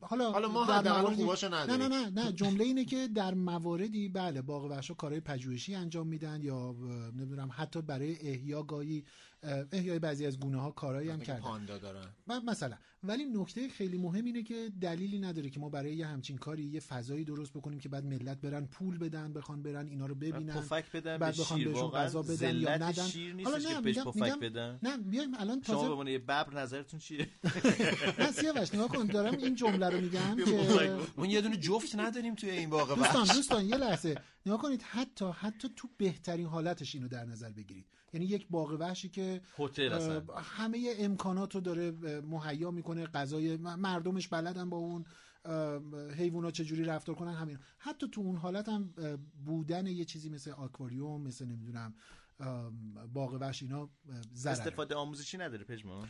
حالا 0.00 0.32
حالا 0.32 0.48
ما 0.48 0.66
در 0.66 0.78
حداقل 0.78 1.14
خوباشو 1.14 1.48
نه. 1.48 1.66
نه 1.66 1.88
نه 1.88 2.10
نه 2.10 2.32
جمله 2.32 2.64
اینه 2.64 2.84
که 2.84 3.08
در 3.08 3.34
مواردی 3.34 4.08
بله 4.08 4.42
باغ 4.42 4.64
وحش 4.64 4.88
ها 4.88 4.94
کارهای 4.94 5.20
پژوهشی 5.20 5.74
انجام 5.74 6.06
میدن 6.06 6.42
یا 6.42 6.72
نمی‌دونم 7.16 7.50
حتی 7.52 7.82
برای 7.82 8.28
احیا 8.28 8.62
گاهی 8.62 8.98
اه، 8.98 9.27
احیای 9.72 9.98
بعضی 9.98 10.26
از 10.26 10.40
گونه 10.40 10.60
ها 10.60 10.70
کارهایی 10.70 11.08
هم 11.10 11.20
کردن. 11.20 11.40
پاندا 11.40 11.78
دارن. 11.78 12.06
مثلا. 12.46 12.76
ولی 13.02 13.24
نکته 13.24 13.68
خیلی 13.68 13.98
مهم 13.98 14.24
اینه 14.24 14.42
که 14.42 14.70
دلیلی 14.80 15.18
نداره 15.18 15.50
که 15.50 15.60
ما 15.60 15.68
برای 15.68 15.94
یه 15.96 16.06
همچین 16.06 16.38
کاری 16.38 16.64
یه 16.64 16.80
فضایی 16.80 17.24
درست 17.24 17.52
بکنیم 17.52 17.78
که 17.80 17.88
بعد 17.88 18.04
ملت 18.04 18.40
برن 18.40 18.66
پول 18.66 18.98
بدن 18.98 19.32
بخوان 19.32 19.62
برن 19.62 19.86
اینا 19.88 20.06
رو 20.06 20.14
ببینن 20.14 20.54
پفک 20.60 20.92
بدن 20.92 21.16
بعد 21.18 21.36
به 21.36 21.40
بخوان 21.42 21.64
بهشون 21.64 21.90
غذا 21.90 22.22
بدن 22.22 22.56
یا 22.56 22.74
ندن. 22.76 22.92
شیر 23.06 23.44
حالا 23.44 23.58
نه، 23.70 23.80
میگم- 23.80 24.04
پفک 24.04 24.38
بدن. 24.40 24.78
نه 24.82 24.96
بیایم 24.96 25.34
الان 25.34 25.62
شما 25.66 25.74
به 25.76 25.80
تازه 25.80 25.90
عنوان 25.92 26.08
یه 26.08 26.18
ببر 26.18 26.54
نظرتون 26.54 27.00
چیه؟ 27.00 27.28
نه 28.18 28.32
سیاوش 28.32 28.74
نگاه 28.74 28.88
کن. 28.88 29.06
دارم 29.06 29.34
این 29.38 29.54
جمله 29.54 29.88
رو 29.88 30.00
میگم 30.00 30.36
که 30.44 30.96
اون 31.16 31.30
یه 31.30 31.40
دونه 31.40 31.56
جفت 31.56 31.94
نداریم 31.96 32.34
توی 32.34 32.50
این 32.50 32.70
باغ 32.70 32.94
دوستان 32.98 33.26
دوستان 33.26 33.64
یه 33.64 33.76
لحظه. 33.76 34.20
نگاه 34.46 34.62
کنید 34.62 34.82
حتی 34.82 35.24
حتی 35.24 35.68
تو 35.76 35.88
بهترین 35.96 36.46
حالتش 36.46 36.94
اینو 36.94 37.08
در 37.08 37.24
نظر 37.24 37.52
بگیرید. 37.52 37.86
یعنی 38.12 38.26
یک 38.26 38.46
باغ 38.50 38.76
وحشی 38.80 39.08
که 39.08 39.40
هتل 39.58 40.20
همه 40.36 40.94
امکانات 40.98 41.54
رو 41.54 41.60
داره 41.60 41.90
مهیا 42.20 42.70
می‌کنه 42.70 43.06
غذای 43.06 43.56
مردمش 43.56 44.28
بلدن 44.28 44.70
با 44.70 44.76
اون 44.76 45.04
حیوانات 46.16 46.54
چجوری 46.54 46.84
رفتار 46.84 47.14
کنن 47.14 47.34
همین. 47.34 47.58
حتی 47.78 48.08
تو 48.08 48.20
اون 48.20 48.36
حالت 48.36 48.68
هم 48.68 48.94
بودن 49.44 49.86
یه 49.86 50.04
چیزی 50.04 50.28
مثل 50.28 50.50
آکواریوم 50.50 51.22
مثل 51.22 51.46
نمی‌دونم 51.46 51.94
باغ 53.12 53.38
وحش 53.40 53.62
اینا 53.62 53.90
ضرره. 54.34 54.58
استفاده 54.58 54.94
آموزشی 54.94 55.38
نداره 55.38 55.64
پژمان؟ 55.64 56.08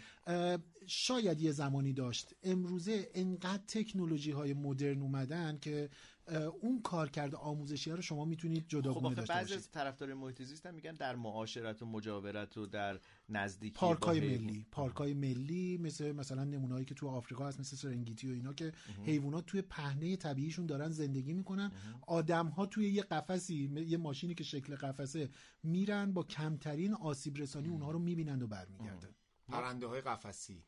شاید 0.86 1.40
یه 1.40 1.52
زمانی 1.52 1.92
داشت. 1.92 2.34
امروزه 2.42 3.10
انقدر 3.14 3.62
تکنولوژی 3.68 4.30
های 4.30 4.54
مدرن 4.54 5.02
اومدن 5.02 5.58
که 5.58 5.90
اون 6.36 6.82
کار 6.82 7.08
کرده 7.08 7.36
آموزشی 7.36 7.90
ها 7.90 7.96
رو 7.96 8.02
شما 8.02 8.24
می‌تونید 8.24 8.62
خب 8.62 8.68
جداگونه 8.68 9.14
داشته 9.14 9.34
بعضی 9.34 9.44
باشید. 9.44 9.58
از 9.58 9.70
طرفدار 9.70 10.14
محیط 10.14 10.42
زیست 10.42 10.66
هم 10.66 10.74
میگن 10.74 10.92
در 10.92 11.16
معاشرت 11.16 11.82
و 11.82 11.86
مجاورت 11.86 12.56
و 12.56 12.66
در 12.66 13.00
نزدیکی 13.28 13.74
پارک 13.74 14.02
های 14.02 14.20
با 14.20 14.26
حیوان. 14.26 14.44
ملی. 14.44 14.66
پارک 14.70 14.96
های 14.96 15.14
ملی 15.14 15.78
مثل 15.78 16.12
مثلا 16.12 16.44
نمونهایی 16.44 16.84
که 16.84 16.94
تو 16.94 17.08
آفریقا 17.08 17.46
هست 17.46 17.60
مثل 17.60 17.76
سرنگیتی 17.76 18.30
و 18.30 18.32
اینا 18.32 18.52
که 18.52 18.72
حیوانات 19.04 19.46
توی 19.46 19.62
پهنه 19.62 20.16
طبیعیشون 20.16 20.66
دارن 20.66 20.90
زندگی 20.90 21.32
می‌کنن. 21.32 21.72
آدم 22.06 22.46
ها 22.46 22.66
توی 22.66 22.90
یه 22.90 23.02
قفسی 23.02 23.84
یه 23.86 23.96
ماشینی 23.96 24.34
که 24.34 24.44
شکل 24.44 24.76
قفسه 24.76 25.30
میرن 25.62 26.12
با 26.12 26.22
کمترین 26.22 26.94
آسیب 26.94 27.36
رسانی 27.36 27.68
اونها 27.68 27.90
رو 27.90 27.98
می‌بینند 27.98 28.42
و 28.42 28.46
برمیگردن. 28.46 29.14
پرنده 29.48 29.86
های 29.86 30.00
قفسی. 30.00 30.64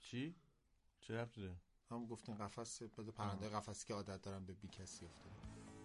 چی؟ 0.00 0.34
چه 1.00 1.14
ربطی 1.14 1.50
هم 1.90 2.06
گفتین 2.06 2.34
قفس 2.34 2.82
بده 2.82 3.10
پرنده 3.12 3.48
قفسی 3.48 3.86
که 3.86 3.94
عادت 3.94 4.22
دارن 4.22 4.44
به 4.44 4.52
بی 4.52 4.68
کسی 4.68 5.06
افتاده. 5.06 5.34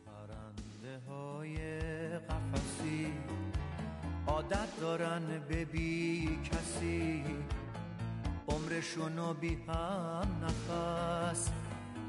پرنده 0.06 1.00
های 1.08 1.58
قفسی 2.18 3.14
عادت 4.28 4.80
دارن 4.82 5.46
به 5.50 5.66
بی 5.66 6.40
کسی. 6.44 7.24
عمرشونو 8.48 9.34
بی 9.34 9.56
هم 9.56 10.28
نفس. 10.44 11.52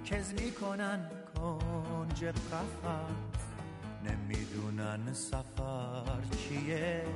کز 0.05 0.33
می‌کنن 0.33 1.11
کنج 1.35 2.25
قفس. 2.25 3.45
نمی‌دونن 4.05 5.13
سفر 5.13 6.23
چیه. 6.39 7.07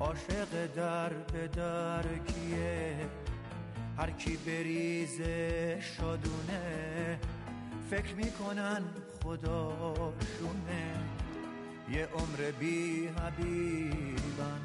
عاشق 0.00 0.66
در 0.66 1.12
به 1.12 1.48
در 1.48 2.18
کیه. 2.18 3.08
هر 3.98 4.10
کی 4.10 4.36
بریزه 4.36 5.78
شادونه 5.80 7.18
فکر 7.90 8.14
می‌کنن 8.14 8.82
خداشونه 9.22 10.94
یه 11.90 12.06
عمر 12.06 12.50
بی 12.60 13.06
حبیبن 13.06 14.60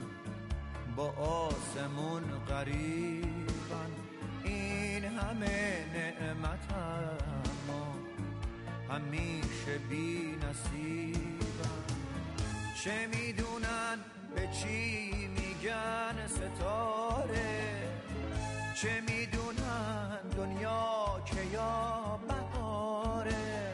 با 0.96 1.10
آسمون 1.12 2.24
قریبن 2.48 3.92
این 4.44 5.04
همه 5.04 5.86
نعمت 5.94 6.74
اما 6.74 7.96
همیشه 8.90 9.78
بی 9.90 10.36
نصیبن. 10.36 11.84
چه 12.84 13.08
می‌دونن 13.08 13.98
به 14.36 14.48
چی 14.62 15.12
میگن 15.28 16.28
ستاره؟ 16.28 17.89
چه 18.82 19.02
می‌دونن 19.02 20.20
دنیا 20.38 21.24
که 21.26 21.54
یا 21.54 22.20
بهاره؟ 22.28 23.74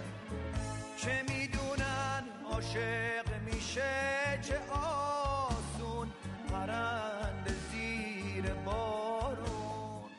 چه 0.97 1.23
می‌دونن 1.29 2.23
عاشق 2.45 3.25
میشه 3.45 4.39
چه 4.41 4.59
آسون؟ 4.71 6.07
پرند 6.49 7.55
زیر 7.71 8.53
بارون. 8.53 10.09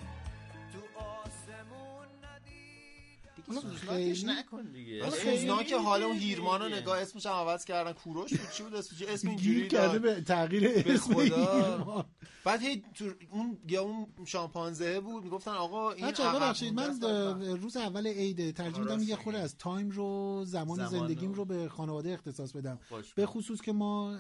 تو 0.73 0.79
آسمون 1.01 2.09
دیگه 2.45 3.61
سوزناکش 3.61 4.25
نکن 4.25 4.63
دیگه. 4.63 5.11
سوزناک 5.11 5.73
حالا 5.73 6.07
اون 6.07 6.17
هیرمان 6.17 6.63
رو 6.63 6.69
نگاه 6.69 6.99
اسمش 6.99 7.27
هم 7.27 7.33
عوض 7.33 7.65
کردن. 7.65 7.93
کوروش 7.93 8.35
بود 8.35 8.51
چی 8.51 8.63
بود؟ 8.63 8.75
اسمش 8.75 9.03
اسم 9.03 9.29
اینجوری 9.29 9.69
کرده 9.69 9.99
به 9.99 10.21
تغییر 10.21 10.85
اسم 10.87 11.21
هیرمان. 11.21 12.05
بعد 12.47 12.63
هی 12.63 12.83
تو 12.95 13.05
اون 13.31 13.59
یا 13.69 13.83
اون 13.83 14.07
شامپانزه 14.25 15.01
بود 15.01 15.25
می‌گفتن 15.25 15.51
آقا 15.51 15.91
این 15.91 16.07
بچه 16.07 16.25
عقب 16.25 16.37
ببخشید 16.37 16.75
من. 16.75 17.41
روز 17.41 17.77
اول 17.77 18.07
عید 18.07 18.51
ترجیح 18.51 18.81
میدم 18.81 19.03
یه 19.03 19.17
خورده 19.17 19.39
از 19.39 19.57
تایم 19.59 19.91
رو 19.91 20.43
زمان 20.45 20.77
زمان 20.77 20.89
زندگیم 20.89 21.33
رو. 21.33 21.45
به 21.45 21.69
خانواده 21.69 22.13
اختصاص 22.13 22.53
بدم 22.53 22.79
به 23.17 23.27
خصوص 23.27 23.61
که 23.61 23.73
ما 23.73 24.19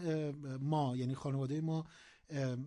ما 0.60 0.96
یعنی 0.96 1.14
خانواده 1.14 1.60
ما 1.60 1.84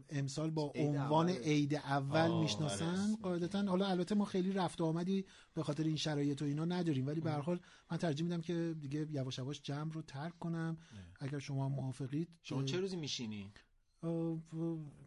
امسال 0.10 0.50
با 0.50 0.72
عید 0.76 0.88
عنوان. 0.88 1.30
عید 1.30 1.76
اول 1.76 2.32
می‌شناسن 2.32 2.86
آره. 2.86 3.18
قاعدتا 3.22 3.64
حالا 3.64 3.88
البته 3.88 4.16
ما 4.16 4.26
خیلی 4.26 4.52
رفت 4.52 4.82
و 4.82 4.86
آمدی 4.86 5.26
به 5.54 5.64
خاطر 5.64 5.84
این 5.84 5.96
شرایط 5.96 6.42
و 6.42 6.46
اینا 6.46 6.66
نداریم 6.66 7.08
ولی 7.08 7.22
به 7.22 7.32
هر 7.32 7.42
حال 7.42 7.60
من 7.92 7.98
ترجیح 7.98 8.24
میدم 8.24 8.42
که 8.42 8.76
دیگه 8.80 9.08
یواش 9.12 9.38
یواش 9.38 9.62
جمع 9.62 9.92
رو 9.92 10.02
ترک 10.02 10.40
کنم 10.40 10.78
اگر 11.20 11.40
شما 11.40 11.70
موافقید 11.70 12.30
شما 12.44 12.64
چه 12.64 12.80
روزی 12.80 12.96
میشینی 12.96 13.52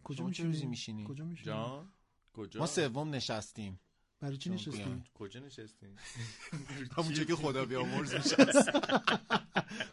کجا 0.04 0.30
چه 0.30 0.44
روزی 0.44 0.44
میشینی؟ 0.44 0.66
میشینی؟ 0.66 1.04
کجا 1.08 1.24
میشینی؟ 1.24 1.46
جان 1.46 1.88
کجا؟ 2.32 2.60
ما 2.60 2.66
سوم 2.66 3.14
نشستیم. 3.14 3.80
برای 4.20 4.36
چی 4.36 4.44
شما 4.44 4.54
نشستی؟ 4.54 4.76
بیان. 4.78 5.04
کجا 5.14 5.40
نشستیم؟ 5.40 5.96
همونجا 6.96 7.24
که 7.24 7.34
خدا 7.36 7.64
بیامرز 7.70 8.14
نشست 8.14 8.70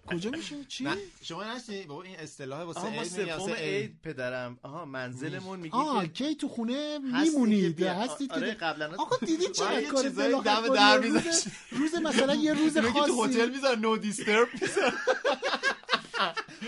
کجا 0.08 0.30
میشینی؟ 0.32 0.66
چی؟ 0.66 0.84
نه 0.84 0.96
شما 1.22 1.44
نشینی. 1.56 1.86
بابا 1.86 2.04
این 2.04 2.16
اصطلاح 2.20 2.62
واسه 2.64 2.82
عید 2.88 3.18
میگن 3.20 3.34
واسه 3.36 3.54
عید 3.54 3.74
عید 3.74 4.02
پدرم. 4.04 4.60
آها 4.64 4.86
منزلمون 4.86 5.60
میگه 5.60 5.76
آه 5.76 6.08
کی 6.08 6.36
تو 6.36 6.48
خونه 6.48 7.00
هستید 7.14 7.34
میمونید 7.34 7.64
که 7.78 7.84
بیا. 7.84 7.94
هستید 7.94 8.32
آره 8.32 8.48
که 8.52 8.54
قبلا 8.58 8.96
آقا 8.98 9.26
دیدی 9.26 9.48
چقدر 9.48 9.72
آره، 9.74 9.82
یه 9.84 9.88
کار 9.90 10.04
چیزایی 10.04 10.28
بلاغت 10.30 10.46
دم 10.46 10.68
کنی؟ 10.68 10.76
در 10.78 10.98
روز- 10.98 11.14
می‌ذاشت. 11.14 11.48
روز 11.72 11.96
مثلا 11.96 12.36
یه 12.36 12.54
روز 12.54 12.74
که 12.74 12.82
تو 12.82 12.92
خاصی. 13.16 13.34
هتل 13.34 13.50
می‌ذارن 13.50 13.80
نو 13.80 13.98
دیسترب 13.98 14.48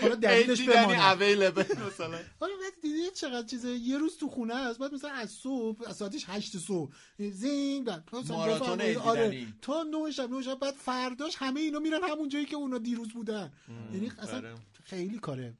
حالا 0.00 0.14
دلیلش 0.14 0.68
اویلیبل 0.68 1.64
مثلا. 1.86 2.18
حالا 2.40 2.52
بعد 2.62 2.72
دیدی 2.82 3.10
چقدر 3.10 3.46
چیزه؟ 3.46 3.68
یه 3.70 3.98
روز 3.98 4.18
تو 4.18 4.28
خونه 4.28 4.54
است 4.54 4.78
بعد 4.78 4.94
مثلا 4.94 5.10
از 5.10 5.30
صبح 5.30 5.88
از 5.88 5.96
ساعتش 5.96 6.24
8 6.28 6.56
صبح. 6.56 6.92
زینگ 7.18 7.86
بعد 7.86 8.08
ماراتون 8.28 8.80
آره. 8.96 9.46
تا 9.62 9.82
9 9.82 10.10
شب 10.10 10.30
9 10.30 10.42
شب 10.42 10.58
بعد 10.58 10.74
فرداش 10.74 11.36
همه 11.38 11.60
اینا 11.60 11.78
میرن 11.78 12.04
همون 12.04 12.28
جایی 12.28 12.46
که 12.46 12.56
اونا 12.56 12.78
دیروز 12.78 13.08
بودن. 13.08 13.52
یعنی 13.92 14.12
اصلا 14.18 14.36
آره. 14.36 14.54
خیلی 14.84 15.18
کاره. 15.18 15.54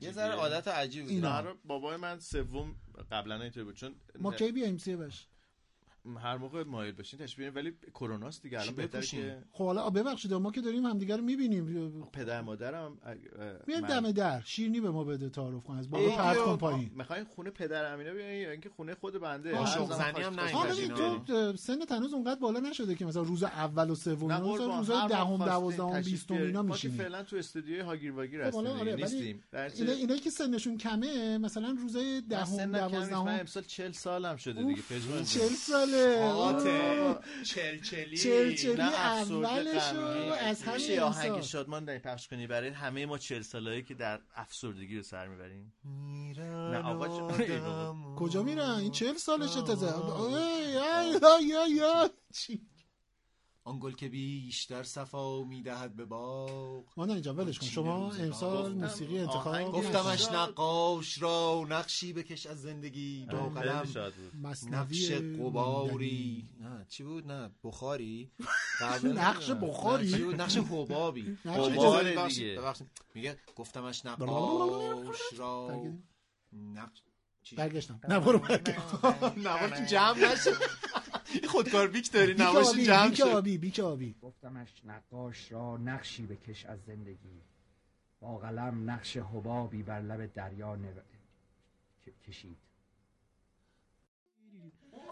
یه. 0.00 0.12
ذره 0.12 0.32
عادت 0.32 0.68
عجیبی 0.68 1.08
اینا. 1.08 1.36
آره 1.36 1.54
بابای 1.64 1.96
من 1.96 2.20
سوم 2.20 2.76
قبلا 3.12 3.42
اینطوری 3.42 3.64
بود. 3.64 3.76
چون 3.76 3.94
ما 4.18 4.32
کی 4.32 4.52
بیایم؟ 4.52 4.78
سیاوش. 4.78 5.26
هر 6.22 6.36
موقع 6.36 6.64
مایل 6.64 6.94
باشین 6.94 7.20
تشبیه 7.20 7.50
ولی 7.50 7.72
کروناست 7.94 8.42
دیگه 8.42 8.60
الان 8.60 8.74
بهتره؟ 8.74 9.02
که 9.06 9.38
خب 9.52 9.64
حالا 9.64 9.90
ببخشید 9.90 10.34
ما 10.34 10.52
که 10.52 10.60
داریم 10.60 10.86
همدیگه 10.86 11.16
رو 11.16 11.22
می‌بینیم. 11.22 12.02
پدر 12.12 12.40
مادرم 12.40 12.98
میاد 13.66 13.82
من- 13.82 13.88
دم 14.00 14.12
در 14.12 14.40
شیرینی 14.40 14.80
به 14.80 14.90
ما 14.90 15.04
بده 15.04 15.28
تعارف 15.28 15.62
کن 15.64 15.76
از 15.76 15.90
بالا 15.90 16.10
پرت. 16.16 16.36
کن 16.38 16.56
پایین. 16.56 16.90
می‌خواین 16.94 17.24
خونه 17.24 17.50
پدر 17.50 17.92
امینه 17.94 18.12
بیاین 18.14 18.42
یا 18.42 18.50
اینکه 18.50 18.68
خونه 18.68 18.94
خود 18.94 19.20
بنده؟ 19.20 19.50
زمان 19.66 19.66
زنی 19.98 20.22
هم 20.24 20.34
نه 20.34 20.72
اینا. 20.78 21.18
تو 21.18 21.56
سن 21.56 21.78
هنوز 21.90 22.14
اونقدر 22.14 22.40
بالا 22.40 22.60
نشده 22.60 22.94
که 22.94 23.06
مثلا 23.06 23.22
روز 23.22 23.42
اول 23.42 23.90
و 23.90 23.94
سوم 23.94 24.32
روزای 24.32 24.96
هر 24.96 25.08
دهم 25.08 25.36
دوازدهم 25.36 26.00
بیستم. 26.02 26.34
اینا 26.34 26.62
ما 26.62 26.68
که 26.68 26.88
میشینیم. 26.88 26.96
فعلا 26.96 27.22
تو 27.22 27.36
استودیوی 27.36 27.80
هاگیر 27.80 28.12
واگیر 28.12 28.50
خب 28.50 28.56
هستیم 28.58 28.66
آره 28.66 28.94
نیستیم. 28.94 29.42
اینایی 29.78 30.20
که 30.20 30.30
سنشون 30.30 30.78
کمه 30.78 31.38
مثلا 31.38 31.76
روزای 31.82 32.20
من 32.20 32.26
دهم 32.28 32.72
دوازدهم. 32.72 33.26
امسال 33.28 33.62
40 33.62 33.92
سالم 33.92 34.36
شده 34.36 34.62
دیگه 34.62 34.82
پژمان 34.82 35.24
چل 35.24 35.48
ساله 35.90 36.32
آته 36.32 37.16
چلچلی 37.44 38.16
چلچلی 38.16 38.74
غمگین. 38.76 39.44
از 39.44 40.68
میشه 40.68 40.70
همین 40.72 40.90
یه 40.90 41.02
آهنگ. 41.02 41.42
شادمان 41.42 41.84
داری 41.84 41.98
پخش 41.98 42.28
کنی 42.28 42.46
برای 42.46 42.68
همه 42.68 43.06
ما 43.06 43.18
40 43.18 43.42
سالایی 43.42 43.82
که 43.82 43.94
در 43.94 44.20
افسردگی 44.34 44.96
رو 44.96 45.02
سر 45.02 45.28
می‌بریم 45.28 45.72
نه 46.44 46.78
آقا 46.78 47.08
بابا. 47.08 48.16
کجا 48.16 48.42
میرن 48.42 48.70
این 48.70 48.90
چل 48.90 49.14
سالشه 49.14 49.62
تازه 49.62 49.86
ای، 49.86 50.76
ای، 50.76 51.56
ای، 51.56 51.80
ای. 51.80 52.08
چی؟ 52.34 52.60
آن 53.68 53.78
گل 53.78 53.92
که 53.92 54.08
بیشتر 54.08 54.82
صفا 54.82 55.44
می‌دهد 55.44 55.96
به 55.96 56.04
باغ 56.04 56.84
مادر 56.96 57.12
اینجا 57.12 57.34
ولش 57.34 57.58
کن 57.58 57.66
شما. 57.66 58.12
امسال 58.12 58.72
موسیقی 58.74 59.18
انتخاب 59.18 59.72
گفتمش. 59.72 60.28
نقاش 60.32 61.22
را 61.22 61.66
نقشی 61.68 62.12
بکش 62.12 62.46
از 62.46 62.62
زندگی 62.62 63.26
با 63.32 63.48
قلم 63.48 63.86
نقش 64.70 65.10
قباری 65.10 65.38
موندنی. 65.38 66.48
نه 66.60 66.86
چی 66.88 67.02
بود 67.02 67.26
نه 67.26 67.50
بخاری 67.64 68.30
نقش 69.04 69.48
نه، 69.48 69.54
بخاری؟ 69.54 70.10
نه، 70.10 70.16
چی 70.16 70.22
بود؟ 70.22 70.40
نقش 70.40 70.56
حبابی. 70.56 71.22
ببخشید. 72.56 72.90
میگه 73.14 73.38
گفتمش 73.56 74.06
نقاش 74.06 75.18
را. 75.36 75.82
نقش 76.52 77.02
چی؟ 77.42 77.56
برگشتم 77.56 78.00
نه 78.08 78.20
برو 78.20 78.38
برگشت. 78.38 78.78
نواشی 79.46 79.86
جمع 79.86 80.32
نشه 80.32 80.50
این 80.50 81.17
خودکار 81.52 81.88
بیک 81.88 82.12
داری 82.12 82.42
آبی 82.42 82.84
جمع 82.84 83.08
بیک 83.08 83.18
شد 83.18 83.24
آبی 83.24 83.58
بیک 83.58 83.78
آبی. 83.78 84.14
گفتمش 84.22 84.68
نقاش 84.84 85.52
را 85.52 85.76
نقشی 85.76 86.26
بکش 86.26 86.64
از 86.66 86.78
زندگی. 86.86 87.40
با 88.20 88.38
قلم 88.38 88.90
نقش 88.90 89.16
حبابی 89.16 89.82
بر 89.82 90.00
لب 90.00 90.32
دریا 90.32 90.76
نو... 90.76 90.88
کشید. 92.26 92.67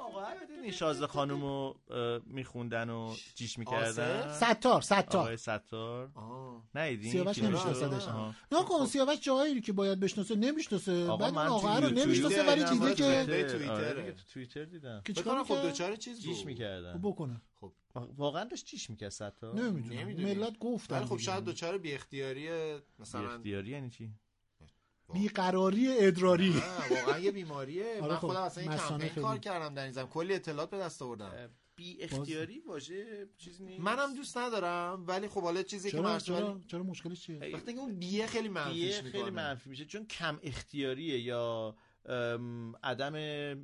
آقا 0.07 0.25
دیدین 0.49 0.71
شازده 0.71 1.07
خانم 1.07 1.41
رو 1.41 1.81
میخوندن 2.27 2.91
و 2.91 3.15
جیش 3.35 3.59
می‌کردن. 3.59 4.33
ستار 4.33 4.81
ستار. 4.81 5.21
آقای 5.23 5.37
ستار. 5.37 6.11
آه. 6.15 6.63
نیدین 6.75 7.13
سیاوش 7.13 7.39
نمیشناسدش. 7.39 8.09
نه 8.53 8.65
کن 8.65 8.87
سیاوش 8.87 9.21
جایی 9.21 9.61
که 9.61 9.73
باید 9.73 10.01
بشناسه 10.01 10.37
نمی‌شناسه. 10.37 11.07
بعد 11.07 11.35
من 11.35 11.47
اون 11.47 11.47
آقا 11.47 11.79
رو 11.79 11.89
نمی‌شناسه 11.91 12.47
ولی 12.47 12.65
دیده 12.65 12.95
تو 12.95 12.95
که 12.95 13.25
توییتر. 13.25 13.49
توییتر 13.49 13.73
آره 13.73 14.13
تو 14.13 14.23
توییتر 14.33 14.65
دیدم. 14.65 15.03
که 15.05 15.13
چیکار 15.13 15.45
خب؟ 15.45 15.63
دوچار 15.63 15.97
چیز 15.97 16.21
جیش 16.21 16.47
می‌کردن. 16.47 16.93
خب 16.93 17.09
بکنه. 17.09 17.41
واقعا 18.17 18.45
داشت 18.45 18.67
جیش 18.67 18.91
می‌کرد 18.91 19.09
ستار. 19.09 19.55
نمی‌دونم. 19.55 20.09
ملت 20.09 20.59
گفتن 20.59 21.05
خب. 21.05 21.17
شاید 21.17 21.45
دوچار 21.45 21.79
بی 21.79 21.93
اختیاری 21.93 22.49
بی 22.49 22.83
مثلا 22.99 23.35
اختیاری 23.35 23.71
یعنی 23.71 23.91
چی؟ 23.91 24.11
بیقراری 25.13 25.97
ادراری. 25.99 26.63
واقعا 26.91 27.19
یه 27.19 27.33
بیماریه. 27.33 27.99
من 28.03 28.17
خب، 28.17 28.27
خودم 28.27 28.41
اصلا 28.41 28.65
مثانه 28.65 28.89
کمپین 28.89 29.09
خیلی. 29.09 29.23
کار 29.23 29.39
کردم 29.39 29.75
در 29.75 29.83
این 29.83 29.93
زمین. 29.93 30.07
کلی 30.07 30.35
اطلاعات 30.35 30.71
به 30.71 30.79
دست 30.79 31.03
آوردم. 31.03 31.51
بی 31.77 32.03
اختیاری 32.03 32.61
واژه 32.61 33.29
چیز 33.39 33.63
نیست؟ 33.63 33.81
منم 33.81 34.15
دوست 34.15 34.39
ندارم 34.39 35.05
ولی 35.07 35.29
خب 35.29 35.43
حالا 35.43 35.63
چیزی 35.63 35.91
که 35.91 36.01
من 36.01 36.19
چرا 36.19 36.61
چرا 36.69 36.83
مشکلش 36.83 37.21
چیه؟ 37.21 37.55
وقتی 37.55 37.73
که 37.73 37.79
اون 37.79 37.99
بیه 37.99 38.27
خیلی 38.27 38.49
بیه 38.49 39.03
می‌کنه. 39.03 39.11
خیلی 39.11 39.31
منفی 39.31 39.71
میشه. 39.71 39.85
چون 39.85 40.07
کم 40.07 40.39
اختیاریه 40.43 41.21
یا 41.21 41.77
عدم 42.83 43.15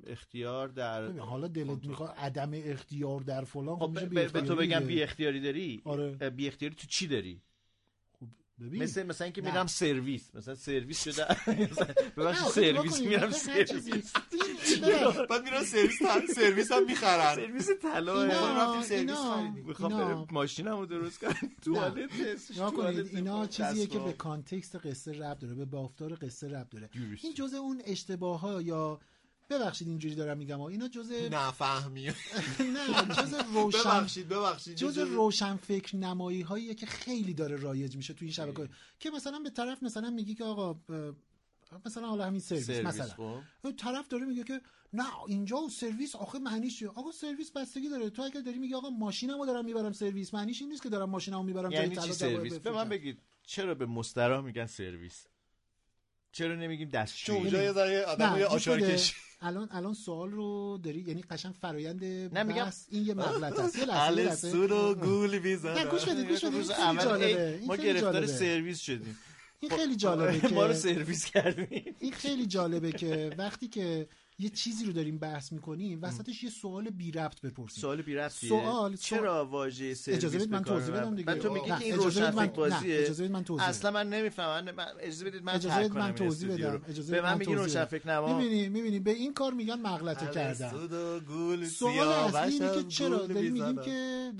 اختیار 0.06 0.68
در 0.68 1.18
حالا 1.18 1.48
دلت 1.48 1.86
می‌خواد 1.86 2.14
عدم 2.16 2.50
اختیار 2.54 3.20
در 3.20 3.44
فلان 3.44 3.76
خب 3.76 3.90
میشه 3.90 4.06
به, 4.06 4.40
تو 4.40 4.56
بگم. 4.56 4.80
بی 4.80 5.02
اختیاری 5.02 5.40
داری؟ 5.40 5.82
آره. 5.84 6.30
بی 6.30 6.48
اختیاری 6.48 6.74
تو 6.74 6.86
چی 6.86 7.06
داری؟ 7.06 7.42
ببین. 8.66 8.82
مثل 8.82 9.02
مثلا 9.06 9.24
اینکه. 9.24 9.42
میرم 9.42 9.66
سرویس. 9.66 10.30
مثلا 10.34 10.54
سرویس 10.54 11.02
شده. 11.04 11.26
ببخشید 12.16 12.48
سرویس 12.48 13.00
میرم 13.00 13.30
سرویس. 13.30 14.12
بعد 15.30 15.44
میرن 15.44 15.64
سرویس 15.64 15.98
تا- 15.98 16.34
سرویس 16.34 16.72
هم 16.72 16.86
می‌خرن. 16.86 17.34
سرویس 17.34 17.68
طلا. 17.82 18.22
اینا- 18.22 18.74
رفتیم 18.76 18.82
سرویس 18.82 19.18
خریدیم. 19.18 19.64
می‌خوام 19.66 19.92
برم 19.92 20.26
ماشینمو 20.30 20.86
درست 20.86 21.18
کنم. 21.20 21.34
توالت 21.64 22.10
کنید 22.76 23.16
اینا 23.16 23.46
چیزیه 23.46 23.86
که 23.86 23.98
به 23.98 24.12
context 24.12 24.76
قصه 24.86 25.12
رب 25.12 25.38
داره 25.38 25.54
به 25.54 25.64
بافتار 25.64 26.14
قصه 26.14 26.48
رب 26.48 26.68
داره. 26.70 26.90
این 27.22 27.34
جزء 27.34 27.56
اون 27.56 27.82
اشتباه 27.84 28.40
ها 28.40 28.62
یا 28.62 29.00
ببخشید 29.58 29.88
اینجوری 29.88 30.14
دارم 30.14 30.38
میگم 30.38 30.58
ها. 30.58 30.68
اینا 30.68 30.88
جزء 30.88 31.28
نفهمی. 31.28 32.06
نه 32.74 33.14
جزء 33.16 33.42
روشن 33.54 33.78
ببخشید 33.78 34.28
ببخشید 34.28 34.76
جزء 34.76 35.04
روشن‌فکرنمایی 35.04 36.40
هاییه 36.40 36.74
که 36.74 36.86
خیلی 36.86 37.34
داره 37.34 37.56
رایج 37.56 37.96
میشه 37.96 38.14
تو 38.14 38.24
این 38.24 38.32
شبکه 38.32 38.68
که 39.00 39.10
مثلا 39.10 39.38
به 39.38 39.50
طرف 39.50 39.82
مثلا 39.82 40.10
میگی 40.10 40.34
که 40.34 40.44
آقا 40.44 40.80
مثلا 41.86 42.06
حالا 42.06 42.26
همین 42.26 42.40
سرویس, 42.40 42.66
سرویس، 42.66 42.86
مثلا. 42.86 43.40
طرف 43.78 44.08
داره 44.08 44.24
میگه 44.24 44.44
که 44.44 44.60
نه 44.92 45.04
اینجا 45.26 45.56
و 45.56 45.70
سرویس 45.70 46.16
آخه 46.16 46.38
معنیش 46.38 46.78
چیه؟ 46.78 46.88
آقا 46.88 47.12
سرویس 47.12 47.50
بستگی 47.50 47.88
داره. 47.88 48.10
تو 48.10 48.22
اگر 48.22 48.40
داری 48.40 48.58
میگی 48.58 48.74
آقا 48.74 48.90
ماشینمو 48.90 49.46
دارم 49.46 49.64
می‌برم 49.64 49.92
سرویس 49.92 50.34
معنیش 50.34 50.60
این 50.60 50.70
نیست 50.70 50.82
که 50.82 50.88
دارم 50.88 51.10
ماشینمو 51.10 51.42
می‌برم 51.42 51.70
یعنی 51.70 51.96
چی 51.96 52.12
سرویس؟ 52.12 52.54
به 52.54 52.70
من. 52.70 52.88
بگید 52.88 53.18
چرا 53.46 53.74
به 53.74 53.86
مسترا 53.86 54.42
میگن 54.42 54.66
سرویس؟ 54.66 55.26
چرا 56.32 56.54
نمیگیم 56.54 56.88
دستشویی؟ 56.88 57.38
اونجا 57.38 57.62
یه 57.62 57.72
ذره 57.72 58.02
آدم 58.04 58.36
یه 58.38 58.44
گوش 58.44 58.52
آشار 58.54 58.76
بده. 58.78 58.94
کش 58.94 59.14
الان 59.40 59.68
الان 59.72 59.94
سوال 59.94 60.30
رو 60.30 60.78
داری؟ 60.84 61.04
یعنی 61.08 61.22
قشنگ 61.30 61.54
فرایند 61.60 62.04
نه، 62.04 62.42
میگم- 62.42 62.64
بحث 62.64 62.86
این 62.90 63.06
یه 63.06 63.14
مغلط 63.14 63.58
است. 63.58 63.78
یه 63.78 63.84
لحظه 63.84 64.50
سورو 64.50 64.94
گول 64.94 65.38
بیزن 65.38 65.74
نه 65.74 65.84
گوش 65.84 66.04
بدید 66.04 66.28
گوش 66.28 66.44
این 66.44 67.66
ما 67.66 67.76
گرفتار. 67.76 68.26
سرویس 68.26 68.80
شدیم. 68.80 69.18
این 69.60 69.70
خب، 69.70 69.76
خیلی 69.76 69.96
جالبه 69.96 70.48
ما 70.54 70.66
رو 70.66 70.72
که 70.72 70.78
سرویس 70.78 71.24
کردیم. 71.24 71.94
این 72.00 72.12
خیلی 72.12 72.46
جالبه 72.46 72.92
که 72.92 73.30
وقتی 73.38 73.68
که 73.68 74.08
یه 74.38 74.48
چیزی 74.48 74.84
رو 74.84 74.92
داریم 74.92 75.18
بحث 75.18 75.52
می‌کنیم 75.52 75.98
وسطش 76.02 76.44
یه 76.44 76.50
سوال 76.50 76.90
بی 76.90 77.10
ربط 77.10 77.40
بپرسیم 77.40 77.80
سوال 77.80 78.02
بی 78.02 78.14
ربطیه. 78.14 78.48
سوال 78.48 78.96
چرا 78.96 79.46
واژه 79.46 79.94
سرویس 79.94 80.18
اجازه 80.18 80.38
بدید 80.38 80.50
من 80.50 80.64
توضیح؟ 80.64 80.94
بدم 80.94 81.16
دیگه 81.16 81.34
تو 81.34 81.52
میگی 81.52 81.66
که 81.66 81.84
این 81.84 81.94
روشنفکر 81.94 82.46
بازیه 82.46 82.98
اجازه 82.98 83.22
بدید 83.22 83.32
من 83.32 83.44
توضیح 83.44 83.68
اصلا 83.68 83.90
من 83.90 84.08
نمی‌فهمم 84.08 84.70
من 84.70 84.86
اجازه 85.00 85.24
بدید 85.24 85.42
من 85.42 85.54
اجازه 85.54 85.78
بدید 85.78 85.92
من 85.92 86.14
توضیح 86.14 86.52
بدم. 86.54 86.82
اجازه 86.88 87.12
به 87.12 87.22
من 87.22 87.38
میگی 87.38 87.54
روشنفکر 87.54 87.98
بدم. 87.98 88.12
نما 88.12 88.38
می‌بینی 88.38 88.68
می‌بینی 88.68 89.00
به 89.00 89.10
این 89.10 89.34
کار 89.34 89.52
میگن 89.52 89.80
مغلطه 89.80 90.30
کردن 90.30 90.70
سوال 91.66 92.08
اصلی 92.08 92.52
اینه 92.52 92.74
که 92.74 92.88
چرا 92.88 93.26
داریم 93.26 93.52
میگیم. 93.52 93.82
که 93.82 94.32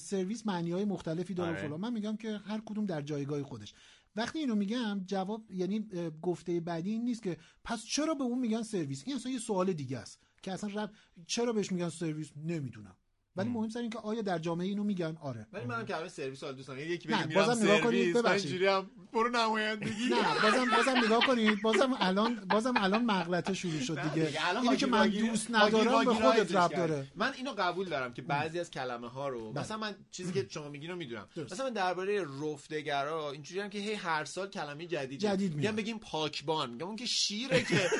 سرویس 0.00 0.46
معنی 0.46 0.70
های 0.70 0.84
مختلفی 0.84 1.34
داره 1.34 1.50
آره. 1.50 1.60
فلان 1.60 1.80
من 1.80 1.92
میگم 1.92 2.16
که 2.16 2.40
هر 2.46 2.60
کدوم 2.66 2.86
در 2.86 3.02
جایگاه 3.02 3.42
خودش 3.42 3.74
وقتی 4.16 4.38
اینو 4.38 4.54
میگم 4.54 5.00
جواب 5.06 5.52
یعنی 5.52 5.88
گفته 6.22 6.60
بعدی 6.60 6.90
این 6.90 7.04
نیست 7.04 7.22
که 7.22 7.36
پس 7.64 7.84
چرا 7.84 8.14
به 8.14 8.24
اون 8.24 8.38
میگن 8.38 8.62
سرویس؟ 8.62 9.02
این 9.06 9.16
اصلا 9.16 9.32
یه 9.32 9.38
سوال 9.38 9.72
دیگه 9.72 9.98
است 9.98 10.22
که 10.42 10.52
اصلا 10.52 10.82
رب 10.82 10.90
چرا 11.26 11.52
بهش 11.52 11.72
میگن 11.72 11.88
سرویس؟ 11.88 12.32
نمی‌دونم. 12.36 12.96
ولی 13.36 13.48
مهم 13.48 13.68
سر 13.68 13.80
این 13.80 13.90
که 13.90 13.98
آیا 13.98 14.22
در 14.22 14.38
جامعه 14.38 14.66
اینو 14.66 14.84
میگن 14.84 15.16
آره 15.20 15.46
ولی 15.52 15.64
منم 15.64 15.86
کلمه 15.86 16.08
سرویس 16.08 16.44
حال 16.44 16.54
دوست 16.54 16.68
دارم 16.68 16.80
یعنی 16.80 16.92
یکی 16.92 17.08
بگه 17.08 17.26
میرم 17.26 17.46
بازم 17.46 17.62
نگاه 17.62 17.80
کنید، 17.80 18.16
ببخشید. 18.16 18.42
اینجوری 18.42 18.66
هم 18.66 18.90
برو 19.12 19.28
نمایندگی 19.28 19.90
نه 20.10 20.40
بازم 20.42 20.66
بازم 20.76 21.04
نگاه 21.04 21.26
کنید 21.26 21.62
بازم 21.62 21.96
الان 22.00 22.34
بازم 22.50 22.74
الان 22.76 23.04
مغلطه 23.04 23.54
شروع 23.54 23.80
شد 23.80 24.00
دیگه 24.02 24.26
دیگه، 24.26 24.48
الان 24.48 24.62
اینی 24.62 24.76
که 24.76 24.86
من 24.86 25.08
دوست 25.08 25.50
ندارم 25.50 26.04
به 26.04 26.14
خودت 26.14 26.54
رب. 26.56 26.72
داره 26.72 27.06
من 27.16 27.32
اینو 27.32 27.52
قبول 27.58 27.88
دارم 27.88 28.12
که 28.14 28.22
بعضی 28.22 28.60
از 28.60 28.70
کلمه 28.70 29.08
ها 29.08 29.28
رو 29.28 29.52
بله. 29.52 29.60
مثلا 29.64 29.76
من 29.76 29.94
چیزی 30.10 30.32
که 30.32 30.46
شما 30.50 30.68
میگین 30.68 30.90
رو 30.90 30.96
می‌دونم. 30.96 31.28
مثلا 31.36 31.66
من 31.66 31.72
درباره 31.72 32.24
رفتگرا 32.42 33.30
اینجوری 33.30 33.60
هم 33.60 33.70
که 33.70 33.78
هی 33.78 33.94
هر 33.94 34.24
سال 34.24 34.50
کلمه 34.50 34.86
جدید 34.86 35.20
جدید 35.20 35.54
میگم. 35.54 35.76
بگیم 35.76 35.98
پاکبان 35.98 36.70
میگم 36.70 36.86
اون 36.86 36.96
که 36.96 37.06
شیره 37.06 37.64
که 37.64 37.76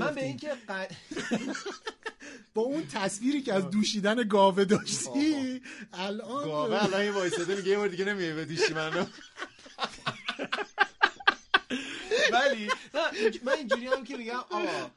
من 0.00 0.14
به 0.14 0.32
گرفتیم. 0.32 0.96
با 2.58 2.64
اون 2.64 2.86
تصویری 2.86 3.42
که 3.42 3.54
از 3.54 3.70
دوشیدن 3.70 4.28
گاوه 4.28 4.64
داشتی 4.64 5.62
الان 5.92 6.44
گاوه 6.44 6.84
الان 6.84 7.00
این 7.00 7.14
وایساده 7.14 7.54
میگه 7.54 7.68
یه 7.68 7.78
بار 7.78 7.88
دیگه 7.88 8.04
نمیای 8.04 8.34
بدیشی 8.34 8.74
منو. 8.74 9.04
ولی 12.32 12.68
من 13.44 13.52
اینجوری 13.52 13.86
هم 13.86 14.04
که 14.04 14.16
میگم 14.16 14.34
آقا 14.34 14.90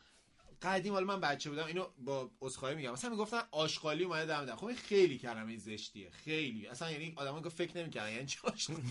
قدیم 0.61 0.93
حالا 0.93 1.05
من 1.05 1.21
بچه 1.21 1.49
بودم 1.49 1.65
اینو 1.65 1.85
با 1.97 2.31
عذرخواهی 2.41 2.75
میگم. 2.75 2.91
مثلا 2.91 3.09
می‌گفتن 3.09 3.41
آشغالی 3.51 4.03
اومده 4.03 4.25
دم 4.25 4.45
دم 4.45 4.55
خب 4.55 4.65
این 4.65 4.77
خیلی 4.77 5.17
کلمه 5.17 5.57
زشتیه 5.57 6.09
خیلی. 6.11 6.67
اصلا 6.67 6.91
یعنی 6.91 7.13
آدما 7.15 7.41
که 7.41 7.49
فکر 7.49 7.77
نمی‌کردن 7.77 8.11
یعنی 8.11 8.25
چی 8.25 8.39
آشغالی 8.43 8.81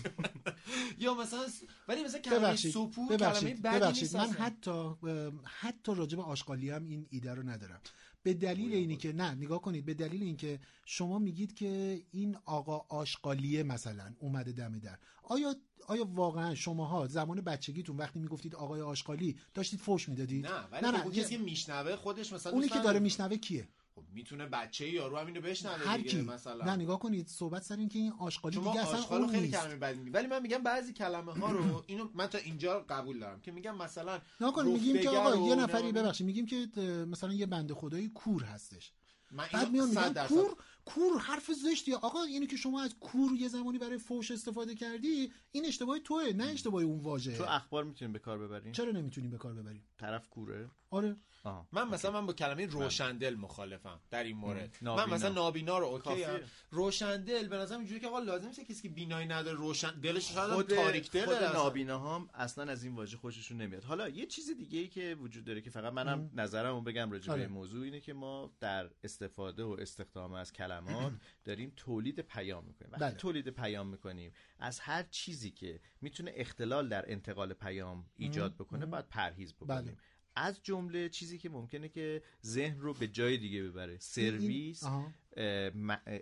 یا 0.99 1.13
مثلا 1.13 1.45
ولی 1.87 2.03
مثلا 2.03 2.19
کلمه 2.19 2.55
سپور 2.55 3.17
کلمه 3.17 3.53
بدی 3.53 3.99
نیست 3.99 4.15
من. 4.15 4.29
حتی 4.31 4.95
حتی 5.43 5.95
راجع 5.95 6.17
به 6.17 6.23
آشغالی 6.23 6.69
هم 6.69 6.85
این 6.85 7.07
ایده 7.09 7.33
رو 7.33 7.49
ندارم. 7.49 7.81
به 8.23 8.33
دلیل 8.33 8.73
اینی 8.73 8.97
که 8.97 9.13
نه 9.13 9.35
نگاه 9.35 9.61
کنید 9.61 9.85
به 9.85 9.93
دلیل 9.93 10.23
اینکه 10.23 10.59
شما 10.85 11.19
میگید 11.19 11.53
که 11.55 12.01
این 12.11 12.37
آقا 12.45 12.85
آشغالیه 12.89 13.63
مثلا 13.63 14.13
اومده 14.19 14.51
دم 14.51 14.79
در. 14.79 14.97
آیا 15.23 15.55
آیا 15.87 16.05
واقعا 16.05 16.55
شماها 16.55 17.07
زمان 17.07 17.41
بچگیتون 17.41 17.97
وقتی 17.97 18.19
می‌گفتید 18.19 18.55
آقای 18.55 18.81
آشغالی 18.81 19.37
داشتید 19.53 19.79
فوش 19.79 20.09
می‌دادید؟ 20.09 20.47
نه 20.47 20.67
ولی 20.71 20.87
خب 20.87 21.03
اون 21.03 21.11
کسی 21.11 21.37
که 21.37 21.43
میشنوه 21.43 21.95
خودش 21.95 22.33
مثلا 22.33 22.53
اونی 22.53 22.69
که. 22.69 22.79
داره 22.79 22.99
میشنوه 22.99 23.37
کیه؟ 23.37 23.67
خب 24.07 24.13
می‌تونه 24.15 24.45
بچه 24.45 24.89
یارو 24.89 25.17
همینو 25.17 25.41
بشنوه 25.41 25.85
هر 25.87 25.97
دیگه 25.97 26.09
کی. 26.09 26.21
مثلا. 26.21 26.65
نه 26.65 26.75
نگاه 26.75 26.99
کنید 26.99 27.27
صحبت 27.27 27.63
سر 27.63 27.77
این 27.77 27.89
که 27.89 27.99
این 27.99 28.11
آشغالی 28.19 28.57
دیگه 28.57 28.79
اصلا 28.81 29.17
اون 29.17 29.27
خیلی 29.27 29.47
نیست. 29.47 29.59
کلمه 29.61 29.75
بدی 29.75 30.09
ولی 30.09 30.27
من 30.27 30.41
میگم 30.41 30.57
بعضی 30.63 30.93
کلمه 30.93 31.33
ها 31.33 31.51
رو 31.51 31.83
اینو 31.87 32.07
من 32.13 32.27
تا 32.27 32.37
اینجا 32.37 32.79
قبول 32.79 33.19
دارم 33.19 33.41
که 33.41 33.51
میگم 33.51 33.77
مثلا 33.77 34.19
کنید 34.55 34.73
میگیم 34.73 34.97
که 35.01 35.09
آقا 35.09 35.47
یه 35.47 35.55
نفری 35.55 35.91
ببخشید 35.91 36.27
میگیم 36.27 36.45
که 36.45 36.67
مثلا 37.11 37.33
یه 37.33 37.45
بنده 37.45 37.73
خدایی 37.73 38.09
کور 38.09 38.43
هستش. 38.43 38.91
من 39.33 39.43
بعد 39.53 39.55
اینو 39.55 39.71
میان 39.71 39.89
میگن 39.89 40.11
درصد- 40.11 40.33
کور 40.35 40.55
کور 40.85 41.19
حرف 41.19 41.51
زشتیه 41.51 41.95
آقا 41.95 42.23
اینی 42.23 42.47
که 42.47 42.55
شما 42.57 42.81
از 42.81 42.95
کور 42.99 43.31
یه 43.33 43.47
زمانی 43.47 43.77
برای 43.77 43.97
فوش 43.97 44.31
استفاده 44.31 44.75
کردی 44.75 45.31
این 45.51 45.65
اشتباه 45.65 45.99
توه 45.99 46.23
نه 46.35 46.43
اشتباه 46.43 46.83
اون 46.83 46.99
واژه. 46.99 47.37
تو 47.37 47.43
اخبار 47.43 47.83
می‌تونیم 47.83 48.13
به 48.13 48.19
کار 48.19 48.37
ببریم؟ 48.37 48.71
چرا 48.71 48.91
نمی‌تونیم 48.91 49.31
به 49.31 49.37
کار 49.37 49.53
ببریم؟ 49.53 49.83
طرف 49.97 50.29
کوره. 50.29 50.69
آره. 50.89 51.15
آها. 51.43 51.67
من 51.71 51.87
مثلا 51.87 52.11
من 52.11 52.25
با 52.25 52.33
کلمه 52.33 52.65
روشندل 52.65 53.35
مخالفم 53.35 53.99
در 54.09 54.23
این 54.23 54.37
مورد. 54.37 54.77
من. 54.81 55.09
مثلا 55.09 55.29
نابینا 55.29 55.79
رو 55.79 55.85
اوکی. 55.85 56.25
روشندل 56.71 57.47
به 57.47 57.57
نظرم 57.57 57.79
اینجوری 57.79 57.99
که 57.99 58.07
آقا 58.07 58.19
لازم 58.19 58.47
نیست 58.47 58.59
کسی 58.59 58.81
که 58.81 58.89
بینایی 58.89 59.27
نداره 59.27 59.57
روشن 59.57 59.99
دلش 59.99 60.33
شاید 60.33 60.51
خود 60.53 60.69
تاریک 60.69 61.11
دله 61.11 61.25
خود 61.25 61.33
اصلا. 61.33 61.63
نابینا 61.63 62.15
هم 62.15 62.29
اصلا 62.33 62.71
از 62.71 62.83
این 62.83 62.95
واژه 62.95 63.17
خوششون 63.17 63.61
نمیاد. 63.61 63.83
حالا 63.83 64.09
یه 64.09 64.25
چیز 64.25 64.51
دیگه 64.57 64.79
ای 64.79 64.87
که 64.87 65.17
وجود 65.19 65.45
داره 65.45 65.61
که 65.61 65.69
فقط 65.69 65.93
منم 65.93 66.31
نظرمو 66.33 66.81
بگم 66.81 67.11
راجع 67.11 67.27
به 67.27 67.31
آره. 67.33 67.41
این 67.41 67.51
موضوع 67.51 67.83
اینه 67.83 67.99
که 67.99 68.13
ما 68.13 68.51
در 68.59 68.89
استفاده 69.03 69.63
و 69.63 69.77
استخدام 69.79 70.33
از 70.33 70.53
کلمات 70.53 71.13
داریم 71.45 71.73
تولید 71.75 72.19
پیام 72.19 72.65
می‌کنیم. 72.65 72.91
وقتی 72.91 73.05
بله. 73.05 73.13
تولید 73.13 73.49
پیام 73.49 73.87
می‌کنیم 73.87 74.33
از 74.59 74.79
هر 74.79 75.03
چیزی 75.41 75.51
که 75.51 75.79
می‌تونه 76.01 76.31
اختلال 76.35 76.89
در 76.89 77.11
انتقال 77.11 77.53
پیام 77.53 78.05
ایجاد 78.17 78.55
بکنه 78.55 78.85
باید 78.85 79.07
پرهیز 79.07 79.53
بکنیم 79.53 79.81
بله. 79.81 79.97
از 80.35 80.59
جمله 80.63 81.09
چیزی 81.09 81.37
که 81.37 81.49
ممکنه 81.49 81.89
که 81.89 82.23
ذهن 82.45 82.79
رو 82.79 82.93
به 82.93 83.07
جای 83.07 83.37
دیگه 83.37 83.63
ببره 83.63 83.97
سرویس 83.99 84.83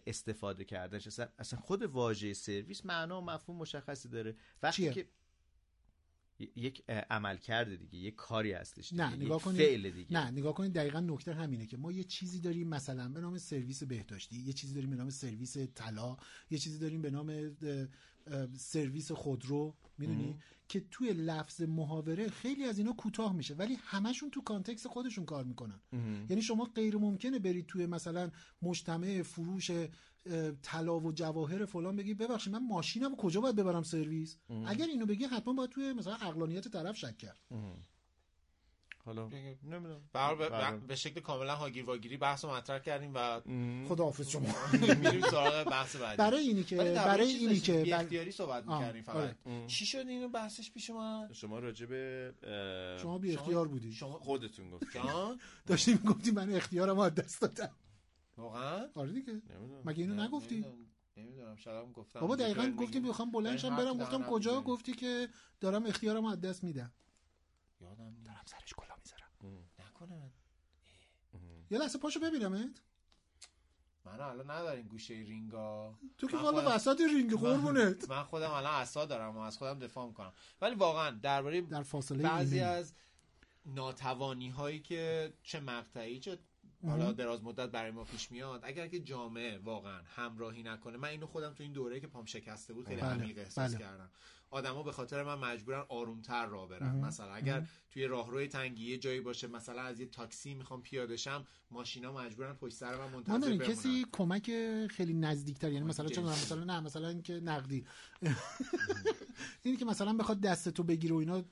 استفاده 0.08 0.66
کردنش 0.66 1.08
اصلا, 1.08 1.60
خود 1.60 1.84
واژه 1.84 2.34
سرویس 2.34 2.86
معنا 2.86 3.22
و 3.22 3.26
مفهوم 3.26 3.58
مشخصی 3.58 4.10
داره 4.10 4.36
وقتی 4.64 4.84
چیه؟ 4.84 4.94
که 4.94 5.08
یک 6.56 6.84
عمل 6.90 7.38
کرده 7.38 7.76
دیگه 7.76 7.98
یک 7.98 8.16
کاری 8.16 8.52
هستش 8.52 8.90
دیگه. 8.90 9.10
نه 9.10 9.16
نگاه 9.16 9.42
کنید 9.42 9.58
فعل 9.58 9.90
دیگه 9.90 10.14
نه 10.14 10.32
نگاه 10.32 10.54
کنید 10.54 10.74
دقیقا 10.74 11.00
نکته 11.00 11.34
همینه 11.34 11.66
که 11.66 11.78
ما 11.78 11.92
یه 11.92 12.04
چیزی 12.04 12.40
داریم 12.40 12.68
مثلا 12.68 13.10
به 13.10 13.22
نام 13.22 13.38
سرویس 13.38 13.84
بهداشتی 13.84 14.40
یه 14.40 14.54
چیزی 14.54 14.74
داریم 14.74 14.90
به 14.90 14.96
نام 14.96 15.10
سرویس 15.10 15.58
طلا 15.58 16.18
یه 16.50 16.58
چیزی 16.58 16.80
داریم 16.80 17.02
به 17.02 17.10
نام 17.12 17.58
سرویس 18.58 19.12
خودرو 19.12 19.76
می‌دونی؟ 19.98 20.38
که 20.68 20.86
توی 20.92 21.14
لفظ 21.14 21.62
محاوره 21.62 22.30
خیلی 22.30 22.66
از 22.66 22.78
اینا 22.78 22.92
کوتاه 22.94 23.34
میشه 23.34 23.54
ولی 23.54 23.78
همشون 23.82 24.30
تو 24.30 24.42
context 24.42 24.88
خودشون 24.88 25.26
کار 25.26 25.44
می‌کنن. 25.44 25.80
یعنی 26.30 26.42
شما 26.42 26.66
غیر 26.66 26.98
ممکنه 26.98 27.40
برید 27.40 27.66
توی 27.66 27.86
مثلا 27.86 28.32
مجتمع 28.62 29.22
فروش 29.22 29.72
طلا 30.62 31.00
و 31.00 31.12
جواهر 31.12 31.66
فلان 31.66 31.96
بگی 31.96 32.14
ببخشید 32.14 32.54
من 32.54 32.68
ماشینم 32.68 33.16
کجا 33.16 33.42
باید 33.42 33.56
ببرم 33.56 33.84
سرویس؟ 33.84 34.38
اگر 34.66 34.86
اینو 34.86 35.06
بگی 35.06 35.24
حتما 35.24 35.54
باید 35.54 35.70
توی 35.70 35.94
مثلا 35.94 36.14
عقلانیت 36.14 36.68
طرف 36.68 36.98
شک 36.98 37.18
کرد. 37.18 37.40
حالا. 39.10 39.30
نمی‌دونم. 39.64 40.80
به- 40.88 40.96
شکل 40.96 41.20
کاملا 41.20 41.56
هاگیر 41.56 41.86
واگیری 41.86 42.18
بحث 42.18 42.46
رو 42.46 42.52
مطرح 42.52 42.80
کردیم 42.80 43.12
و 43.16 43.42
خداحافظ 43.88 44.30
شما. 44.30 44.48
میریم 44.72 45.22
سراغ 45.22 45.64
بحث 45.70 45.96
بعدی. 45.96 46.18
برای 46.18 46.40
اینی 46.42 46.64
که- 46.64 46.76
برای 46.78 47.28
اینی 47.32 47.60
که 47.60 47.84
بر- 47.92 48.02
اختیاری 48.02 48.32
صحبت 48.32 48.68
می‌کردیم 48.68 49.04
فقط. 49.04 49.16
آره. 49.16 49.36
چی 49.68 49.86
شد 49.86 49.98
اینو 50.08 50.30
بحثش 50.30 50.72
پیش 50.72 50.90
اومد 50.90 51.34
شما 51.34 51.60
راجع 51.60 51.86
به 51.86 52.34
شما 53.02 53.18
بی 53.18 53.34
اختیار 53.34 53.68
بودی 53.68 53.92
شما 53.94 54.20
خودتون 54.20 54.70
گفت 54.70 54.84
جان؟ 54.94 55.40
داشتیم 55.68 55.98
گفتی 55.98 56.32
من 56.32 56.54
اختیارم 56.54 57.00
از 57.00 57.16
دست 57.16 57.42
دادم. 57.42 57.72
واقعا؟ 58.38 58.88
آره 58.96 59.12
دیگه. 59.12 59.42
مگه 59.86 60.04
اینو 60.04 60.24
نگفتی 60.24 60.66
نمی‌دونم. 61.18 61.56
شاید 61.56 61.94
گفتم. 61.94 62.20
بابا 62.20 62.36
دقیقا 62.36 62.74
گفتی. 62.78 63.00
می‌خوام 63.00 63.32
بلندشم 63.32 63.76
برم 63.76 63.98
گفتم 63.98 64.24
کجا. 64.24 64.62
گفتی 64.62 64.94
که 64.94 65.28
دارم 65.60 65.86
اختیارم 65.86 66.26
از 66.26 66.42
دست 66.42 66.64
میدم. 66.64 66.92
یادم. 67.82 68.16
دارم 68.26 68.44
سرش 68.46 68.74
کلا 68.78 68.89
یه 71.72 71.78
لحظه 71.78 72.00
پاشو 72.00 72.20
ببینمت 72.20 72.82
من 74.06 74.20
الان 74.22 74.52
نداریم 74.52 74.88
گوشه 74.88 75.14
رینگا 75.14 75.94
تو 76.18 76.28
که 76.28 76.36
من 76.38 76.42
والا 76.44 76.62
خودم- 76.62 76.76
وسط 76.76 77.02
رینگ 77.14 77.34
قربونت 77.40 78.10
من 78.10 78.24
خودم 78.24 78.52
الان 78.52 78.74
عصا 78.82 79.06
دارم 79.06 79.38
و 79.38 79.40
از 79.40 79.58
خودم 79.58 79.80
دفاع 79.80 80.08
می‌کنم 80.08 80.34
ولی 80.62 80.76
واقعا 80.76 81.12
درباره 81.12 81.62
در 81.62 81.84
فاصله 81.84 82.24
بعضی 82.24 82.56
ایمنی. 82.60 82.72
از 82.74 82.94
ناتوانی 83.66 84.50
هایی 84.50 84.80
که 84.80 85.34
چه 85.44 85.60
مقطعی 85.60 86.20
چه 86.20 86.40
حالا. 86.86 87.12
دراز 87.12 87.44
مدت 87.44 87.70
برای 87.70 87.92
ما 87.92 88.04
پیش 88.04 88.32
میاد 88.32 88.60
اگر 88.64 88.88
که 88.88 89.00
جامعه 89.00 89.58
واقعا 89.58 90.02
همراهی 90.16 90.64
نکنه 90.64 90.98
من 90.98 91.08
اینو 91.08 91.26
خودم 91.28 91.54
تو 91.54 91.64
این 91.64 91.72
دوره 91.74 92.00
که 92.00 92.08
پام 92.08 92.26
شکسته 92.26 92.74
بود 92.74 92.86
خیلی 92.88 93.02
بله، 93.02 93.10
عمیق 93.12 93.38
احساس 93.38 93.70
بله. 93.70 93.80
کردم 93.80 94.10
آدما 94.52 94.84
به 94.84 94.92
خاطر 94.92 95.24
من 95.24 95.36
مجبورن 95.36 95.86
آرومتر 95.90 96.46
راه 96.46 96.70
برن. 96.70 96.96
مثلا 96.96 97.34
اگر. 97.34 97.68
توی 97.92 98.06
راهروی 98.06 98.48
تنگی 98.48 98.92
یه 98.92 98.98
جایی 98.98 99.22
باشه 99.22 99.48
مثلا 99.48 99.82
از 99.82 100.00
یه 100.00 100.06
تاکسی 100.06 100.54
می‌خوام 100.54 100.82
پیاده 100.82 101.18
شم 101.18 101.46
ماشینا 101.72 102.14
مجبورن 102.14 102.54
پشت 102.54 102.74
سر 102.74 102.98
من 102.98 103.10
منتظر 103.14 103.38
داریم 103.38 103.58
بمونن. 103.58 103.74
کسی 103.76 104.06
کمک 104.12 104.52
خیلی 104.88 105.14
نزدیکتر 105.14 105.72
یعنی 105.72 105.86
مثلا. 105.86 106.06
می‌دونم، 106.06 106.30
مثلا 106.30 106.64
نه 106.64 106.80
مثلا 106.80 107.10
اینکه 107.10 107.34
نقدی 107.34 107.86
اینی 109.64 109.78
که 109.78 109.86
مثلا 109.86 110.14
بخواد 110.14 110.42
دست 110.42 110.70
تو 110.70 110.84
بگیره 110.84 111.16
و 111.16 111.18
اینا 111.18 111.44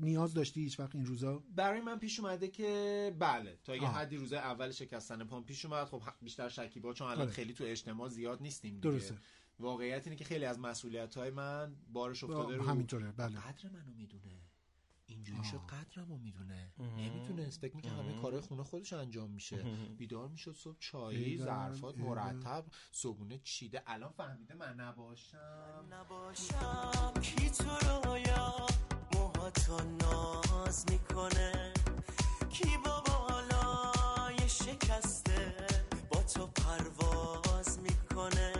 نیاز 0.00 0.34
داشتی 0.34 0.60
هیچ 0.60 0.80
وقت 0.80 0.94
این 0.94 1.06
روزا 1.06 1.42
برای 1.54 1.80
من 1.80 1.98
پیش 1.98 2.20
اومده 2.20 2.48
که 2.48 3.16
بله 3.18 3.58
تا 3.64 3.76
یه. 3.76 3.88
حدی 3.88 4.16
روزه 4.16 4.36
اول 4.36 4.70
شکستن 4.70 5.24
پام 5.24 5.44
پیش 5.44 5.64
اومد 5.64 5.84
خب 5.84 6.02
بیشتر 6.22 6.48
شکیبا 6.48 6.92
چون 6.92 7.06
الان 7.06 7.20
آره. 7.20 7.30
خیلی 7.30 7.52
تو 7.52 7.64
اجتماع 7.64 8.08
زیاد 8.08 8.42
نیستیم 8.42 8.74
دیگه 8.74 8.90
درسته. 8.90 9.14
واقعیت 9.58 10.06
اینه 10.06 10.16
که 10.16 10.24
خیلی 10.24 10.44
از 10.44 10.58
مسئولیت 10.58 11.14
های 11.14 11.30
من 11.30 11.76
بارش 11.92 12.24
افتاده 12.24 12.56
رو 12.56 12.64
همینطوره 12.64 13.12
بله. 13.12 13.40
قدر 13.40 13.68
منو 13.68 13.92
می‌دونه. 13.96 14.24
این 15.08 15.16
اینجوری 15.16 15.44
شد 15.44 15.58
قدرمو 15.58 16.18
می‌دونه. 16.18 16.72
نمی‌تونست 16.78 17.60
فکر 17.60 17.76
می‌کنه 17.76 17.92
همه 17.92 18.20
کارهای 18.20 18.40
خونه 18.40 18.64
خودش 18.64 18.92
انجام 18.92 19.30
میشه. 19.30 19.56
بیدار 19.98 20.28
می‌شد 20.28 20.52
صبح 20.52 20.76
چایی 20.80 21.38
ظرفات. 21.38 21.98
مرتب 21.98 22.64
صبحونه 22.92 23.38
چیده. 23.38 23.82
الان 23.86 24.10
فهمیده 24.10 24.54
من 24.54 24.80
نباشم. 24.80 25.84
نباشم. 25.90 27.12
کی 27.22 27.50
تو 27.50 28.04
رویا 28.04 28.66
موهاتو 29.14 29.80
ناز 29.84 30.84
می‌کنه؟ 30.90 31.72
کی 32.50 32.68
با 32.84 33.02
بالای 33.06 34.48
شکسته 34.48 35.66
با 36.10 36.22
تو 36.22 36.46
پرواز 36.46 37.78
می‌کنه؟ 37.78 38.55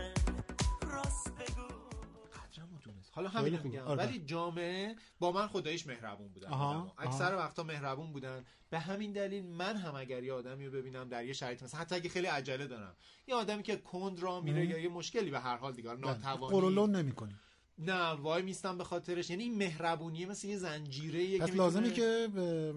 قدرمو 2.86 2.92
دونست 2.92 3.10
حالا 3.14 3.28
همین. 3.28 3.60
میگم 3.64 3.82
آره. 3.82 3.98
ولی 3.98 4.18
جامعه 4.18 4.96
با 5.18 5.32
من 5.32 5.46
خداییش 5.46 5.86
مهربون 5.86 6.28
بودن 6.28 6.48
آها، 6.48 6.70
آدما. 6.70 6.82
آها. 6.82 6.94
اکثر 6.98 7.36
وقتا 7.36 7.62
مهربون 7.62 8.12
بودن 8.12 8.44
به 8.70 8.78
همین 8.78 9.12
دلیل 9.12 9.44
من 9.46 9.76
هم 9.76 9.94
اگر 9.94 10.22
یه 10.22 10.32
آدمی 10.32 10.66
رو 10.66 10.72
ببینم 10.72 11.08
در 11.08 11.24
یه 11.24 11.32
شرایط 11.32 11.62
مثلا 11.62 11.80
حتی 11.80 11.94
اگه 11.94 12.08
خیلی 12.08 12.26
عجله 12.26 12.66
دارم 12.66 12.96
یه 13.28 13.34
آدمی 13.34 13.62
که 13.62 13.76
کند 13.76 14.20
را 14.20 14.40
میره. 14.40 14.66
یا 14.66 14.78
یه 14.78 14.88
مشکلی 14.88 15.30
به 15.30 15.40
هر 15.40 15.56
حال 15.56 15.72
دیگه 15.72 15.88
بله. 15.88 16.00
ناتوانی 16.00 16.56
قرولون 16.56 16.96
نمی‌کنی 16.96 17.34
نه 17.78 18.10
وای 18.10 18.42
میستم 18.42 18.78
به 18.78 18.84
خاطرش 18.84 19.30
یعنی 19.30 19.42
این 19.42 19.58
مهربونیه 19.58 20.26
مثل 20.26 20.48
یه 20.48 20.56
زنجیره 20.56 21.38
پس 21.38 21.50
لازمه 21.50 21.90
که 21.90 22.28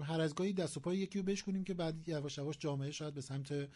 هر 0.02 0.20
از 0.20 0.34
گاهی 0.34 0.52
دست 0.52 0.76
و 0.76 0.80
پای 0.80 0.96
یکی 0.96 1.18
رو 1.18 1.24
بشکنیم 1.24 1.64
که 1.64 1.74
بعد 1.74 2.08
یواش 2.08 2.38
یواش 2.38 2.58
جامعه 2.58 2.90
شاید 2.90 3.14
به 3.14 3.20
سمت 3.20 3.68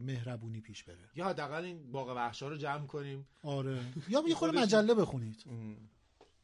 مهربونی 0.00 0.60
پیش 0.60 0.84
بره. 0.84 1.10
یا 1.14 1.28
حداقل 1.28 1.64
این 1.64 1.92
باغ 1.92 2.08
وحشا 2.16 2.48
رو 2.48 2.56
جمع 2.56 2.86
کنیم. 2.86 3.28
آره. 3.42 3.80
یا 4.08 4.22
یه 4.28 4.34
خورده 4.34 4.58
مجله 4.60 4.94
بخونید. 4.94 5.44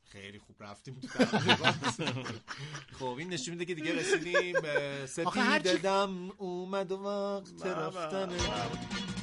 خیلی 0.05 0.39
خوب 0.39 0.57
رفتیم. 0.61 1.01
خب 2.99 3.05
این 3.19 3.29
نشون 3.29 3.55
میده 3.55 3.65
که 3.65 3.75
دیگه 3.75 3.95
رسیدیم 3.95 4.61
به 4.63 5.07
سپید 5.07 5.81
دم 5.83 6.31
اومد 6.39 6.93
و 6.93 6.97
وقت 6.97 7.67
رفتن. 7.67 8.29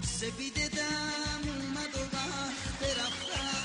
سپید 0.01 0.53
دم 0.53 1.49
اومد 1.49 1.95
و 1.95 1.99
وقت 2.15 2.83
رفتن. 2.83 3.57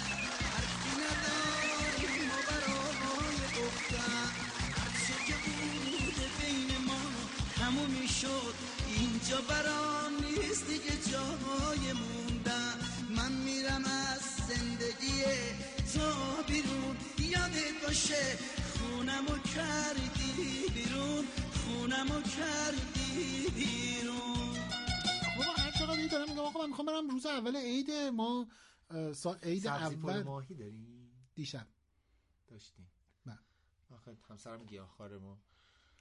حرفی 0.53 0.93
نداریم 1.03 2.29
و 2.31 2.39
برای 2.49 3.65
گفتن. 3.65 4.27
هرچه 4.77 5.17
که 5.27 5.35
بود 5.51 6.19
بین 6.41 6.87
ما 6.87 7.01
تمومی 7.55 8.09
شد. 8.09 8.76
اینجا 9.27 9.41
برام 9.49 10.13
نیست 10.25 10.67
دیگه 10.67 10.97
جای 11.11 11.93
موندن. 11.93 12.75
من 13.17 13.33
میرم 13.33 13.85
از 13.85 14.21
زندگی 14.21 15.23
تا 15.95 16.43
بیرون. 16.43 16.97
یادت 17.19 17.83
باشه 17.83 18.39
خونمو 18.79 19.39
کردی 19.39 20.69
بیرون. 20.75 21.25
خونمو 21.53 22.21
کردی 22.23 23.47
بیرون. 23.55 24.59
بابا 25.39 25.53
هر 25.57 25.71
چقدر 25.71 25.91
این 25.91 26.09
دارم 26.09 26.29
میگم 26.29 26.41
آقا 26.41 26.61
من 26.61 26.69
می‌خوام 26.69 26.87
برم 26.87 27.11
روز 27.11 27.27
اول 27.27 27.57
عید 27.57 27.91
ما 27.91 28.49
سا... 29.15 29.35
عید 29.43 29.67
اول. 29.67 30.23
ماهی 30.23 30.55
داریم؟ 30.55 31.11
دیشب. 31.35 31.67
داشتیم. 32.49 32.91
نه. 33.27 33.39
آخه 33.91 34.17
همسرم 34.31 34.65
گیاهخوار 34.65 35.19
ما. 35.19 35.39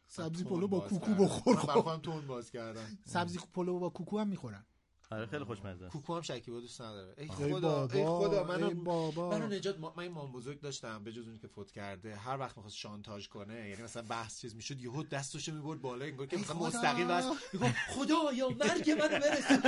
من 0.08 0.44
سبزی 0.44 0.50
پلو 0.50 0.68
با 0.68 0.80
کوکو. 0.80 1.14
بخور 1.14 1.56
من 1.56 1.82
خب. 1.82 2.02
تون 2.02 2.28
باز 2.28 2.52
کردم 2.52 2.98
سبزی 3.06 3.40
پلو 3.54 3.80
با 3.80 3.90
کوکو 3.90 4.20
هم 4.20 4.28
می‌خورن 4.28 4.66
آره 5.12 5.26
خیلی 5.26 5.44
خوشمزه 5.44 5.86
است. 5.86 5.94
کوکو 5.94 6.16
هم 6.16 6.22
شکیبا 6.22 6.60
دوست 6.60 6.82
نداره 6.82 7.14
ای 7.18 7.24
ای 7.24 7.54
خدا 7.54 7.90
ای 7.94 8.06
خدا 8.06 8.44
منو 8.44 8.68
ای 8.68 8.74
بابا. 8.74 9.30
منو 9.30 9.48
نجات. 9.48 9.80
من 9.80 10.00
این 10.00 10.12
مام 10.12 10.32
بزرگ 10.32 10.62
داشتم 10.62 11.04
به 11.04 11.12
جز 11.12 11.28
اون 11.28 11.38
که 11.38 11.48
فوت 11.48 11.72
کرده 11.72 12.16
هر 12.16 12.38
وقت 12.38 12.58
می‌خواست 12.58 12.76
شانتاژ 12.78 13.28
کنه 13.28 13.70
یعنی 13.70 13.84
مثلا 13.84 14.04
بحث 14.10 14.42
چیز 14.42 14.56
می‌شد 14.56 14.82
یهو 14.82 15.04
دستشو 15.04 15.54
می‌برد 15.54 15.82
بالا 15.82 16.06
انگار 16.06 16.28
که 16.28 16.38
مثلا 16.38 16.56
خدا. 16.56 16.68
مستقیم 16.68 17.08
بس 17.08 17.26
میگم 17.54 17.74
خدا 17.90 18.34
یا 18.34 18.50
مرگ 18.50 18.92
منو 18.92 19.20
برسون 19.20 19.62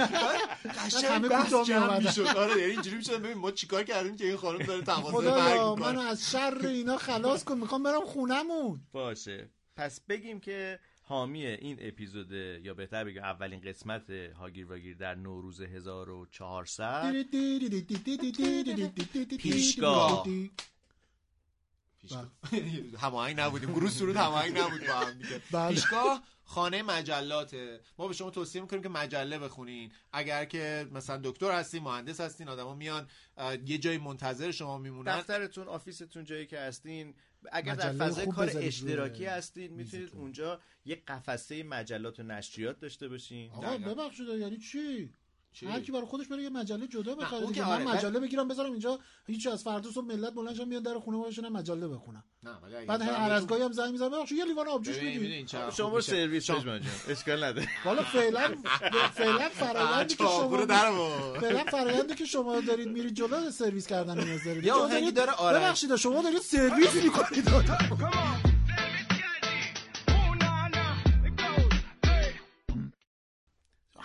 قشنگ 0.85 1.05
همه 1.05 1.29
بحث 1.29 1.53
جمع. 1.67 1.97
می‌شد 1.97 2.27
آره 2.27 2.59
یعنی 2.61 2.71
اینجوری 2.71 2.97
می‌شد 2.97 3.21
ببین 3.21 3.37
ما 3.37 3.51
چیکار 3.51 3.83
کردیم 3.83 4.15
که 4.15 4.27
این 4.27 4.37
خانم 4.37 4.65
داره 4.65 4.81
تقاضای 4.81 5.11
خدا 5.11 5.35
مرگ 5.35 5.61
می‌کنه 5.61 5.91
منو 5.91 5.99
از 5.99 6.31
شر 6.31 6.57
اینا 6.63 6.97
خلاص 6.97 7.43
کن 7.43 7.57
می‌خوام 7.57 7.83
برم 7.83 8.05
خونمون 8.05 8.81
باشه 8.91 9.49
پس 9.77 10.01
بگیم 10.01 10.39
که 10.39 10.79
حامی 11.01 11.45
این 11.45 11.77
اپیزود 11.79 12.31
یا 12.31 12.73
بهتر 12.73 13.03
بگیم 13.03 13.23
اولین 13.23 13.61
قسمت 13.61 14.09
هاگیر 14.09 14.65
واگیر 14.65 14.97
در 14.97 15.15
نوروز 15.15 15.61
1400 15.61 17.13
پیشگاه. 19.37 20.27
هماهنگ 22.99 23.39
نبودیم 23.39 23.73
گروه 23.73 23.89
سرود 23.89 24.15
هماهنگ 24.15 24.57
نبود 24.57 24.87
با 24.87 24.93
هم 24.93 25.11
دیگه 25.13 25.41
بله. 25.51 25.69
پیشگاه 25.69 26.23
خانه 26.43 26.83
مجلاته 26.83 27.79
ما 27.97 28.07
به 28.07 28.13
شما 28.13 28.29
توصیه 28.29 28.61
می‌کنیم 28.61 28.83
که 28.83 28.89
مجله 28.89 29.39
بخونین 29.39 29.91
اگر 30.13 30.45
که 30.45 30.87
مثلا 30.91 31.17
دکتر 31.23 31.51
هستین 31.51 31.83
مهندس 31.83 32.21
هستین 32.21 32.49
آدما 32.49 32.75
میان 32.75 33.07
یه 33.65 33.77
جای 33.77 33.97
منتظر 33.97 34.51
شما 34.51 34.77
میمونن 34.77 35.17
دفترتون 35.17 35.67
آفیستون 35.67 36.23
جایی 36.23 36.45
که 36.45 36.59
هستین 36.59 37.15
اگر 37.51 37.75
در 37.75 37.91
فضای 37.91 38.27
کار 38.27 38.51
اشتراکی 38.55 39.25
روی 39.25 39.25
هستین 39.25 39.73
می‌تونید 39.73 40.09
اونجا 40.13 40.61
یه 40.85 40.95
قفسه 41.07 41.63
مجلات 41.63 42.19
و 42.19 42.23
نشریات 42.23 42.79
داشته 42.79 43.07
باشین. 43.07 43.51
آقا 43.51 43.77
ببخشید 43.77 44.27
یعنی 44.27 44.57
چی؟ 44.57 45.13
هر 45.65 45.79
کی 45.79 45.91
برای 45.91 46.05
خودش 46.05 46.27
بره 46.27 46.43
یه 46.43 46.49
مجله 46.49 46.87
جدا 46.87 47.15
بخره 47.15 47.39
دیگه. 47.39 47.53
که 47.53 47.61
من 47.61 47.67
آره، 47.71 47.83
مجله 47.85 48.19
بگیرم 48.19 48.47
بذارم 48.47 48.71
اینجا. 48.71 48.99
هیچ 49.27 49.47
از 49.47 49.63
فردا 49.63 49.91
صبح 49.91 50.05
ملت 50.05 50.33
بلندشن 50.33 50.67
میان 50.67 50.83
در 50.83 50.99
خونه 50.99 51.23
بشینن 51.27 51.49
مجله 51.49 51.87
بخونن. 51.87 52.23
نه 52.43 52.51
بعد 52.87 53.01
هر 53.01 53.31
هم 53.61 53.71
زنگ 53.71 53.91
می‌زنم 53.91 54.09
ببخشید 54.09 54.37
یه 54.37 54.45
لیوان 54.45 54.67
آبجوش 54.67 54.95
میدی 54.97 55.25
این 55.33 55.45
چقدر 55.45 55.71
شما. 55.71 56.01
سرویس 56.01 56.43
شما- 56.43 56.59
پژمان 56.59 56.79
جان 56.81 56.89
اشکال 57.07 57.43
نداره 57.43 57.67
والا 57.85 58.03
فعلا 58.03 58.55
فعلا 59.13 59.49
فرآیندی 59.49 60.15
که 60.15 60.23
شما 60.23 60.65
در 60.65 60.85
آورد. 60.85 61.39
فعلا 61.41 61.63
فرآیندی 61.63 62.15
که 62.15 62.25
شما 62.25 62.59
دارید 62.61 62.87
میرید 62.87 63.13
جلو 63.13 63.51
سرویس 63.51 63.87
کردن 63.87 64.23
نیاز 64.23 64.43
دارید. 64.43 64.63
یه 64.65 64.73
شما 64.73 64.81
آهنگی 64.81 65.11
دارید- 65.11 65.13
داره 65.15 65.31
آرش. 65.31 65.57
ببخشید 65.61 65.95
شما 65.95 66.21
دارید 66.21 66.41
سرویس 66.41 66.95
می‌کنید. 66.95 67.49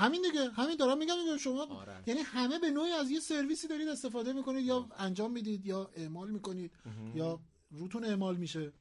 همین 0.03 0.23
دیگه 0.23 0.51
همین 0.51 0.77
دارم 0.77 0.99
میگم 0.99 1.15
دیگه 1.25 1.39
شما 1.39 1.67
آره. 1.67 2.03
یعنی 2.07 2.21
همه 2.21 2.59
به 2.59 2.71
نوعی 2.71 2.93
از 2.93 3.11
یه 3.11 3.21
سرویسی 3.21 3.69
دارید 3.69 3.89
استفاده 3.89 4.33
می‌کنید 4.33 4.65
یا 4.65 4.89
انجام 4.99 5.33
می‌دید 5.33 5.67
یا 5.67 5.91
اعمال 5.97 6.31
می‌کنید 6.31 6.73
یا 7.15 7.41
روتون 7.71 8.05
اعمال 8.05 8.37
میشه. 8.37 8.73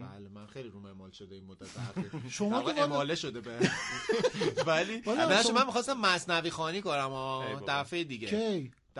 بله 0.00 0.28
من 0.28 0.46
خیلی 0.46 0.68
روم 0.68 0.84
اعمال 0.84 1.10
شده 1.10 1.34
این 1.34 1.44
مدت 1.44 1.68
اخیر 1.78 2.10
شما 2.38 2.62
که 2.62 2.82
اماله 2.82 3.14
شده 3.14 3.40
به. 3.40 3.70
ولی 4.66 5.02
من 5.54 5.66
می‌خواستم 5.66 6.00
مصنوی 6.00 6.50
خانی 6.50 6.82
کنم. 6.82 7.10
دفعه 7.68 8.04
دیگه. 8.04 8.28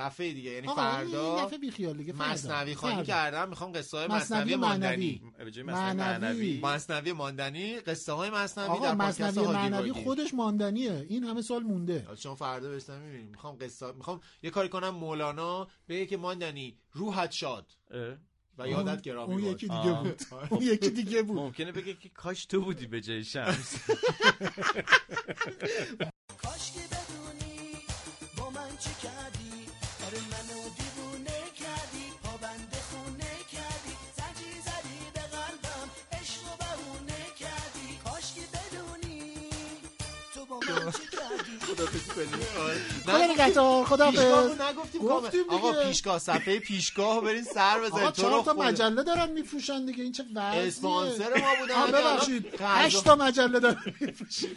دفعه 0.01 0.33
دیگه 0.33 0.51
یعنی 0.51 0.67
فردا 0.77 1.45
دفعه 1.45 1.59
بیخیال 1.59 1.97
دیگه 1.97 2.13
فردا. 2.13 2.33
مصنوی 2.33 2.75
خانی. 2.75 3.05
کردم 3.05 3.49
می‌خوام 3.49 3.73
قصه 3.73 3.99
های 3.99 4.07
مصنوی 4.07 4.57
ماندنی 4.57 5.23
معنوی. 5.37 5.53
به 5.55 5.63
مصنوی 5.63 6.61
مصنوی 6.61 7.13
ماندنی 7.13 7.81
قصه 7.81 8.13
های 8.13 8.31
مصنوی 8.31 8.69
آقا 8.69 8.87
در 8.87 8.95
مصنوی 8.95 9.47
معنوی. 9.47 9.93
خودش 9.93 10.35
ماندنیه 10.35 11.07
این 11.09 11.25
همه 11.25 11.43
سال 11.43 11.63
مونده 11.63 12.07
شما 12.19 12.35
فردا 12.35 12.71
بشتم 12.71 12.99
می‌بینیم 12.99 13.29
می‌خوام 13.31 13.57
قصه 13.61 13.93
می‌خوام 13.93 14.21
یه 14.43 14.51
کاری 14.51 14.69
کنم 14.69 14.89
مولانا 14.91 15.69
بگه 15.89 16.07
که 16.07 16.17
ماندنی 16.17 16.79
روحت 16.93 17.33
شاد. 17.33 17.73
و 18.59 18.69
یادت 18.69 19.03
گرامی 19.03 19.35
اون. 19.35 19.43
یکی 19.45 19.69
دیگه. 19.69 19.93
بود 20.03 20.21
اون 20.51 20.63
یکی 20.63 20.91
دیگه 20.91 21.23
بود 21.23 21.37
ممکنه 21.39 21.73
بگه 21.73 21.95
که 21.95 22.09
کاش 22.09 22.47
تو 22.47 22.61
بودی 22.61 22.87
به 22.87 23.01
جای 23.01 23.25
شمس 23.25 23.77
کاش 26.43 26.73
خداحافظی 41.87 42.11
کنیم. 42.11 42.45
خدا 43.05 43.27
نگهدار 43.33 43.85
خدا 43.85 44.11
پیشگاه 44.11 44.47
رو 44.47 44.63
نگفتیم 44.63 45.01
گفتیم. 45.03 45.41
آقا. 45.51 45.73
پیشگاه 45.85 46.19
صفحه 46.19 46.59
پیشگاه 46.59 47.15
رو 47.17 47.21
برین 47.23 47.45
سر 47.45 47.77
آقا 47.79 47.97
بزنید 47.97 48.13
چهار 48.13 48.33
رو 48.33 48.43
تا. 48.43 48.53
مجله 48.53 49.03
دارن 49.03 49.33
میفروشن 49.33 49.85
دیگه 49.87 50.03
این 50.03 50.13
چه 50.13 50.25
وضعیه 50.35 50.69
اسپانسر 50.69 51.29
ما 51.41 51.55
بودن. 51.61 51.87
ببخشید 51.93 52.57
غذا- 52.57 52.61
هشت 52.63 53.05
تا 53.05 53.15
مجله 53.17 53.61
دارن 53.61 53.83
میفروشن 54.01 54.49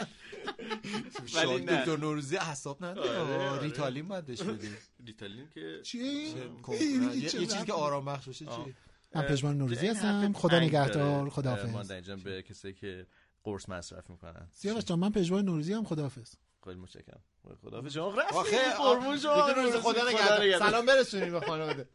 ولی 1.35 1.61
نه. 1.65 1.79
دکتر 1.79 1.97
نوروزی 1.97 2.37
حساب 2.37 2.85
نداره 2.85 3.19
آره، 3.19 3.49
آره. 3.49 3.61
ریتالین 3.61 4.07
باید 4.07 4.25
بهش 4.25 4.41
بدیم 4.41 4.77
ریتالین 5.05 5.47
که 5.53 5.79
چیه 5.83 6.03
این؟ 6.03 6.33
چه- 6.67 6.71
این 6.83 7.11
یه 7.13 7.29
چیزی؟ 7.29 7.65
که 7.65 7.73
آرام 7.73 8.05
بخش 8.05 8.25
باشه. 8.27 8.45
چیه 8.45 8.75
من 9.15 9.21
پژمان 9.21 9.57
نوروزی 9.57 9.87
هستم 9.87 10.33
خدا 10.33 10.59
نگهدار. 10.59 11.29
خداحافظ 11.29 11.91
جان 11.91 12.19
به 12.19 12.41
کسایی 12.41 12.73
که 12.73 13.05
قرص 13.43 13.69
مصرف 13.69 14.09
می‌کنن. 14.09 14.47
سیاوش 14.51 14.83
جان 14.83 14.99
من 14.99 15.09
پژمان 15.11 15.45
نوروزی 15.45 15.73
هم 15.73 15.83
خداحافظ. 15.83 16.33
خیلی 16.63 16.79
متشکرم. 16.79 17.21
خداحافظ. 17.63 17.93
شما 17.93 18.13
آخه 18.33 18.73
قربون 18.77 19.17
شما 19.17 19.51
نوروزی 19.51 19.79
خدا 19.79 20.09
نگهدار 20.09 20.59
سلام 20.59 20.85
برسونیم 20.85 21.31
به 21.31 21.39
خانواده. 21.39 21.87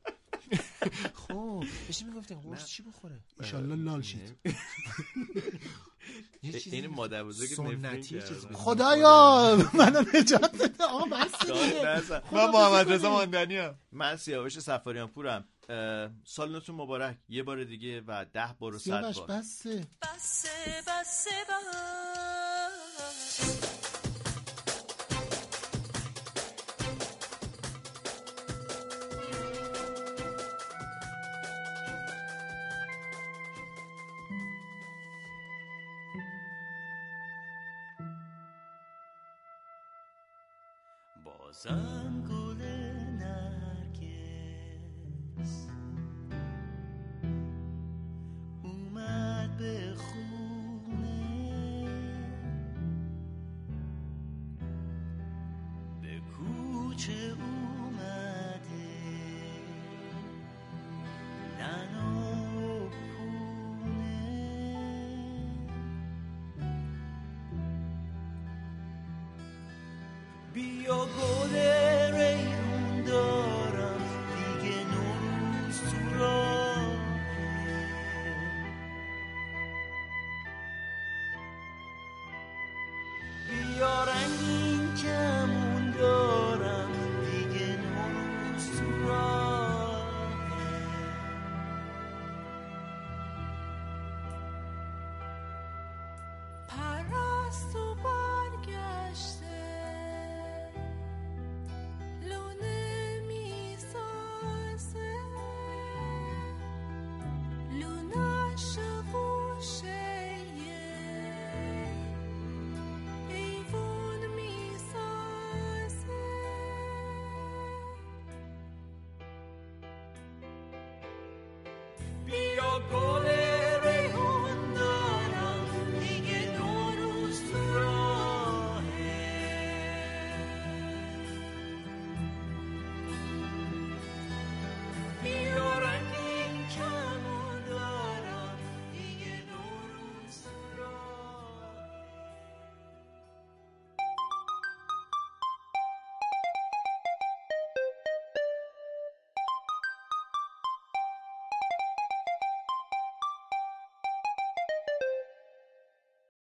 خب 1.29 1.65
بهش 1.87 2.03
می‌گفتین؟ 2.03 2.41
قرص 2.41 2.67
چی 2.67 2.83
بخوره؟ 2.83 3.21
ایشالله 3.41 3.75
لال 3.77 4.03
شید. 4.03 4.37
یه 6.43 6.53
چیزی 6.61 6.77
این 6.77 6.87
مادر 6.87 7.25
بزرگ 7.25 7.49
سنتی. 7.49 8.21
خدایا 8.55 9.57
منو 9.75 10.05
نجات 10.15 10.57
بده. 10.57 10.85
آقا 10.85 11.05
بس 11.05 11.47
دیگه. 11.47 12.03
من 12.33 12.51
محمد 12.51 12.93
رضا 12.93 13.11
ماندنی 13.11 13.57
هم. 13.57 13.79
من 13.93 14.17
سیاوش 14.17 14.59
سفاریان 14.59 15.09
پورم 15.09 15.45
اه، 15.69 16.11
سال 16.25 16.53
نوتون 16.53 16.77
مبارک 16.77 17.19
یه 17.29 17.43
بار 17.43 17.65
دیگه 17.65 18.01
و 18.07 18.25
ده 18.33 18.55
بار 18.59 18.75
و 18.75 18.79
صد 18.79 19.15
بار. 19.15 19.27
بسه. 19.27 19.87
بسه 20.03 20.83
بسه 20.87 21.31
بس 21.49 21.89
بازم 41.25 42.23
کوچه 56.99 57.13
اومده 57.13 58.89
ننا 61.59 62.09
و 62.57 62.91
بیا 70.53 70.99
گل 71.17 71.68